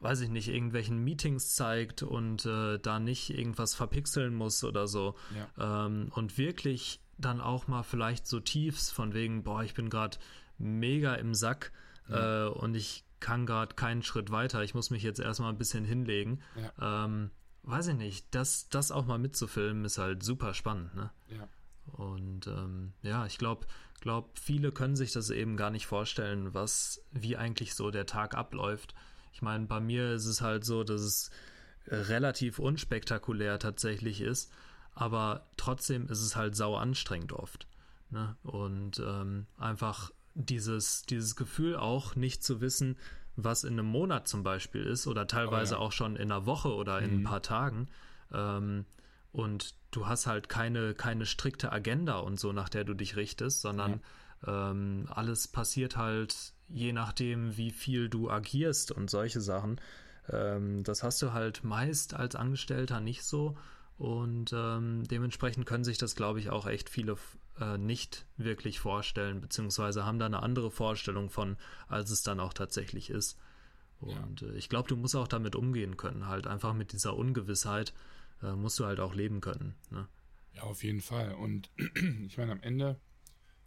weiß 0.00 0.22
ich 0.22 0.30
nicht, 0.30 0.48
irgendwelchen 0.48 1.04
Meetings 1.04 1.54
zeigt 1.54 2.02
und 2.02 2.46
äh, 2.46 2.78
da 2.78 2.98
nicht 2.98 3.30
irgendwas 3.30 3.74
verpixeln 3.74 4.34
muss 4.34 4.64
oder 4.64 4.88
so. 4.88 5.14
Ja. 5.36 5.86
Ähm, 5.86 6.10
und 6.14 6.38
wirklich 6.38 7.00
dann 7.18 7.40
auch 7.40 7.68
mal 7.68 7.82
vielleicht 7.82 8.26
so 8.26 8.40
tiefs 8.40 8.90
von 8.90 9.12
wegen, 9.12 9.42
boah, 9.42 9.62
ich 9.62 9.74
bin 9.74 9.90
gerade 9.90 10.16
mega 10.56 11.14
im 11.14 11.34
Sack 11.34 11.72
ja. 12.08 12.46
äh, 12.46 12.48
und 12.48 12.74
ich 12.74 13.04
kann 13.20 13.46
gerade 13.46 13.74
keinen 13.74 14.02
Schritt 14.02 14.30
weiter. 14.30 14.62
Ich 14.62 14.74
muss 14.74 14.90
mich 14.90 15.02
jetzt 15.02 15.20
erstmal 15.20 15.52
ein 15.52 15.58
bisschen 15.58 15.84
hinlegen. 15.84 16.40
Ja. 16.56 17.04
Ähm, 17.04 17.30
weiß 17.62 17.88
ich 17.88 17.96
nicht, 17.96 18.26
das, 18.34 18.68
das 18.68 18.90
auch 18.90 19.06
mal 19.06 19.18
mitzufilmen 19.18 19.84
ist 19.84 19.98
halt 19.98 20.22
super 20.22 20.54
spannend, 20.54 20.94
ne? 20.94 21.10
Ja. 21.28 21.48
Und 21.92 22.46
ähm, 22.46 22.92
ja, 23.02 23.26
ich 23.26 23.38
glaube, 23.38 23.66
glaub, 24.00 24.38
viele 24.38 24.72
können 24.72 24.96
sich 24.96 25.12
das 25.12 25.30
eben 25.30 25.56
gar 25.56 25.70
nicht 25.70 25.86
vorstellen, 25.86 26.54
was, 26.54 27.02
wie 27.10 27.36
eigentlich 27.36 27.74
so 27.74 27.90
der 27.90 28.06
Tag 28.06 28.34
abläuft. 28.34 28.94
Ich 29.32 29.42
meine, 29.42 29.66
bei 29.66 29.80
mir 29.80 30.12
ist 30.12 30.26
es 30.26 30.40
halt 30.40 30.64
so, 30.64 30.84
dass 30.84 31.00
es 31.00 31.30
relativ 31.86 32.58
unspektakulär 32.58 33.58
tatsächlich 33.58 34.20
ist, 34.20 34.52
aber 34.94 35.46
trotzdem 35.56 36.08
ist 36.08 36.20
es 36.20 36.36
halt 36.36 36.54
sau 36.54 36.76
anstrengend 36.76 37.32
oft. 37.32 37.66
Ne? 38.10 38.36
Und 38.42 38.98
ähm, 38.98 39.46
einfach 39.56 40.10
dieses, 40.34 41.02
dieses 41.02 41.36
Gefühl 41.36 41.76
auch 41.76 42.16
nicht 42.16 42.42
zu 42.42 42.60
wissen, 42.60 42.96
was 43.36 43.64
in 43.64 43.74
einem 43.74 43.86
Monat 43.86 44.28
zum 44.28 44.42
Beispiel 44.42 44.82
ist 44.82 45.06
oder 45.06 45.26
teilweise 45.26 45.76
oh, 45.76 45.78
ja. 45.78 45.84
auch 45.84 45.92
schon 45.92 46.16
in 46.16 46.30
einer 46.30 46.46
Woche 46.46 46.74
oder 46.74 47.00
in 47.00 47.10
mhm. 47.10 47.20
ein 47.20 47.24
paar 47.24 47.42
Tagen. 47.42 47.88
Ähm, 48.32 48.84
und 49.32 49.74
du 49.90 50.06
hast 50.06 50.26
halt 50.26 50.48
keine, 50.48 50.94
keine 50.94 51.26
strikte 51.26 51.72
Agenda 51.72 52.18
und 52.18 52.38
so, 52.38 52.52
nach 52.52 52.68
der 52.68 52.84
du 52.84 52.94
dich 52.94 53.16
richtest, 53.16 53.60
sondern 53.60 54.00
ja. 54.46 54.70
ähm, 54.70 55.06
alles 55.10 55.48
passiert 55.48 55.96
halt 55.96 56.54
je 56.68 56.92
nachdem, 56.92 57.56
wie 57.56 57.70
viel 57.70 58.08
du 58.08 58.30
agierst 58.30 58.92
und 58.92 59.10
solche 59.10 59.40
Sachen. 59.40 59.80
Ähm, 60.28 60.84
das 60.84 61.02
hast 61.02 61.20
du 61.22 61.32
halt 61.32 61.64
meist 61.64 62.14
als 62.14 62.36
Angestellter 62.36 63.00
nicht 63.00 63.24
so. 63.24 63.56
Und 63.98 64.52
ähm, 64.54 65.04
dementsprechend 65.10 65.66
können 65.66 65.84
sich 65.84 65.98
das, 65.98 66.14
glaube 66.14 66.40
ich, 66.40 66.48
auch 66.50 66.66
echt 66.66 66.88
viele 66.88 67.16
äh, 67.60 67.78
nicht 67.78 68.26
wirklich 68.36 68.80
vorstellen, 68.80 69.40
beziehungsweise 69.40 70.04
haben 70.04 70.18
da 70.18 70.26
eine 70.26 70.42
andere 70.42 70.70
Vorstellung 70.70 71.30
von, 71.30 71.56
als 71.88 72.10
es 72.10 72.22
dann 72.22 72.40
auch 72.40 72.52
tatsächlich 72.52 73.10
ist. 73.10 73.38
Und 74.00 74.40
ja. 74.40 74.48
äh, 74.48 74.56
ich 74.56 74.68
glaube, 74.68 74.88
du 74.88 74.96
musst 74.96 75.14
auch 75.14 75.28
damit 75.28 75.54
umgehen 75.54 75.96
können, 75.96 76.26
halt 76.26 76.46
einfach 76.46 76.74
mit 76.74 76.92
dieser 76.92 77.16
Ungewissheit 77.16 77.92
äh, 78.42 78.52
musst 78.52 78.78
du 78.78 78.86
halt 78.86 79.00
auch 79.00 79.14
leben 79.14 79.40
können. 79.40 79.74
Ne? 79.90 80.08
Ja, 80.54 80.62
auf 80.62 80.82
jeden 80.82 81.00
Fall. 81.00 81.34
Und 81.34 81.70
ich 82.26 82.38
meine, 82.38 82.52
am 82.52 82.62
Ende 82.62 82.98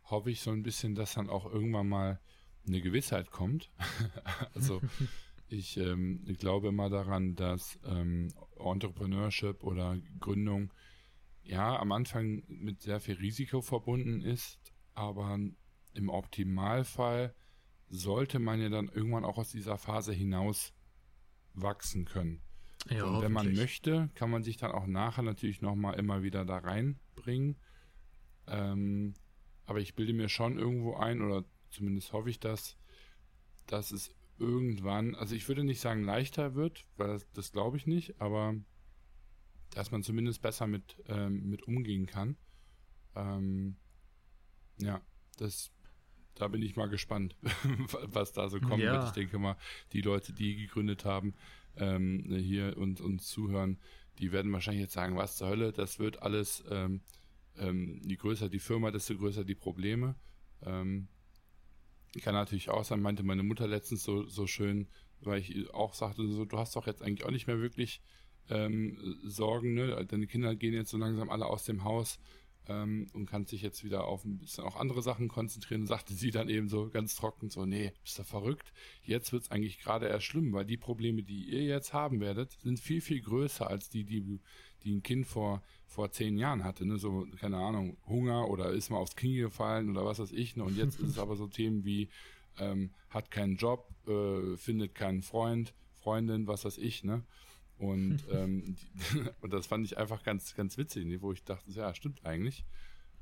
hoffe 0.06 0.32
ich 0.32 0.42
so 0.42 0.52
ein 0.52 0.64
bisschen, 0.64 0.96
dass 0.96 1.14
dann 1.14 1.30
auch 1.30 1.46
irgendwann 1.46 1.88
mal 1.88 2.20
eine 2.66 2.82
Gewissheit 2.82 3.32
kommt. 3.32 3.70
also 4.54 4.82
ich, 5.48 5.78
ähm, 5.78 6.24
ich 6.26 6.40
glaube 6.40 6.70
immer 6.70 6.90
daran, 6.90 7.36
dass 7.36 7.80
ähm, 7.86 8.34
Entrepreneurship 8.58 9.64
oder 9.64 9.98
Gründung 10.20 10.74
ja 11.44 11.78
am 11.78 11.92
Anfang 11.92 12.44
mit 12.48 12.82
sehr 12.82 13.00
viel 13.00 13.16
Risiko 13.16 13.62
verbunden 13.62 14.22
ist, 14.22 14.60
aber 14.94 15.40
im 15.94 16.10
Optimalfall 16.10 17.36
sollte 17.90 18.40
man 18.40 18.62
ja 18.62 18.70
dann 18.70 18.90
irgendwann 18.90 19.26
auch 19.26 19.38
aus 19.38 19.52
dieser 19.52 19.78
Phase 19.78 20.14
hinaus 20.14 20.74
wachsen 21.54 22.06
können. 22.06 22.42
Ja, 22.90 23.06
und 23.06 23.22
wenn 23.22 23.32
man 23.32 23.54
möchte, 23.54 24.10
kann 24.16 24.30
man 24.30 24.44
sich 24.44 24.58
dann 24.58 24.72
auch 24.72 24.88
nachher 24.88 25.22
natürlich 25.22 25.62
nochmal 25.62 25.98
immer 26.00 26.24
wieder 26.24 26.44
da 26.44 26.58
reinbringen. 26.58 27.58
Ähm, 28.48 29.14
aber 29.66 29.80
ich 29.80 29.96
bilde 29.96 30.14
mir 30.14 30.28
schon 30.28 30.58
irgendwo 30.58 30.96
ein, 30.96 31.22
oder 31.22 31.46
zumindest 31.70 32.12
hoffe 32.12 32.30
ich 32.30 32.40
das, 32.40 32.78
dass 33.68 33.92
es 33.92 34.14
irgendwann, 34.38 35.16
also 35.16 35.36
ich 35.36 35.48
würde 35.48 35.64
nicht 35.64 35.80
sagen 35.80 36.04
leichter 36.04 36.56
wird, 36.56 36.86
weil 36.98 37.08
das, 37.08 37.32
das 37.32 37.52
glaube 37.52 37.78
ich 37.78 37.88
nicht, 37.88 38.20
aber 38.20 38.56
dass 39.74 39.92
man 39.92 40.04
zumindest 40.04 40.42
besser 40.42 40.68
mit, 40.68 40.96
ähm, 41.08 41.50
mit 41.50 41.64
umgehen 41.64 42.06
kann. 42.06 42.38
Ähm, 43.16 43.76
ja, 44.80 45.02
das, 45.38 45.72
da 46.36 46.48
bin 46.48 46.62
ich 46.62 46.76
mal 46.76 46.90
gespannt, 46.90 47.36
was 48.08 48.34
da 48.34 48.50
so 48.50 48.60
kommen 48.60 48.84
ja. 48.84 48.94
wird. 48.94 49.06
Ich 49.06 49.12
denke 49.12 49.40
mal, 49.40 49.58
die 49.92 50.02
Leute, 50.02 50.34
die 50.34 50.56
gegründet 50.56 51.06
haben, 51.06 51.34
ähm, 51.78 52.26
hier 52.30 52.78
und 52.78 53.02
uns 53.02 53.28
zuhören, 53.28 53.80
die 54.20 54.32
werden 54.32 54.52
wahrscheinlich 54.54 54.84
jetzt 54.84 54.94
sagen, 54.94 55.16
was 55.16 55.38
zur 55.38 55.50
Hölle, 55.50 55.72
das 55.72 55.98
wird 56.00 56.22
alles, 56.22 56.64
ähm, 56.70 57.02
ähm, 57.58 58.00
je 58.04 58.16
größer 58.16 58.50
die 58.50 58.60
Firma, 58.60 58.92
desto 58.92 59.16
größer 59.16 59.44
die 59.44 59.56
Probleme. 59.56 60.16
Ähm, 60.62 61.08
kann 62.22 62.36
natürlich 62.36 62.70
auch 62.70 62.84
sein, 62.84 63.02
meinte 63.02 63.24
meine 63.24 63.42
Mutter 63.42 63.68
letztens 63.68 64.04
so, 64.04 64.28
so 64.28 64.46
schön, 64.46 64.88
weil 65.22 65.40
ich 65.40 65.74
auch 65.74 65.96
sagte, 65.96 66.28
so, 66.28 66.46
du 66.46 66.58
hast 66.60 66.76
doch 66.76 66.86
jetzt 66.86 67.02
eigentlich 67.02 67.26
auch 67.26 67.32
nicht 67.32 67.48
mehr 67.48 67.60
wirklich 67.60 68.02
ähm, 68.50 68.98
Sorgen, 69.24 69.74
ne? 69.74 70.06
Deine 70.06 70.28
Kinder 70.28 70.56
gehen 70.56 70.74
jetzt 70.74 70.92
so 70.92 70.98
langsam 70.98 71.30
alle 71.30 71.46
aus 71.46 71.66
dem 71.66 71.84
Haus 71.84 72.20
ähm, 72.68 73.08
und 73.14 73.26
kannst 73.26 73.52
sich 73.52 73.62
jetzt 73.62 73.84
wieder 73.84 74.06
auf 74.06 74.24
ein 74.26 74.38
bisschen 74.38 74.64
auch 74.64 74.76
andere 74.76 75.02
Sachen 75.02 75.28
konzentrieren. 75.28 75.86
sagte 75.88 76.14
sie 76.14 76.32
dann 76.32 76.50
eben 76.50 76.70
so 76.70 76.90
ganz 76.90 77.16
trocken, 77.16 77.50
so, 77.50 77.66
nee, 77.66 77.94
bist 78.04 78.20
du 78.20 78.24
verrückt? 78.24 78.74
Jetzt 79.04 79.34
wird 79.34 79.44
es 79.44 79.52
eigentlich 79.52 79.80
gerade 79.80 80.08
erst 80.08 80.26
schlimm, 80.26 80.54
weil 80.54 80.66
die 80.66 80.78
Probleme, 80.78 81.24
die 81.24 81.46
ihr 81.46 81.64
jetzt 81.64 81.94
haben 81.94 82.20
werdet, 82.20 82.52
sind 82.62 82.80
viel, 82.80 83.02
viel 83.02 83.22
größer 83.22 83.68
als 83.68 83.90
die, 83.90 84.04
die, 84.04 84.40
die 84.84 84.96
ein 84.96 85.04
Kind 85.04 85.26
vor, 85.26 85.62
vor 85.88 86.12
zehn 86.12 86.38
Jahren 86.38 86.64
hatte. 86.64 86.86
Ne? 86.86 86.98
So, 86.98 87.28
keine 87.40 87.58
Ahnung, 87.58 87.98
Hunger 88.08 88.50
oder 88.50 88.72
ist 88.72 88.90
mal 88.90 88.98
aufs 88.98 89.16
Knie 89.16 89.38
gefallen 89.38 89.90
oder 89.90 90.06
was 90.06 90.20
weiß 90.20 90.32
ich. 90.32 90.56
Ne? 90.56 90.64
Und 90.64 90.78
jetzt 90.78 91.00
ist 91.00 91.10
es 91.10 91.18
aber 91.20 91.36
so 91.36 91.48
Themen 91.48 91.84
wie, 91.86 92.10
ähm, 92.60 92.92
hat 93.10 93.32
keinen 93.32 93.56
Job, 93.56 93.90
äh, 94.08 94.58
findet 94.58 94.96
keinen 94.96 95.22
Freund, 95.22 95.74
Freundin, 95.94 96.48
was 96.48 96.66
weiß 96.66 96.78
ich, 96.78 97.04
ne? 97.04 97.24
Und, 97.84 98.24
ähm, 98.32 98.76
und 99.42 99.54
das 99.54 99.68
fand 99.68 99.86
ich 99.86 99.98
einfach 99.98 100.24
ganz, 100.24 100.56
ganz 100.56 100.78
witzig, 100.78 101.22
wo 101.22 101.32
ich 101.32 101.44
dachte, 101.44 101.70
ja, 101.72 101.94
stimmt 101.94 102.26
eigentlich. 102.26 102.66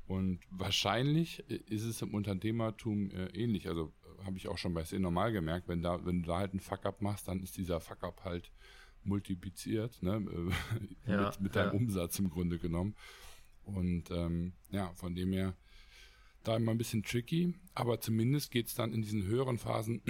Und 0.06 0.40
wahrscheinlich 0.50 1.40
ist 1.48 1.84
es 1.84 2.02
im 2.02 2.14
Unternehmertum 2.14 3.10
äh, 3.10 3.26
ähnlich. 3.28 3.68
Also 3.68 3.92
äh, 4.20 4.24
habe 4.24 4.36
ich 4.36 4.48
auch 4.48 4.58
schon 4.58 4.74
bei 4.74 4.82
C 4.82 4.98
normal 4.98 5.32
gemerkt, 5.32 5.68
wenn 5.68 5.82
da, 5.82 6.04
wenn 6.04 6.22
du 6.22 6.28
da 6.28 6.38
halt 6.38 6.52
einen 6.52 6.60
Fuck-up 6.60 7.02
machst, 7.02 7.28
dann 7.28 7.42
ist 7.42 7.56
dieser 7.56 7.80
Fuck-up 7.80 8.24
halt 8.24 8.52
multipliziert, 9.04 10.00
ne? 10.02 10.24
Ja, 11.06 11.26
mit, 11.26 11.40
mit 11.40 11.56
deinem 11.56 11.72
ja. 11.72 11.78
Umsatz 11.78 12.18
im 12.18 12.30
Grunde 12.30 12.58
genommen. 12.58 12.94
Und 13.64 14.10
ähm, 14.10 14.52
ja, 14.70 14.92
von 14.94 15.14
dem 15.14 15.32
her 15.32 15.54
da 16.44 16.56
immer 16.56 16.72
ein 16.72 16.78
bisschen 16.78 17.04
tricky, 17.04 17.54
aber 17.74 18.00
zumindest 18.00 18.50
geht 18.50 18.66
es 18.66 18.74
dann 18.74 18.92
in 18.92 19.02
diesen 19.02 19.24
höheren 19.24 19.58
Phasen 19.58 20.02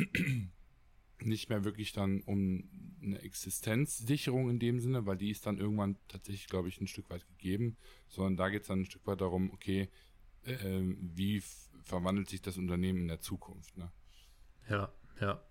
nicht 1.26 1.48
mehr 1.48 1.64
wirklich 1.64 1.92
dann 1.92 2.20
um 2.22 2.68
eine 3.02 3.20
Existenzsicherung 3.20 4.50
in 4.50 4.58
dem 4.58 4.80
Sinne, 4.80 5.06
weil 5.06 5.16
die 5.16 5.30
ist 5.30 5.46
dann 5.46 5.58
irgendwann 5.58 5.96
tatsächlich, 6.08 6.46
glaube 6.46 6.68
ich, 6.68 6.80
ein 6.80 6.86
Stück 6.86 7.10
weit 7.10 7.26
gegeben, 7.26 7.76
sondern 8.08 8.36
da 8.36 8.48
geht 8.48 8.62
es 8.62 8.68
dann 8.68 8.80
ein 8.80 8.86
Stück 8.86 9.06
weit 9.06 9.20
darum, 9.20 9.50
okay, 9.52 9.88
äh, 10.44 10.82
wie 10.82 11.42
verwandelt 11.82 12.28
sich 12.28 12.42
das 12.42 12.58
Unternehmen 12.58 13.00
in 13.00 13.08
der 13.08 13.20
Zukunft. 13.20 13.76
Ne? 13.76 13.90
Ja, 14.68 14.92
ja. 15.20 15.42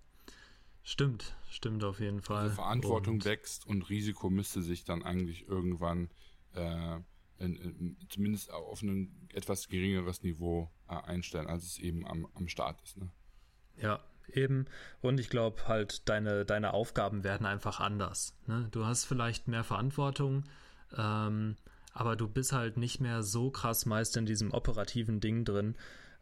Stimmt, 0.83 1.35
stimmt 1.49 1.83
auf 1.83 1.99
jeden 1.99 2.21
Fall. 2.21 2.43
Also 2.43 2.55
Verantwortung 2.55 3.15
und 3.15 3.25
wächst 3.25 3.67
und 3.67 3.89
Risiko 3.89 4.29
müsste 4.29 4.63
sich 4.63 4.83
dann 4.83 5.03
eigentlich 5.03 5.47
irgendwann 5.47 6.09
äh, 6.53 6.95
in, 7.37 7.55
in, 7.55 7.97
zumindest 8.09 8.51
auf 8.51 8.81
ein 8.81 9.29
etwas 9.33 9.67
geringeres 9.67 10.23
Niveau 10.23 10.71
äh, 10.87 10.95
einstellen, 10.95 11.47
als 11.47 11.65
es 11.65 11.79
eben 11.79 12.07
am, 12.07 12.27
am 12.33 12.47
Start 12.47 12.81
ist. 12.81 12.97
Ne? 12.97 13.11
Ja, 13.77 14.03
eben. 14.35 14.65
Und 15.01 15.19
ich 15.19 15.29
glaube 15.29 15.67
halt, 15.67 16.07
deine, 16.09 16.45
deine 16.45 16.73
Aufgaben 16.73 17.23
werden 17.23 17.45
einfach 17.45 17.79
anders. 17.79 18.35
Ne? 18.47 18.67
Du 18.71 18.85
hast 18.85 19.05
vielleicht 19.05 19.47
mehr 19.47 19.63
Verantwortung, 19.63 20.43
ähm, 20.97 21.55
aber 21.93 22.15
du 22.15 22.27
bist 22.27 22.53
halt 22.53 22.77
nicht 22.77 23.01
mehr 23.01 23.23
so 23.23 23.49
krass 23.49 23.85
meist 23.85 24.17
in 24.17 24.25
diesem 24.25 24.51
operativen 24.51 25.19
Ding 25.19 25.45
drin, 25.45 25.75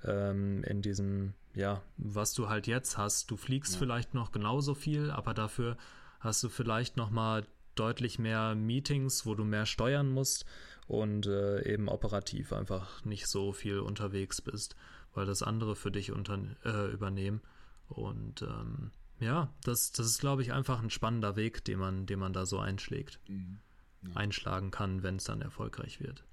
ähm, 0.03 0.63
in 0.63 0.81
diesem, 0.81 1.33
ja, 1.53 1.81
was 1.97 2.33
du 2.33 2.49
halt 2.49 2.67
jetzt 2.67 2.97
hast. 2.97 3.29
Du 3.29 3.37
fliegst 3.37 3.73
ja. 3.73 3.79
vielleicht 3.79 4.13
noch 4.13 4.31
genauso 4.31 4.73
viel, 4.73 5.11
aber 5.11 5.33
dafür 5.33 5.77
hast 6.19 6.43
du 6.43 6.49
vielleicht 6.49 6.97
noch 6.97 7.09
mal 7.09 7.45
deutlich 7.75 8.19
mehr 8.19 8.55
Meetings, 8.55 9.25
wo 9.25 9.35
du 9.35 9.43
mehr 9.43 9.65
steuern 9.65 10.09
musst 10.09 10.45
und 10.87 11.27
äh, 11.27 11.71
eben 11.71 11.87
operativ 11.87 12.51
einfach 12.51 13.05
nicht 13.05 13.27
so 13.27 13.53
viel 13.53 13.79
unterwegs 13.79 14.41
bist, 14.41 14.75
weil 15.13 15.25
das 15.25 15.43
andere 15.43 15.75
für 15.75 15.91
dich 15.91 16.11
unter, 16.11 16.39
äh, 16.65 16.91
übernehmen. 16.91 17.41
Und 17.89 18.41
ähm, 18.43 18.91
ja, 19.19 19.53
das, 19.63 19.91
das 19.91 20.05
ist, 20.05 20.19
glaube 20.19 20.41
ich, 20.41 20.53
einfach 20.53 20.81
ein 20.81 20.89
spannender 20.89 21.35
Weg, 21.35 21.63
den 21.65 21.79
man, 21.79 22.05
den 22.05 22.19
man 22.19 22.33
da 22.33 22.45
so 22.45 22.59
einschlägt. 22.59 23.19
Mhm. 23.27 23.59
Ja. 24.01 24.15
Einschlagen 24.15 24.71
kann, 24.71 25.03
wenn 25.03 25.17
es 25.17 25.25
dann 25.25 25.41
erfolgreich 25.41 25.99
wird. 25.99 26.23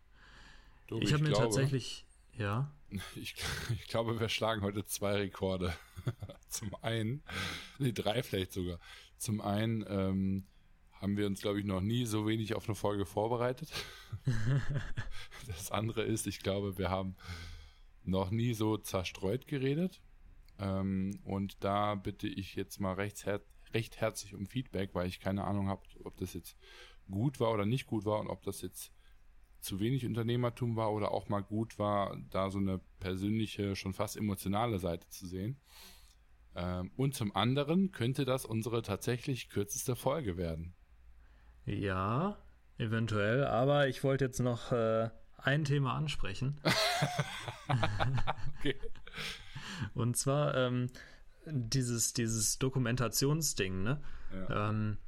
Du, 0.87 1.01
ich 1.01 1.13
habe 1.13 1.25
mir 1.25 1.31
glaube, 1.31 1.45
tatsächlich, 1.47 2.07
ja. 2.37 2.71
Ich, 3.17 3.35
ich, 3.71 3.89
glaube, 3.89 4.21
wir 4.21 4.29
schlagen 4.29 4.63
heute 4.63 4.85
zwei 4.87 5.17
Rekorde. 5.17 5.75
Zum 6.49 6.73
einen, 6.83 7.25
nee, 7.81 7.91
drei 7.91 8.23
vielleicht 8.23 8.53
sogar. 8.53 8.79
Zum 9.19 9.41
einen 9.41 9.85
ähm, 9.89 10.47
haben 11.01 11.17
wir 11.17 11.27
uns, 11.27 11.41
glaube 11.41 11.59
ich, 11.59 11.67
noch 11.67 11.81
nie 11.81 12.07
so 12.07 12.29
wenig 12.29 12.55
auf 12.55 12.69
eine 12.69 12.77
Folge 12.77 13.05
vorbereitet. 13.05 13.71
das 15.49 15.73
andere 15.73 16.05
ist, 16.05 16.29
ich 16.29 16.39
glaube, 16.39 16.79
wir 16.79 16.91
haben 16.91 17.17
noch 18.05 18.31
nie 18.31 18.55
so 18.55 18.77
zerstreut 18.77 19.49
geredet. 19.49 20.01
Ähm, 20.59 21.21
und 21.25 21.63
da 21.65 21.95
bitte 21.95 22.29
ich 22.29 22.55
jetzt 22.55 22.81
mal 22.81 22.95
recht, 22.95 23.27
her 23.27 23.41
recht 23.75 24.01
herzlich 24.01 24.35
um 24.35 24.47
Feedback, 24.47 24.95
weil 24.95 25.09
ich 25.09 25.21
keine 25.21 25.45
Ahnung 25.45 25.69
habe, 25.69 25.83
ob 26.05 26.17
das 26.17 26.35
jetzt 26.35 26.57
gut 27.11 27.41
war 27.41 27.53
oder 27.53 27.67
nicht 27.67 27.87
gut 27.87 28.05
war 28.05 28.21
und 28.21 28.29
ob 28.29 28.43
das 28.43 28.63
jetzt 28.63 28.93
zu 29.61 29.81
wenig 29.81 30.07
Unternehmertum 30.07 30.77
war 30.77 30.93
oder 30.93 31.11
auch 31.11 31.29
mal 31.29 31.41
gut 31.43 31.79
war, 31.79 32.17
da 32.31 32.51
so 32.51 32.59
eine 32.59 32.81
persönliche, 33.01 33.75
schon 33.75 33.93
fast 33.93 34.17
emotionale 34.17 34.79
Seite 34.79 35.09
zu 35.09 35.27
sehen. 35.27 35.61
Ähm, 36.55 36.91
und 36.97 37.15
zum 37.15 37.35
anderen 37.35 37.93
könnte 37.93 38.25
das 38.25 38.45
unsere 38.45 38.83
tatsächlich 38.83 39.51
kürzeste 39.51 39.97
Folge 39.97 40.37
werden. 40.37 40.75
Ja, 41.65 42.39
eventuell, 42.79 43.45
aber 43.45 43.89
ich 43.89 44.05
wollte 44.05 44.25
jetzt 44.25 44.41
noch 44.41 44.73
äh, 44.73 45.11
ein 45.37 45.65
Thema 45.65 45.95
ansprechen. 45.95 46.61
okay. 48.59 48.77
Und 49.95 50.17
zwar 50.17 50.55
ähm, 50.55 50.89
dieses, 51.47 52.13
dieses 52.13 52.59
Dokumentationsding, 52.59 53.83
ne? 53.83 54.01
Ja. 54.33 54.71
Ähm, 54.71 54.99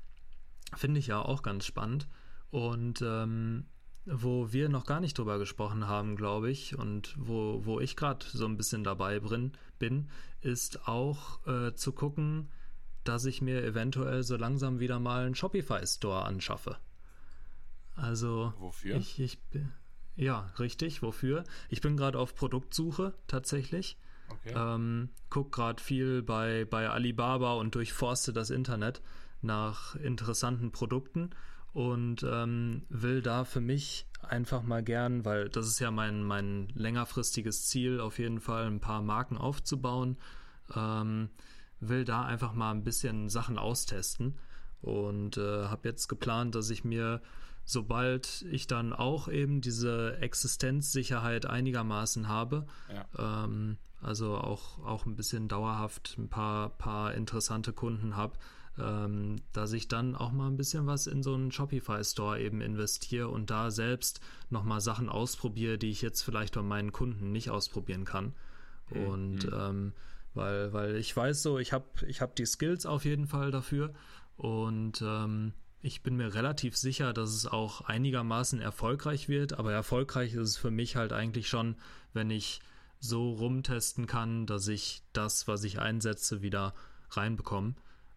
Finde 0.77 1.01
ich 1.01 1.07
ja 1.07 1.21
auch 1.23 1.43
ganz 1.43 1.65
spannend. 1.65 2.09
Und 2.51 3.03
ähm, 3.03 3.67
wo 4.05 4.53
wir 4.53 4.69
noch 4.69 4.87
gar 4.87 5.01
nicht 5.01 5.19
drüber 5.19 5.39
gesprochen 5.39 5.87
haben, 5.87 6.17
glaube 6.17 6.51
ich, 6.51 6.79
und 6.79 7.15
wo, 7.19 7.65
wo 7.65 7.81
ich 7.81 7.97
gerade 7.97 8.25
so 8.27 8.47
ein 8.47 8.57
bisschen 8.57 8.85
dabei 8.85 9.21
bin, 9.21 9.53
bin 9.79 10.09
ist 10.41 10.89
auch 10.89 11.47
äh, 11.47 11.75
zu 11.75 11.93
gucken, 11.93 12.51
dass 13.05 13.25
ich 13.25 13.43
mir 13.43 13.63
eventuell 13.65 14.23
so 14.23 14.37
langsam 14.37 14.81
wieder 14.81 14.99
mal 14.99 15.25
einen 15.25 15.35
Shopify-Store 15.35 16.25
anschaffe. 16.25 16.79
Also. 17.97 18.53
Wofür? 18.59 18.97
Ich, 18.97 19.19
ich, 19.19 19.39
ja, 20.17 20.53
richtig, 20.59 21.03
wofür? 21.03 21.45
Ich 21.69 21.81
bin 21.81 21.97
gerade 21.97 22.19
auf 22.19 22.35
Produktsuche 22.35 23.15
tatsächlich. 23.27 23.99
Okay. 24.29 24.55
Ähm, 24.57 25.11
guck 25.31 25.53
gerade 25.53 25.83
viel 25.83 26.23
bei, 26.23 26.67
bei 26.69 26.89
Alibaba 26.89 27.55
und 27.55 27.75
durchforste 27.75 28.33
das 28.33 28.51
Internet 28.51 29.01
nach 29.43 29.95
interessanten 29.97 30.73
Produkten 30.73 31.31
und 31.73 32.25
ähm, 32.29 32.83
will 32.89 33.23
da 33.23 33.45
für 33.45 33.61
mich 33.61 34.07
einfach 34.23 34.63
mal 34.63 34.83
gern, 34.83 35.25
weil 35.25 35.49
das 35.49 35.67
ist 35.67 35.79
ja 35.79 35.91
mein, 35.91 36.23
mein 36.23 36.69
längerfristiges 36.75 37.67
Ziel, 37.67 38.01
auf 38.01 38.19
jeden 38.19 38.41
Fall 38.41 38.67
ein 38.67 38.81
paar 38.81 39.03
Marken 39.03 39.39
aufzubauen, 39.39 40.17
ähm, 40.75 41.31
will 41.81 42.05
da 42.05 42.25
einfach 42.25 42.53
mal 42.53 42.73
ein 42.73 42.85
bisschen 42.85 43.29
Sachen 43.29 43.59
austesten 43.59 44.37
und 44.83 45.37
äh, 45.37 45.67
habe 45.67 45.89
jetzt 45.89 46.09
geplant, 46.09 46.55
dass 46.55 46.71
ich 46.71 46.85
mir, 46.85 47.21
sobald 47.69 48.47
ich 48.51 48.67
dann 48.67 48.95
auch 48.95 49.29
eben 49.29 49.61
diese 49.61 50.17
Existenzsicherheit 50.23 51.45
einigermaßen 51.45 52.27
habe, 52.27 52.67
ja. 52.91 53.45
ähm, 53.45 53.77
also 54.01 54.39
auch, 54.39 54.79
auch 54.87 55.05
ein 55.05 55.17
bisschen 55.17 55.49
dauerhaft 55.49 56.17
ein 56.17 56.31
paar, 56.31 56.71
paar 56.71 57.13
interessante 57.13 57.75
Kunden 57.75 58.17
habe, 58.17 58.39
ähm, 58.79 59.37
dass 59.53 59.75
ich 59.75 59.87
dann 59.87 60.17
auch 60.17 60.33
mal 60.33 60.47
ein 60.47 60.57
bisschen 60.57 60.87
was 60.87 61.07
in 61.07 61.23
so 61.23 61.35
einen 61.35 61.53
Shopify-Store 61.53 62.41
eben 62.41 62.63
investiere 62.63 63.29
und 63.29 63.51
da 63.51 63.71
selbst 63.71 64.23
nochmal 64.49 64.81
Sachen 64.81 65.11
ausprobiere, 65.11 65.77
die 65.77 65.91
ich 65.91 66.01
jetzt 66.01 66.23
vielleicht 66.23 66.55
bei 66.55 66.63
meinen 66.63 66.93
Kunden 66.93 67.33
nicht 67.33 67.51
ausprobieren 67.51 68.07
kann. 68.07 68.33
Mhm. 68.89 69.07
Und 69.07 69.45
mhm. 69.45 69.53
ähm, 69.53 69.93
weil, 70.33 70.73
weil 70.73 70.97
ich 70.97 71.15
weiß 71.15 71.43
so, 71.43 71.59
ich 71.59 71.75
habe 71.75 71.85
ich 72.07 72.23
hab 72.23 72.35
die 72.35 72.47
Skills 72.47 72.87
auf 72.87 73.05
jeden 73.05 73.27
Fall 73.27 73.51
dafür 73.51 73.93
und 74.39 75.03
ähm, 75.03 75.53
ich 75.81 76.03
bin 76.03 76.17
mir 76.17 76.35
relativ 76.35 76.77
sicher, 76.77 77.13
dass 77.13 77.31
es 77.31 77.47
auch 77.47 77.83
einigermaßen 77.83 78.61
erfolgreich 78.61 79.29
wird, 79.29 79.59
aber 79.59 79.73
erfolgreich 79.73 80.35
ist 80.35 80.49
es 80.49 80.57
für 80.57 80.71
mich 80.71 80.97
halt 80.97 81.13
eigentlich 81.13 81.49
schon, 81.49 81.77
wenn 82.13 82.31
ich 82.31 82.61
so 83.01 83.33
rumtesten 83.33 84.07
kann, 84.07 84.47
dass 84.47 84.67
ich 84.67 85.03
das, 85.13 85.47
was 85.47 85.63
ich 85.65 85.79
einsetze, 85.79 86.43
wieder 86.43 86.75
reinbekomme. 87.11 87.75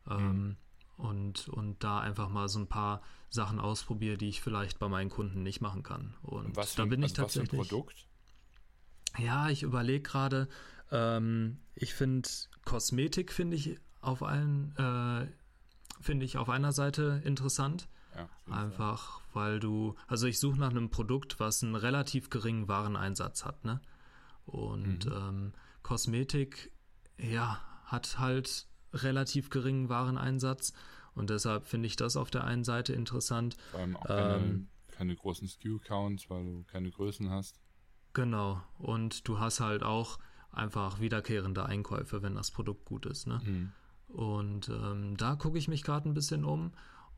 Ähm, 0.09 0.43
mhm. 0.43 0.55
und, 0.97 1.49
und 1.49 1.83
da 1.83 1.99
einfach 1.99 2.29
mal 2.29 2.49
so 2.49 2.57
ein 2.59 2.67
paar 2.67 3.03
Sachen 3.29 3.59
ausprobiere, 3.59 4.17
die 4.17 4.29
ich 4.29 4.41
vielleicht 4.41 4.79
bei 4.79 4.89
meinen 4.89 5.11
Kunden 5.11 5.43
nicht 5.43 5.61
machen 5.61 5.83
kann. 5.83 6.15
Und 6.23 6.55
was 6.55 6.73
für, 6.73 6.81
da 6.81 6.85
bin 6.85 7.01
ich 7.03 7.11
also 7.11 7.21
tatsächlich. 7.21 7.59
Was 7.59 7.67
für 7.67 7.75
ein 7.75 7.79
Produkt? 7.79 8.07
Ja, 9.19 9.49
ich 9.49 9.61
überlege 9.61 10.01
gerade, 10.01 10.47
ähm, 10.91 11.59
ich 11.75 11.93
finde 11.93 12.27
Kosmetik 12.65 13.31
finde 13.31 13.57
ich 13.57 13.79
auf 14.01 14.23
allen, 14.23 14.75
äh, 14.77 15.27
finde 16.01 16.25
ich 16.25 16.37
auf 16.37 16.49
einer 16.49 16.71
Seite 16.71 17.21
interessant. 17.23 17.87
Ja, 18.15 18.27
Einfach, 18.53 19.21
weil 19.33 19.59
du, 19.59 19.95
also 20.07 20.27
ich 20.27 20.39
suche 20.39 20.59
nach 20.59 20.71
einem 20.71 20.89
Produkt, 20.89 21.39
was 21.39 21.63
einen 21.63 21.75
relativ 21.75 22.29
geringen 22.29 22.67
Wareneinsatz 22.67 23.45
hat, 23.45 23.63
ne? 23.63 23.79
Und 24.45 25.05
mhm. 25.05 25.13
ähm, 25.13 25.53
Kosmetik, 25.81 26.71
ja, 27.17 27.61
hat 27.85 28.19
halt 28.19 28.67
relativ 28.93 29.49
geringen 29.49 29.87
Wareneinsatz. 29.87 30.73
Und 31.13 31.29
deshalb 31.29 31.65
finde 31.65 31.87
ich 31.87 31.95
das 31.95 32.17
auf 32.17 32.31
der 32.31 32.43
einen 32.43 32.63
Seite 32.63 32.93
interessant. 32.93 33.55
Vor 33.71 33.79
allem 33.79 33.95
auch 33.95 34.05
keine, 34.05 34.35
ähm, 34.35 34.67
keine 34.91 35.15
großen 35.15 35.47
SKU-Counts, 35.47 36.29
weil 36.29 36.43
du 36.43 36.63
keine 36.63 36.89
Größen 36.89 37.29
hast. 37.29 37.61
Genau. 38.13 38.61
Und 38.77 39.27
du 39.27 39.39
hast 39.39 39.59
halt 39.59 39.83
auch 39.83 40.19
einfach 40.51 40.99
wiederkehrende 40.99 41.65
Einkäufe, 41.65 42.21
wenn 42.21 42.35
das 42.35 42.51
Produkt 42.51 42.85
gut 42.85 43.05
ist. 43.05 43.27
Ne? 43.27 43.41
Mhm. 43.43 43.71
Und 44.13 44.69
ähm, 44.69 45.15
da 45.17 45.35
gucke 45.35 45.57
ich 45.57 45.67
mich 45.67 45.83
gerade 45.83 46.09
ein 46.09 46.13
bisschen 46.13 46.45
um. 46.45 46.71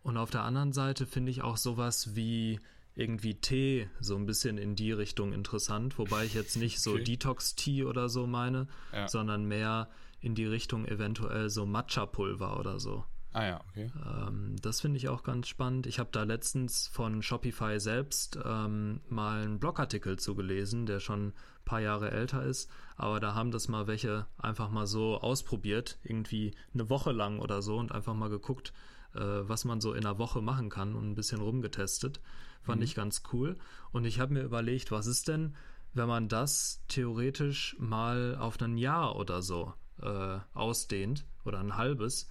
Und 0.04 0.18
auf 0.18 0.30
der 0.30 0.44
anderen 0.44 0.74
Seite 0.74 1.06
finde 1.06 1.32
ich 1.32 1.42
auch 1.42 1.58
sowas 1.58 2.16
wie 2.16 2.60
irgendwie 2.96 3.36
Tee 3.36 3.90
so 4.00 4.16
ein 4.16 4.26
bisschen 4.26 4.58
in 4.58 4.76
die 4.76 4.92
Richtung 4.92 5.34
interessant, 5.34 5.98
wobei 5.98 6.26
ich 6.26 6.34
jetzt 6.34 6.58
nicht 6.58 6.80
so 6.80 6.92
okay. 6.92 7.04
Detox-Tee 7.04 7.86
oder 7.86 8.10
so 8.10 8.28
meine, 8.28 8.68
ja. 8.92 9.08
sondern 9.08 9.46
mehr 9.46 9.90
in 10.22 10.36
die 10.36 10.46
Richtung 10.46 10.86
eventuell 10.86 11.50
so 11.50 11.66
Matcha-Pulver 11.66 12.60
oder 12.60 12.80
so. 12.80 13.04
Ah 13.34 13.46
ja, 13.46 13.62
okay. 13.70 13.92
Ähm, 14.06 14.56
das 14.62 14.82
finde 14.82 14.98
ich 14.98 15.10
auch 15.10 15.24
ganz 15.24 15.48
spannend. 15.48 15.88
Ich 15.88 15.98
habe 15.98 16.10
da 16.12 16.24
letztens 16.24 16.88
von 16.88 17.24
Shopify 17.24 17.80
selbst 17.80 18.38
ähm, 18.46 19.02
mal 19.10 19.42
einen 19.42 19.60
Blogartikel 19.60 20.20
zugelesen, 20.20 20.86
der 20.86 21.00
schon 21.00 21.30
ein 21.30 21.34
paar 21.66 21.82
Jahre 21.82 22.12
älter 22.12 22.44
ist, 22.44 22.70
aber 22.96 23.20
da 23.20 23.34
haben 23.34 23.50
das 23.50 23.68
mal 23.68 23.88
welche 23.88 24.28
einfach 24.38 24.70
mal 24.70 24.86
so 24.86 25.20
ausprobiert, 25.20 25.98
irgendwie 26.04 26.54
eine 26.76 26.92
Woche 26.92 27.12
lang 27.12 27.40
oder 27.40 27.64
so 27.64 27.78
und 27.78 27.92
einfach 27.92 28.14
mal 28.14 28.30
geguckt, 28.30 28.72
äh, 29.16 29.20
was 29.20 29.66
man 29.66 29.82
so 29.82 29.94
in 29.94 30.06
einer 30.06 30.20
Woche 30.20 30.42
machen 30.42 30.70
kann 30.70 30.94
und 30.96 31.10
ein 31.10 31.16
bisschen 31.16 31.42
rumgetestet. 31.42 32.22
Fand 32.62 32.80
mhm. 32.80 32.84
ich 32.84 32.94
ganz 32.94 33.24
cool. 33.34 33.58
Und 33.92 34.06
ich 34.06 34.20
habe 34.20 34.34
mir 34.34 34.44
überlegt, 34.44 34.92
was 34.92 35.08
ist 35.08 35.28
denn, 35.28 35.56
wenn 35.96 36.08
man 36.08 36.28
das 36.28 36.84
theoretisch 36.88 37.76
mal 37.80 38.36
auf 38.40 38.62
ein 38.62 38.78
Jahr 38.78 39.16
oder 39.16 39.42
so 39.42 39.74
äh, 40.02 40.38
ausdehnt 40.54 41.26
oder 41.46 41.60
ein 41.60 41.78
halbes 41.78 42.30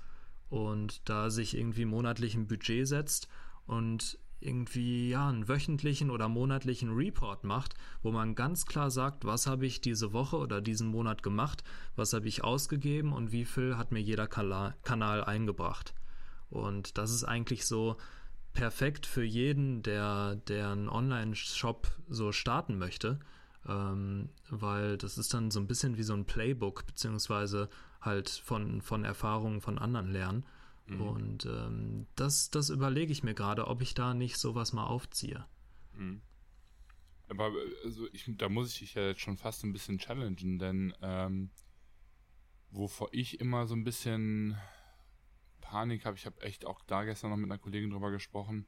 und 0.53 1.09
da 1.09 1.31
sich 1.31 1.57
irgendwie 1.57 1.87
monatlich 1.87 2.35
ein 2.35 2.47
Budget 2.47 2.87
setzt 2.87 3.27
und 3.65 4.19
irgendwie 4.39 5.09
ja 5.09 5.27
einen 5.31 5.49
wöchentlichen 5.49 6.11
oder 6.11 6.29
monatlichen 6.29 6.93
Report 6.93 7.43
macht, 7.43 7.73
wo 8.03 8.13
man 8.13 8.35
ganz 8.35 8.67
klar 8.67 8.91
sagt, 8.91 9.25
was 9.25 9.47
habe 9.47 9.65
ich 9.65 9.81
diese 9.81 10.13
Woche 10.13 10.37
oder 10.37 10.61
diesen 10.61 10.89
Monat 10.89 11.23
gemacht, 11.23 11.65
was 11.97 12.13
habe 12.13 12.29
ich 12.29 12.45
ausgegeben 12.45 13.15
und 13.15 13.33
wie 13.33 13.47
viel 13.47 13.79
hat 13.79 13.93
mir 13.93 14.01
jeder 14.01 14.27
Kanal 14.27 15.25
eingebracht. 15.25 15.95
Und 16.51 16.99
das 16.99 17.13
ist 17.13 17.25
eigentlich 17.25 17.65
so 17.65 17.97
perfekt 18.53 19.07
für 19.07 19.25
jeden, 19.25 19.83
der, 19.83 20.37
der 20.37 20.69
einen 20.69 20.91
Online-Shop 20.91 21.89
so 22.11 22.31
starten 22.31 22.77
möchte, 22.77 23.21
ähm, 23.67 24.29
weil 24.51 24.99
das 24.99 25.17
ist 25.17 25.33
dann 25.33 25.51
so 25.51 25.61
ein 25.61 25.67
bisschen 25.67 25.97
wie 25.97 26.03
so 26.03 26.13
ein 26.13 26.27
Playbook, 26.27 26.85
beziehungsweise 26.85 27.71
halt 28.03 28.29
von, 28.29 28.83
von 28.83 29.05
Erfahrungen 29.05 29.61
von 29.61 29.79
anderen 29.79 30.13
lernen. 30.13 30.45
Mhm. 30.87 31.01
Und 31.01 31.47
ähm, 31.47 32.07
das, 32.17 32.51
das 32.51 32.71
überlege 32.71 33.13
ich 33.13 33.23
mir 33.23 33.35
gerade, 33.35 33.67
ob 33.67 33.81
ich 33.83 33.95
da 33.95 34.15
nicht 34.15 34.37
sowas 34.37 34.73
mal 34.73 34.87
aufziehe. 34.87 35.45
Mhm. 35.95 36.21
Aber 37.29 37.51
also 37.85 38.07
ich, 38.13 38.27
da 38.37 38.49
muss 38.49 38.73
ich 38.73 38.81
dich 38.81 38.95
ja 38.95 39.07
jetzt 39.07 39.21
schon 39.21 39.39
fast 39.39 39.65
ein 39.65 39.73
bisschen 39.73 39.99
challengen, 39.99 40.59
denn 40.59 40.93
ähm, 41.01 41.51
wovor 42.71 43.09
ich 43.13 43.41
immer 43.41 43.67
so 43.67 43.75
ein 43.75 43.85
bisschen 43.85 44.59
Panik 45.61 46.05
habe, 46.05 46.17
ich 46.17 46.27
habe 46.27 46.43
echt 46.43 46.67
auch 46.67 46.83
da 46.83 47.05
gestern 47.05 47.31
noch 47.31 47.39
mit 47.39 47.51
einer 47.51 47.59
Kollegin 47.59 47.91
drüber 47.91 48.11
gesprochen, 48.11 48.67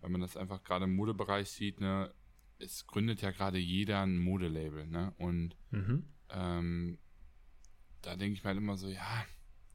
weil 0.00 0.10
man 0.10 0.20
das 0.20 0.36
einfach 0.36 0.64
gerade 0.64 0.86
im 0.86 0.96
Modebereich 0.96 1.50
sieht, 1.50 1.80
ne, 1.80 2.12
es 2.58 2.86
gründet 2.86 3.22
ja 3.22 3.30
gerade 3.30 3.58
jeder 3.58 4.02
ein 4.02 4.18
Modelabel, 4.18 4.86
ne? 4.86 5.14
Und 5.18 5.56
mhm. 5.70 6.04
ähm, 6.30 6.98
da 8.02 8.16
denke 8.16 8.34
ich 8.34 8.44
mir 8.44 8.48
halt 8.48 8.58
immer 8.58 8.76
so, 8.76 8.88
ja, 8.88 9.24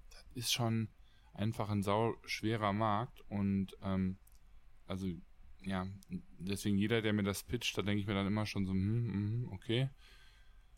das 0.09 0.25
ist 0.33 0.53
schon 0.53 0.89
einfach 1.33 1.69
ein 1.69 1.83
sau 1.83 2.15
schwerer 2.25 2.73
Markt 2.73 3.21
und 3.29 3.75
ähm, 3.81 4.17
also 4.87 5.07
ja, 5.61 5.87
deswegen 6.37 6.77
jeder, 6.77 7.01
der 7.01 7.13
mir 7.13 7.23
das 7.23 7.43
pitcht, 7.43 7.77
da 7.77 7.81
denke 7.81 7.99
ich 7.99 8.07
mir 8.07 8.13
dann 8.13 8.27
immer 8.27 8.45
schon 8.45 8.65
so, 8.65 8.71
hm, 8.71 9.11
hm, 9.11 9.49
okay, 9.51 9.89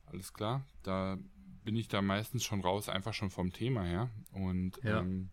alles 0.06 0.34
klar, 0.34 0.66
da 0.84 1.18
bin 1.64 1.76
ich 1.76 1.90
da 1.90 2.02
meistens 2.02 2.46
schon 2.46 2.62
raus, 2.62 2.88
einfach 2.88 3.14
schon 3.14 3.30
vom 3.30 3.52
Thema 3.52 3.84
her 3.84 4.10
und 4.32 4.80
ja. 4.84 5.02
ähm, 5.02 5.30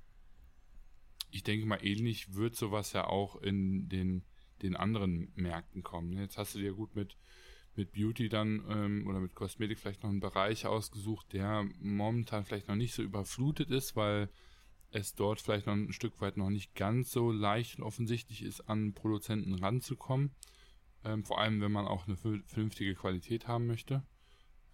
ich 1.31 1.43
denke 1.43 1.67
mal, 1.67 1.85
ähnlich 1.85 2.35
wird 2.35 2.57
sowas 2.57 2.93
ja 2.93 3.07
auch 3.07 3.37
in 3.37 3.89
den 3.89 4.25
den 4.63 4.77
anderen 4.77 5.33
Märkten 5.35 5.83
kommen. 5.83 6.13
Jetzt 6.13 6.39
hast 6.39 6.55
du 6.55 6.59
dir 6.59 6.73
gut 6.73 6.95
mit, 6.97 7.17
mit 7.77 7.93
Beauty 7.93 8.29
dann 8.29 8.65
ähm, 8.69 9.07
oder 9.07 9.21
mit 9.21 9.35
Kosmetik 9.35 9.79
vielleicht 9.79 10.03
noch 10.03 10.11
einen 10.11 10.21
Bereich 10.21 10.67
ausgesucht, 10.67 11.33
der 11.33 11.67
momentan 11.81 12.45
vielleicht 12.45 12.69
noch 12.69 12.77
nicht 12.77 12.95
so 12.95 13.03
überflutet 13.03 13.71
ist, 13.71 13.97
weil 13.97 14.29
es 14.91 15.15
dort 15.15 15.41
vielleicht 15.41 15.67
noch 15.67 15.75
ein 15.75 15.93
Stück 15.93 16.21
weit 16.21 16.37
noch 16.37 16.51
nicht 16.51 16.75
ganz 16.75 17.11
so 17.11 17.33
leicht 17.33 17.79
und 17.79 17.85
offensichtlich 17.85 18.43
ist, 18.43 18.61
an 18.63 18.95
Produzenten 18.95 19.55
ranzukommen. 19.55 20.31
Ähm, 21.05 21.25
vor 21.25 21.41
allem, 21.41 21.61
wenn 21.61 21.73
man 21.73 21.87
auch 21.87 22.07
eine 22.07 22.17
vernünftige 22.17 22.95
Qualität 22.95 23.49
haben 23.49 23.67
möchte. 23.67 24.05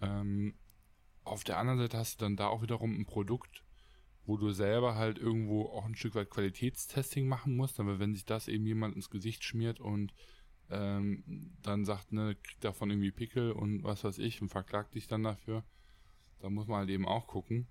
Ähm, 0.01 0.55
auf 1.25 1.45
der 1.45 1.59
anderen 1.59 1.79
Seite 1.79 1.99
hast 1.99 2.21
du 2.21 2.25
dann 2.25 2.37
da 2.37 2.49
auch 2.49 2.63
wiederum 2.63 2.99
ein 2.99 3.07
Produkt, 3.07 3.65
wo 4.27 4.37
du 4.37 4.53
selber 4.53 4.95
halt 4.95 5.19
irgendwo 5.19 5.67
auch 5.67 5.87
ein 5.87 5.97
Stück 5.97 6.15
weit 6.15 6.31
Qualitätstesting 6.31 7.27
machen 7.27 7.57
musst. 7.57 7.81
Aber 7.81 7.99
wenn 7.99 8.15
sich 8.15 8.25
das 8.25 8.47
eben 8.47 8.67
jemand 8.67 8.95
ins 8.97 9.11
Gesicht 9.11 9.43
schmiert 9.43 9.81
und 9.81 10.13
ähm, 10.71 11.51
dann 11.63 11.85
sagt, 11.85 12.13
ne, 12.13 12.37
kriegt 12.37 12.65
davon 12.65 12.91
irgendwie 12.91 13.11
Pickel 13.11 13.53
und 13.53 13.83
was 13.85 14.05
weiß 14.05 14.19
ich 14.19 14.41
und 14.41 14.49
verklagt 14.49 14.95
dich 14.95 15.07
dann 15.07 15.23
dafür, 15.23 15.65
da 16.41 16.49
muss 16.49 16.67
man 16.67 16.79
halt 16.79 16.91
eben 16.91 17.07
auch 17.07 17.27
gucken. 17.27 17.67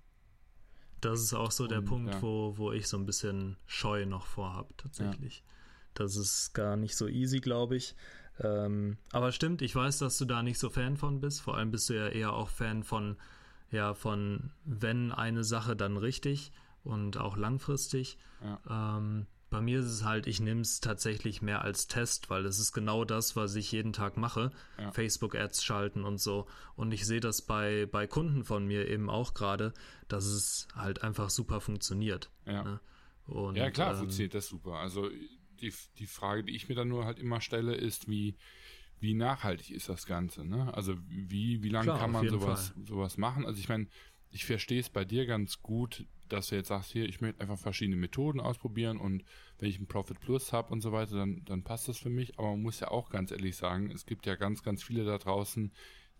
Das 1.00 1.20
ist 1.20 1.32
auch 1.32 1.50
so 1.50 1.66
der 1.66 1.78
und, 1.78 1.86
Punkt, 1.86 2.14
ja. 2.14 2.22
wo, 2.22 2.58
wo 2.58 2.72
ich 2.72 2.86
so 2.86 2.98
ein 2.98 3.06
bisschen 3.06 3.56
Scheu 3.66 4.04
noch 4.04 4.26
vorhab, 4.26 4.76
tatsächlich. 4.76 5.38
Ja. 5.38 5.44
Das 5.94 6.16
ist 6.16 6.52
gar 6.52 6.76
nicht 6.76 6.94
so 6.94 7.08
easy, 7.08 7.40
glaube 7.40 7.76
ich. 7.76 7.96
Ähm, 8.38 8.98
aber 9.10 9.32
stimmt, 9.32 9.62
ich 9.62 9.74
weiß, 9.74 9.98
dass 9.98 10.18
du 10.18 10.24
da 10.24 10.42
nicht 10.42 10.58
so 10.58 10.70
Fan 10.70 10.96
von 10.96 11.20
bist. 11.20 11.40
Vor 11.40 11.56
allem 11.56 11.70
bist 11.70 11.88
du 11.88 11.94
ja 11.94 12.08
eher 12.08 12.32
auch 12.32 12.48
Fan 12.48 12.84
von, 12.84 13.16
ja, 13.70 13.94
von 13.94 14.52
wenn 14.64 15.10
eine 15.10 15.42
Sache 15.42 15.74
dann 15.74 15.96
richtig 15.96 16.52
und 16.84 17.16
auch 17.16 17.36
langfristig. 17.36 18.18
Ja. 18.42 18.98
Ähm, 18.98 19.26
bei 19.50 19.60
mir 19.60 19.80
ist 19.80 19.86
es 19.86 20.04
halt, 20.04 20.26
ich 20.28 20.40
nehme 20.40 20.60
es 20.60 20.80
tatsächlich 20.80 21.42
mehr 21.42 21.62
als 21.62 21.88
Test, 21.88 22.30
weil 22.30 22.46
es 22.46 22.60
ist 22.60 22.72
genau 22.72 23.04
das, 23.04 23.34
was 23.34 23.56
ich 23.56 23.72
jeden 23.72 23.92
Tag 23.92 24.16
mache. 24.16 24.52
Ja. 24.78 24.92
Facebook-Ads 24.92 25.64
schalten 25.64 26.04
und 26.04 26.18
so. 26.18 26.46
Und 26.76 26.92
ich 26.92 27.04
sehe 27.04 27.20
das 27.20 27.42
bei, 27.42 27.86
bei 27.86 28.06
Kunden 28.06 28.44
von 28.44 28.64
mir 28.66 28.88
eben 28.88 29.10
auch 29.10 29.34
gerade, 29.34 29.74
dass 30.08 30.24
es 30.24 30.68
halt 30.74 31.02
einfach 31.02 31.30
super 31.30 31.60
funktioniert. 31.60 32.30
Ja, 32.46 32.62
ne? 32.62 32.80
und, 33.26 33.56
ja 33.56 33.70
klar, 33.70 33.92
ähm, 33.92 33.98
funktioniert 33.98 34.34
das 34.34 34.46
super. 34.46 34.74
Also 34.74 35.10
die, 35.60 35.74
die 35.98 36.06
Frage, 36.06 36.44
die 36.44 36.54
ich 36.54 36.68
mir 36.68 36.76
dann 36.76 36.88
nur 36.88 37.04
halt 37.04 37.18
immer 37.18 37.40
stelle, 37.40 37.74
ist, 37.74 38.08
wie, 38.08 38.36
wie 39.00 39.14
nachhaltig 39.14 39.70
ist 39.70 39.88
das 39.88 40.06
Ganze? 40.06 40.44
Ne? 40.44 40.72
Also 40.74 40.94
wie, 41.08 41.62
wie 41.62 41.70
lange 41.70 41.92
kann 41.92 42.12
man 42.12 42.28
sowas, 42.28 42.72
sowas 42.86 43.16
machen? 43.16 43.46
Also 43.46 43.58
ich 43.58 43.68
meine, 43.68 43.88
ich 44.30 44.44
verstehe 44.44 44.80
es 44.80 44.90
bei 44.90 45.04
dir 45.04 45.26
ganz 45.26 45.60
gut, 45.62 46.06
dass 46.28 46.48
du 46.48 46.54
jetzt 46.54 46.68
sagst, 46.68 46.92
hier, 46.92 47.08
ich 47.08 47.20
möchte 47.20 47.40
einfach 47.40 47.58
verschiedene 47.58 47.96
Methoden 47.96 48.40
ausprobieren 48.40 48.98
und 48.98 49.24
wenn 49.58 49.68
ich 49.68 49.76
einen 49.76 49.88
Profit 49.88 50.20
Plus 50.20 50.52
habe 50.52 50.72
und 50.72 50.80
so 50.80 50.92
weiter, 50.92 51.16
dann, 51.16 51.44
dann 51.44 51.64
passt 51.64 51.88
das 51.88 51.98
für 51.98 52.10
mich. 52.10 52.38
Aber 52.38 52.50
man 52.50 52.62
muss 52.62 52.80
ja 52.80 52.88
auch 52.88 53.10
ganz 53.10 53.32
ehrlich 53.32 53.56
sagen, 53.56 53.90
es 53.90 54.06
gibt 54.06 54.26
ja 54.26 54.36
ganz, 54.36 54.62
ganz 54.62 54.82
viele 54.82 55.04
da 55.04 55.18
draußen, 55.18 55.72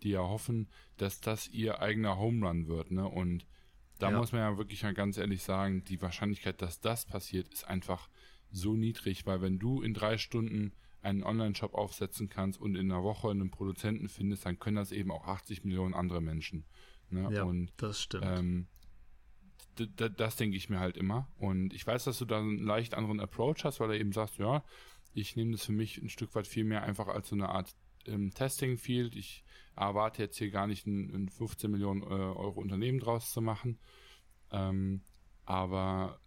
die 0.03 0.09
ja 0.09 0.19
hoffen, 0.19 0.67
dass 0.97 1.21
das 1.21 1.47
ihr 1.47 1.79
eigener 1.79 2.17
Home 2.17 2.45
Run 2.45 2.67
wird. 2.67 2.91
Ne? 2.91 3.07
Und 3.07 3.45
da 3.99 4.11
ja. 4.11 4.17
muss 4.17 4.31
man 4.31 4.41
ja 4.41 4.57
wirklich 4.57 4.83
mal 4.83 4.93
ganz 4.93 5.17
ehrlich 5.17 5.43
sagen, 5.43 5.83
die 5.85 6.01
Wahrscheinlichkeit, 6.01 6.61
dass 6.61 6.81
das 6.81 7.05
passiert, 7.05 7.47
ist 7.47 7.67
einfach 7.67 8.09
so 8.51 8.75
niedrig, 8.75 9.25
weil 9.25 9.41
wenn 9.41 9.59
du 9.59 9.81
in 9.81 9.93
drei 9.93 10.17
Stunden 10.17 10.73
einen 11.01 11.23
Online-Shop 11.23 11.73
aufsetzen 11.73 12.29
kannst 12.29 12.59
und 12.59 12.75
in 12.75 12.91
einer 12.91 13.03
Woche 13.03 13.29
einen 13.29 13.49
Produzenten 13.49 14.09
findest, 14.09 14.45
dann 14.45 14.59
können 14.59 14.75
das 14.75 14.91
eben 14.91 15.11
auch 15.11 15.25
80 15.25 15.63
Millionen 15.63 15.93
andere 15.93 16.21
Menschen. 16.21 16.65
Ne? 17.11 17.29
Ja, 17.31 17.43
und, 17.43 17.71
das 17.77 18.01
stimmt. 18.01 18.25
Ähm, 18.25 18.67
das 19.97 20.35
denke 20.35 20.57
ich 20.57 20.69
mir 20.69 20.79
halt 20.79 20.97
immer. 20.97 21.27
Und 21.37 21.73
ich 21.73 21.85
weiß, 21.87 22.03
dass 22.03 22.19
du 22.19 22.25
da 22.25 22.39
einen 22.39 22.59
leicht 22.59 22.93
anderen 22.93 23.19
Approach 23.19 23.63
hast, 23.63 23.79
weil 23.79 23.87
du 23.87 23.99
eben 23.99 24.11
sagst, 24.11 24.37
ja, 24.37 24.63
ich 25.13 25.35
nehme 25.35 25.51
das 25.51 25.65
für 25.65 25.71
mich 25.71 25.97
ein 25.97 26.09
Stück 26.09 26.35
weit 26.35 26.47
viel 26.47 26.63
mehr 26.63 26.83
einfach 26.83 27.07
als 27.07 27.29
so 27.29 27.35
eine 27.35 27.49
Art 27.49 27.73
ähm, 28.05 28.33
Testing-Field. 28.33 29.15
Ich 29.15 29.43
erwarte 29.75 30.23
jetzt 30.23 30.37
hier 30.37 30.51
gar 30.51 30.67
nicht 30.67 30.85
ein, 30.87 31.13
ein 31.13 31.29
15 31.29 31.71
Millionen 31.71 32.01
äh, 32.01 32.05
Euro 32.05 32.59
Unternehmen 32.59 32.99
draus 32.99 33.31
zu 33.31 33.41
machen. 33.41 33.79
Ähm, 34.51 35.01
aber 35.45 36.19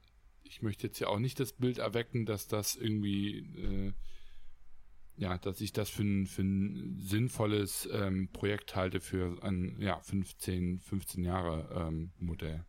ich 0.43 0.62
möchte 0.62 0.87
jetzt 0.87 0.99
ja 0.99 1.09
auch 1.09 1.18
nicht 1.18 1.41
das 1.41 1.53
Bild 1.53 1.78
erwecken, 1.78 2.26
dass 2.26 2.47
das 2.47 2.76
irgendwie, 2.76 3.39
äh, 3.39 3.93
ja, 5.17 5.39
dass 5.39 5.61
ich 5.61 5.73
das 5.73 5.91
für 5.91 6.03
ein, 6.03 6.27
für 6.27 6.43
ein 6.43 6.97
sinnvolles 6.99 7.89
ähm, 7.93 8.29
Projekt 8.33 8.75
halte 8.75 9.01
für 9.01 9.43
ein, 9.43 9.81
ja, 9.81 10.01
15, 10.01 10.81
15 10.81 11.25
Jahre 11.25 11.69
ähm, 11.89 12.12
Modell. 12.19 12.65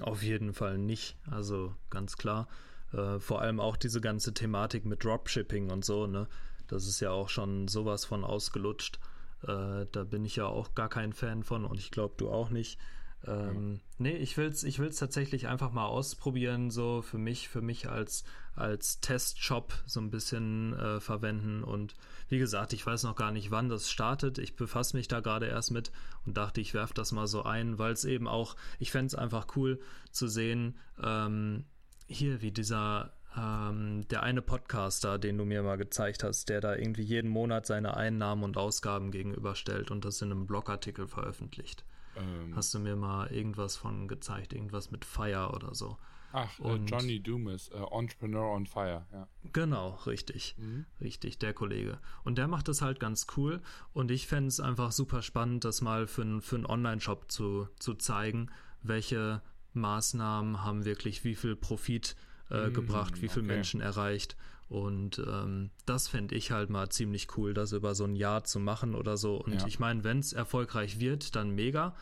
Auf 0.00 0.22
jeden 0.22 0.52
Fall 0.52 0.78
nicht. 0.78 1.16
Also 1.30 1.74
ganz 1.90 2.16
klar. 2.16 2.48
Äh, 2.92 3.18
vor 3.18 3.40
allem 3.40 3.60
auch 3.60 3.76
diese 3.76 4.00
ganze 4.00 4.34
Thematik 4.34 4.84
mit 4.84 5.04
Dropshipping 5.04 5.70
und 5.70 5.84
so, 5.84 6.06
ne? 6.06 6.28
Das 6.66 6.86
ist 6.86 7.00
ja 7.00 7.10
auch 7.10 7.28
schon 7.28 7.68
sowas 7.68 8.04
von 8.04 8.24
ausgelutscht. 8.24 8.98
Äh, 9.42 9.86
da 9.92 10.04
bin 10.04 10.24
ich 10.24 10.36
ja 10.36 10.46
auch 10.46 10.74
gar 10.74 10.88
kein 10.88 11.12
Fan 11.12 11.42
von 11.42 11.64
und 11.64 11.78
ich 11.78 11.90
glaube, 11.90 12.14
du 12.16 12.28
auch 12.28 12.50
nicht. 12.50 12.78
Ähm, 13.26 13.70
mhm. 13.70 13.80
Nee, 13.98 14.16
ich 14.16 14.36
will's, 14.36 14.62
ich 14.62 14.78
will's 14.78 14.98
tatsächlich 14.98 15.48
einfach 15.48 15.72
mal 15.72 15.86
ausprobieren, 15.86 16.70
so 16.70 17.02
für 17.02 17.18
mich, 17.18 17.48
für 17.48 17.62
mich 17.62 17.88
als, 17.88 18.24
als 18.54 19.00
Testshop 19.00 19.72
so 19.86 20.00
ein 20.00 20.10
bisschen 20.10 20.74
äh, 20.78 21.00
verwenden. 21.00 21.64
Und 21.64 21.94
wie 22.28 22.38
gesagt, 22.38 22.72
ich 22.72 22.84
weiß 22.86 23.04
noch 23.04 23.16
gar 23.16 23.32
nicht, 23.32 23.50
wann 23.50 23.68
das 23.68 23.90
startet. 23.90 24.38
Ich 24.38 24.56
befasse 24.56 24.96
mich 24.96 25.08
da 25.08 25.20
gerade 25.20 25.46
erst 25.46 25.70
mit 25.70 25.92
und 26.24 26.36
dachte, 26.36 26.60
ich 26.60 26.74
werfe 26.74 26.94
das 26.94 27.12
mal 27.12 27.26
so 27.26 27.42
ein, 27.42 27.78
weil 27.78 27.92
es 27.92 28.04
eben 28.04 28.28
auch, 28.28 28.56
ich 28.78 28.90
fände 28.90 29.06
es 29.06 29.14
einfach 29.14 29.46
cool 29.56 29.80
zu 30.10 30.28
sehen, 30.28 30.78
ähm, 31.02 31.64
hier, 32.08 32.40
wie 32.42 32.52
dieser 32.52 33.12
ähm, 33.36 34.06
der 34.08 34.22
eine 34.22 34.42
Podcaster, 34.42 35.18
den 35.18 35.38
du 35.38 35.44
mir 35.44 35.62
mal 35.62 35.76
gezeigt 35.76 36.24
hast, 36.24 36.48
der 36.48 36.60
da 36.60 36.74
irgendwie 36.74 37.02
jeden 37.02 37.30
Monat 37.30 37.66
seine 37.66 37.96
Einnahmen 37.96 38.44
und 38.44 38.56
Ausgaben 38.56 39.10
gegenüberstellt 39.10 39.90
und 39.90 40.04
das 40.04 40.22
in 40.22 40.30
einem 40.30 40.46
Blogartikel 40.46 41.06
veröffentlicht. 41.06 41.84
Ähm, 42.16 42.54
Hast 42.54 42.74
du 42.74 42.78
mir 42.78 42.96
mal 42.96 43.28
irgendwas 43.28 43.76
von 43.76 44.08
gezeigt, 44.08 44.52
irgendwas 44.52 44.90
mit 44.90 45.04
Fire 45.04 45.52
oder 45.54 45.74
so. 45.74 45.98
Ach, 46.32 46.58
äh, 46.58 46.62
und, 46.62 46.90
äh, 46.90 46.96
Johnny 46.96 47.20
Dumas, 47.20 47.68
äh, 47.68 47.82
Entrepreneur 47.90 48.54
on 48.54 48.66
Fire, 48.66 49.06
ja. 49.12 49.28
Genau, 49.52 49.98
richtig. 50.06 50.56
Mhm. 50.58 50.84
Richtig, 51.00 51.38
der 51.38 51.54
Kollege. 51.54 51.98
Und 52.24 52.36
der 52.36 52.48
macht 52.48 52.68
das 52.68 52.82
halt 52.82 53.00
ganz 53.00 53.26
cool. 53.36 53.60
Und 53.92 54.10
ich 54.10 54.26
fände 54.26 54.48
es 54.48 54.60
einfach 54.60 54.92
super 54.92 55.22
spannend, 55.22 55.64
das 55.64 55.80
mal 55.80 56.06
für, 56.06 56.40
für 56.42 56.56
einen 56.56 56.66
Online-Shop 56.66 57.30
zu, 57.30 57.68
zu 57.78 57.94
zeigen, 57.94 58.50
welche 58.82 59.42
Maßnahmen 59.72 60.62
haben 60.62 60.84
wirklich 60.84 61.24
wie 61.24 61.34
viel 61.34 61.56
Profit 61.56 62.16
äh, 62.50 62.68
mhm, 62.68 62.74
gebracht, 62.74 63.22
wie 63.22 63.28
viele 63.28 63.46
okay. 63.46 63.54
Menschen 63.54 63.80
erreicht. 63.80 64.36
Und 64.68 65.18
ähm, 65.18 65.70
das 65.84 66.08
fände 66.08 66.34
ich 66.34 66.50
halt 66.50 66.70
mal 66.70 66.88
ziemlich 66.88 67.36
cool, 67.36 67.54
das 67.54 67.72
über 67.72 67.94
so 67.94 68.04
ein 68.04 68.16
Jahr 68.16 68.44
zu 68.44 68.58
machen 68.58 68.94
oder 68.94 69.16
so. 69.16 69.36
Und 69.36 69.60
ja. 69.60 69.66
ich 69.66 69.78
meine, 69.78 70.02
wenn 70.02 70.18
es 70.18 70.32
erfolgreich 70.32 70.98
wird, 70.98 71.36
dann 71.36 71.50
mega. 71.50 71.94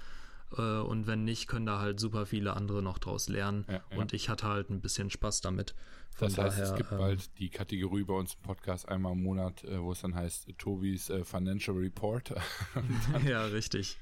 Äh, 0.56 0.78
und 0.78 1.06
wenn 1.06 1.24
nicht, 1.24 1.46
können 1.46 1.66
da 1.66 1.80
halt 1.80 2.00
super 2.00 2.24
viele 2.24 2.54
andere 2.56 2.82
noch 2.82 2.98
draus 2.98 3.28
lernen. 3.28 3.66
Ja, 3.68 3.74
ja. 3.74 3.96
Und 3.98 4.14
ich 4.14 4.30
hatte 4.30 4.46
halt 4.46 4.70
ein 4.70 4.80
bisschen 4.80 5.10
Spaß 5.10 5.42
damit. 5.42 5.74
Von 6.14 6.28
das 6.28 6.38
heißt, 6.38 6.58
daher, 6.58 6.70
es 6.70 6.76
gibt 6.76 6.92
ähm, 6.92 6.98
bald 6.98 7.38
die 7.38 7.50
Kategorie 7.50 8.04
bei 8.04 8.14
uns 8.14 8.34
im 8.34 8.42
Podcast 8.42 8.88
einmal 8.88 9.12
im 9.12 9.22
Monat, 9.22 9.64
äh, 9.64 9.82
wo 9.82 9.92
es 9.92 10.00
dann 10.00 10.14
heißt 10.14 10.48
Tobis 10.56 11.10
äh, 11.10 11.24
Financial 11.24 11.76
Report. 11.76 12.34
ja, 13.26 13.44
richtig. 13.46 13.98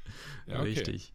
Okay. 0.47 0.59
Richtig. 0.59 1.13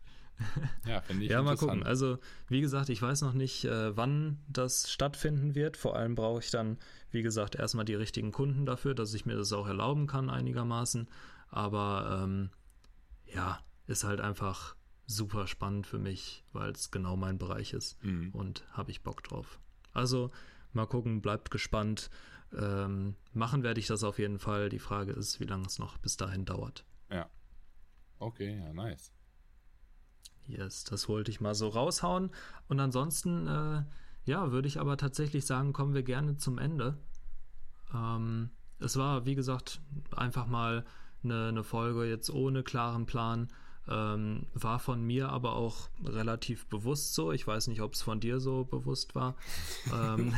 Ja, 0.85 1.01
finde 1.01 1.25
ich 1.25 1.31
Ja, 1.31 1.41
mal 1.41 1.57
gucken. 1.57 1.83
Also, 1.83 2.19
wie 2.47 2.61
gesagt, 2.61 2.89
ich 2.89 3.01
weiß 3.01 3.21
noch 3.21 3.33
nicht, 3.33 3.65
äh, 3.65 3.95
wann 3.95 4.39
das 4.47 4.91
stattfinden 4.91 5.55
wird. 5.55 5.77
Vor 5.77 5.95
allem 5.95 6.15
brauche 6.15 6.39
ich 6.39 6.51
dann, 6.51 6.77
wie 7.11 7.21
gesagt, 7.21 7.55
erstmal 7.55 7.85
die 7.85 7.95
richtigen 7.95 8.31
Kunden 8.31 8.65
dafür, 8.65 8.93
dass 8.93 9.13
ich 9.13 9.25
mir 9.25 9.35
das 9.35 9.53
auch 9.53 9.67
erlauben 9.67 10.07
kann, 10.07 10.29
einigermaßen. 10.29 11.07
Aber 11.49 12.21
ähm, 12.23 12.49
ja, 13.25 13.59
ist 13.88 14.03
halt 14.03 14.21
einfach 14.21 14.75
super 15.05 15.47
spannend 15.47 15.88
für 15.88 15.99
mich, 15.99 16.43
weil 16.51 16.71
es 16.71 16.91
genau 16.91 17.15
mein 17.15 17.38
Bereich 17.38 17.73
ist 17.73 18.03
mhm. 18.03 18.29
und 18.33 18.65
habe 18.71 18.91
ich 18.91 19.03
Bock 19.03 19.23
drauf. 19.23 19.59
Also, 19.93 20.31
mal 20.73 20.85
gucken, 20.85 21.21
bleibt 21.21 21.51
gespannt. 21.51 22.09
Ähm, 22.57 23.15
machen 23.33 23.63
werde 23.63 23.79
ich 23.79 23.88
das 23.88 24.03
auf 24.03 24.19
jeden 24.19 24.39
Fall. 24.39 24.69
Die 24.69 24.79
Frage 24.79 25.11
ist, 25.11 25.39
wie 25.39 25.45
lange 25.45 25.65
es 25.65 25.79
noch 25.79 25.97
bis 25.97 26.17
dahin 26.17 26.45
dauert. 26.45 26.85
Ja. 27.09 27.29
Okay, 28.19 28.57
ja, 28.57 28.73
nice. 28.73 29.11
Yes, 30.47 30.83
das 30.85 31.09
wollte 31.09 31.31
ich 31.31 31.41
mal 31.41 31.55
so 31.55 31.67
raushauen. 31.67 32.31
Und 32.67 32.79
ansonsten, 32.79 33.47
äh, 33.47 33.83
ja, 34.25 34.51
würde 34.51 34.67
ich 34.67 34.79
aber 34.79 34.97
tatsächlich 34.97 35.45
sagen, 35.45 35.73
kommen 35.73 35.93
wir 35.93 36.03
gerne 36.03 36.37
zum 36.37 36.57
Ende. 36.57 36.97
Ähm, 37.93 38.49
es 38.79 38.97
war, 38.97 39.25
wie 39.25 39.35
gesagt, 39.35 39.81
einfach 40.15 40.47
mal 40.47 40.85
eine, 41.23 41.47
eine 41.47 41.63
Folge 41.63 42.05
jetzt 42.05 42.29
ohne 42.29 42.63
klaren 42.63 43.05
Plan. 43.05 43.47
Ähm, 43.89 44.47
war 44.53 44.79
von 44.79 45.01
mir 45.01 45.29
aber 45.29 45.53
auch 45.53 45.89
relativ 46.03 46.67
bewusst 46.67 47.13
so. 47.13 47.31
Ich 47.31 47.47
weiß 47.47 47.67
nicht, 47.67 47.81
ob 47.81 47.93
es 47.93 48.01
von 48.01 48.19
dir 48.19 48.39
so 48.39 48.65
bewusst 48.65 49.15
war. 49.15 49.35
Ähm, 49.93 50.33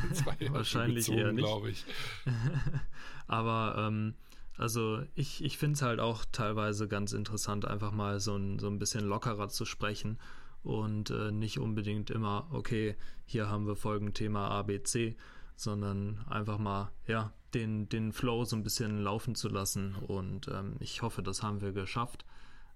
wahrscheinlich 0.51 1.07
bezogen, 1.07 1.18
eher 1.18 1.32
nicht. 1.34 1.45
glaube 1.45 1.70
ich. 1.72 1.84
aber 3.28 3.76
ähm, 3.78 4.14
also 4.60 5.01
ich, 5.16 5.43
ich 5.43 5.57
finde 5.57 5.76
es 5.76 5.82
halt 5.82 5.99
auch 5.99 6.26
teilweise 6.32 6.88
ganz 6.88 7.14
interessant, 7.14 7.66
einfach 7.66 7.91
mal 7.91 8.20
so 8.20 8.36
ein, 8.36 8.60
so 8.60 8.68
ein 8.68 8.80
bisschen 8.80 9.05
lockerer 9.05 9.49
zu 9.49 9.66
sprechen 9.66 10.20
und 10.64 11.10
äh, 11.12 11.32
nicht 11.32 11.60
unbedingt 11.60 12.10
immer, 12.10 12.47
okay, 12.51 12.95
hier 13.26 13.49
haben 13.49 13.66
wir 13.68 13.76
Folgenthema 13.76 14.49
ABC, 14.49 15.16
sondern 15.55 16.26
einfach 16.28 16.57
mal, 16.57 16.91
ja, 17.07 17.34
den, 17.53 17.89
den 17.89 18.12
Flow 18.14 18.45
so 18.45 18.55
ein 18.55 18.64
bisschen 18.64 19.01
laufen 19.01 19.34
zu 19.36 19.49
lassen 19.49 19.95
und 19.95 20.47
ähm, 20.49 20.76
ich 20.80 21.01
hoffe, 21.01 21.24
das 21.24 21.41
haben 21.41 21.62
wir 21.62 21.72
geschafft. 21.72 22.26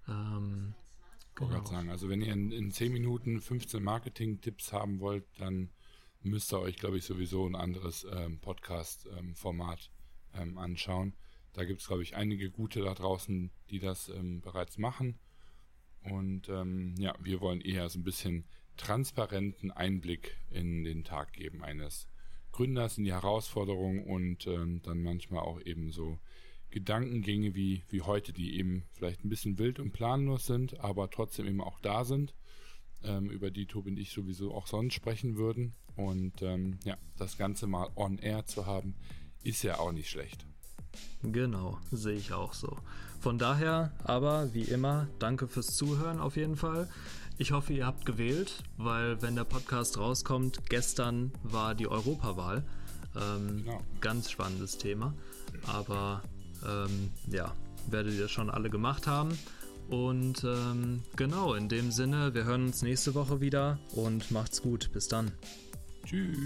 Ähm, 0.08 0.74
genau. 1.34 1.50
Ich 1.50 1.56
wollte 1.56 1.70
sagen, 1.70 1.90
also 1.90 2.08
wenn 2.08 2.22
ihr 2.22 2.32
in, 2.32 2.50
in 2.50 2.70
10 2.70 2.92
Minuten 2.92 3.40
15 3.40 3.82
Marketing-Tipps 3.82 4.72
haben 4.72 5.00
wollt, 5.00 5.24
dann 5.38 5.70
müsst 6.22 6.52
ihr 6.52 6.60
euch, 6.60 6.76
glaube 6.76 6.98
ich, 6.98 7.04
sowieso 7.04 7.46
ein 7.46 7.54
anderes 7.54 8.06
ähm, 8.10 8.40
Podcast-Format 8.40 9.90
ähm, 10.34 10.40
ähm, 10.42 10.58
anschauen. 10.58 11.14
Da 11.54 11.64
gibt 11.64 11.80
es, 11.80 11.86
glaube 11.86 12.02
ich, 12.02 12.16
einige 12.16 12.50
gute 12.50 12.80
da 12.80 12.94
draußen, 12.94 13.50
die 13.70 13.78
das 13.78 14.08
ähm, 14.08 14.40
bereits 14.40 14.76
machen. 14.76 15.18
Und 16.02 16.48
ähm, 16.48 16.94
ja, 16.98 17.14
wir 17.20 17.40
wollen 17.40 17.60
eher 17.60 17.88
so 17.88 17.98
ein 17.98 18.04
bisschen 18.04 18.44
transparenten 18.76 19.70
Einblick 19.70 20.36
in 20.50 20.84
den 20.84 21.04
Tag 21.04 21.32
geben 21.32 21.62
eines 21.62 22.08
Gründers, 22.52 22.98
in 22.98 23.04
die 23.04 23.12
Herausforderungen 23.12 24.04
und 24.04 24.46
ähm, 24.46 24.82
dann 24.82 25.02
manchmal 25.02 25.42
auch 25.42 25.60
eben 25.60 25.92
so 25.92 26.18
Gedankengänge 26.70 27.54
wie, 27.54 27.84
wie 27.88 28.02
heute, 28.02 28.32
die 28.32 28.58
eben 28.58 28.84
vielleicht 28.92 29.24
ein 29.24 29.28
bisschen 29.28 29.58
wild 29.58 29.78
und 29.78 29.92
planlos 29.92 30.46
sind, 30.46 30.80
aber 30.80 31.08
trotzdem 31.08 31.46
eben 31.46 31.60
auch 31.60 31.78
da 31.80 32.04
sind, 32.04 32.34
ähm, 33.04 33.30
über 33.30 33.50
die 33.50 33.66
Tobi 33.66 33.90
und 33.90 33.98
ich 33.98 34.10
sowieso 34.10 34.52
auch 34.52 34.66
sonst 34.66 34.94
sprechen 34.94 35.36
würden. 35.36 35.74
Und 35.96 36.42
ähm, 36.42 36.78
ja, 36.84 36.98
das 37.16 37.38
Ganze 37.38 37.68
mal 37.68 37.90
on 37.94 38.18
air 38.18 38.44
zu 38.44 38.66
haben, 38.66 38.96
ist 39.44 39.62
ja 39.62 39.78
auch 39.78 39.92
nicht 39.92 40.10
schlecht. 40.10 40.44
Genau, 41.22 41.78
sehe 41.90 42.16
ich 42.16 42.32
auch 42.32 42.52
so. 42.52 42.76
Von 43.20 43.38
daher, 43.38 43.92
aber 44.04 44.52
wie 44.52 44.64
immer, 44.64 45.08
danke 45.18 45.48
fürs 45.48 45.76
Zuhören 45.76 46.20
auf 46.20 46.36
jeden 46.36 46.56
Fall. 46.56 46.88
Ich 47.38 47.52
hoffe, 47.52 47.72
ihr 47.72 47.86
habt 47.86 48.06
gewählt, 48.06 48.62
weil 48.76 49.20
wenn 49.22 49.34
der 49.34 49.44
Podcast 49.44 49.98
rauskommt, 49.98 50.68
gestern 50.68 51.32
war 51.42 51.74
die 51.74 51.88
Europawahl. 51.88 52.64
Ähm, 53.16 53.64
genau. 53.64 53.80
Ganz 54.00 54.30
spannendes 54.30 54.78
Thema. 54.78 55.14
Aber 55.66 56.22
ähm, 56.66 57.10
ja, 57.28 57.52
werdet 57.88 58.14
ihr 58.14 58.28
schon 58.28 58.50
alle 58.50 58.70
gemacht 58.70 59.06
haben. 59.06 59.36
Und 59.88 60.44
ähm, 60.44 61.02
genau, 61.16 61.54
in 61.54 61.68
dem 61.68 61.90
Sinne, 61.90 62.34
wir 62.34 62.44
hören 62.44 62.66
uns 62.66 62.82
nächste 62.82 63.14
Woche 63.14 63.40
wieder 63.40 63.78
und 63.92 64.30
macht's 64.30 64.62
gut. 64.62 64.90
Bis 64.92 65.08
dann. 65.08 65.32
Tschüss. 66.04 66.38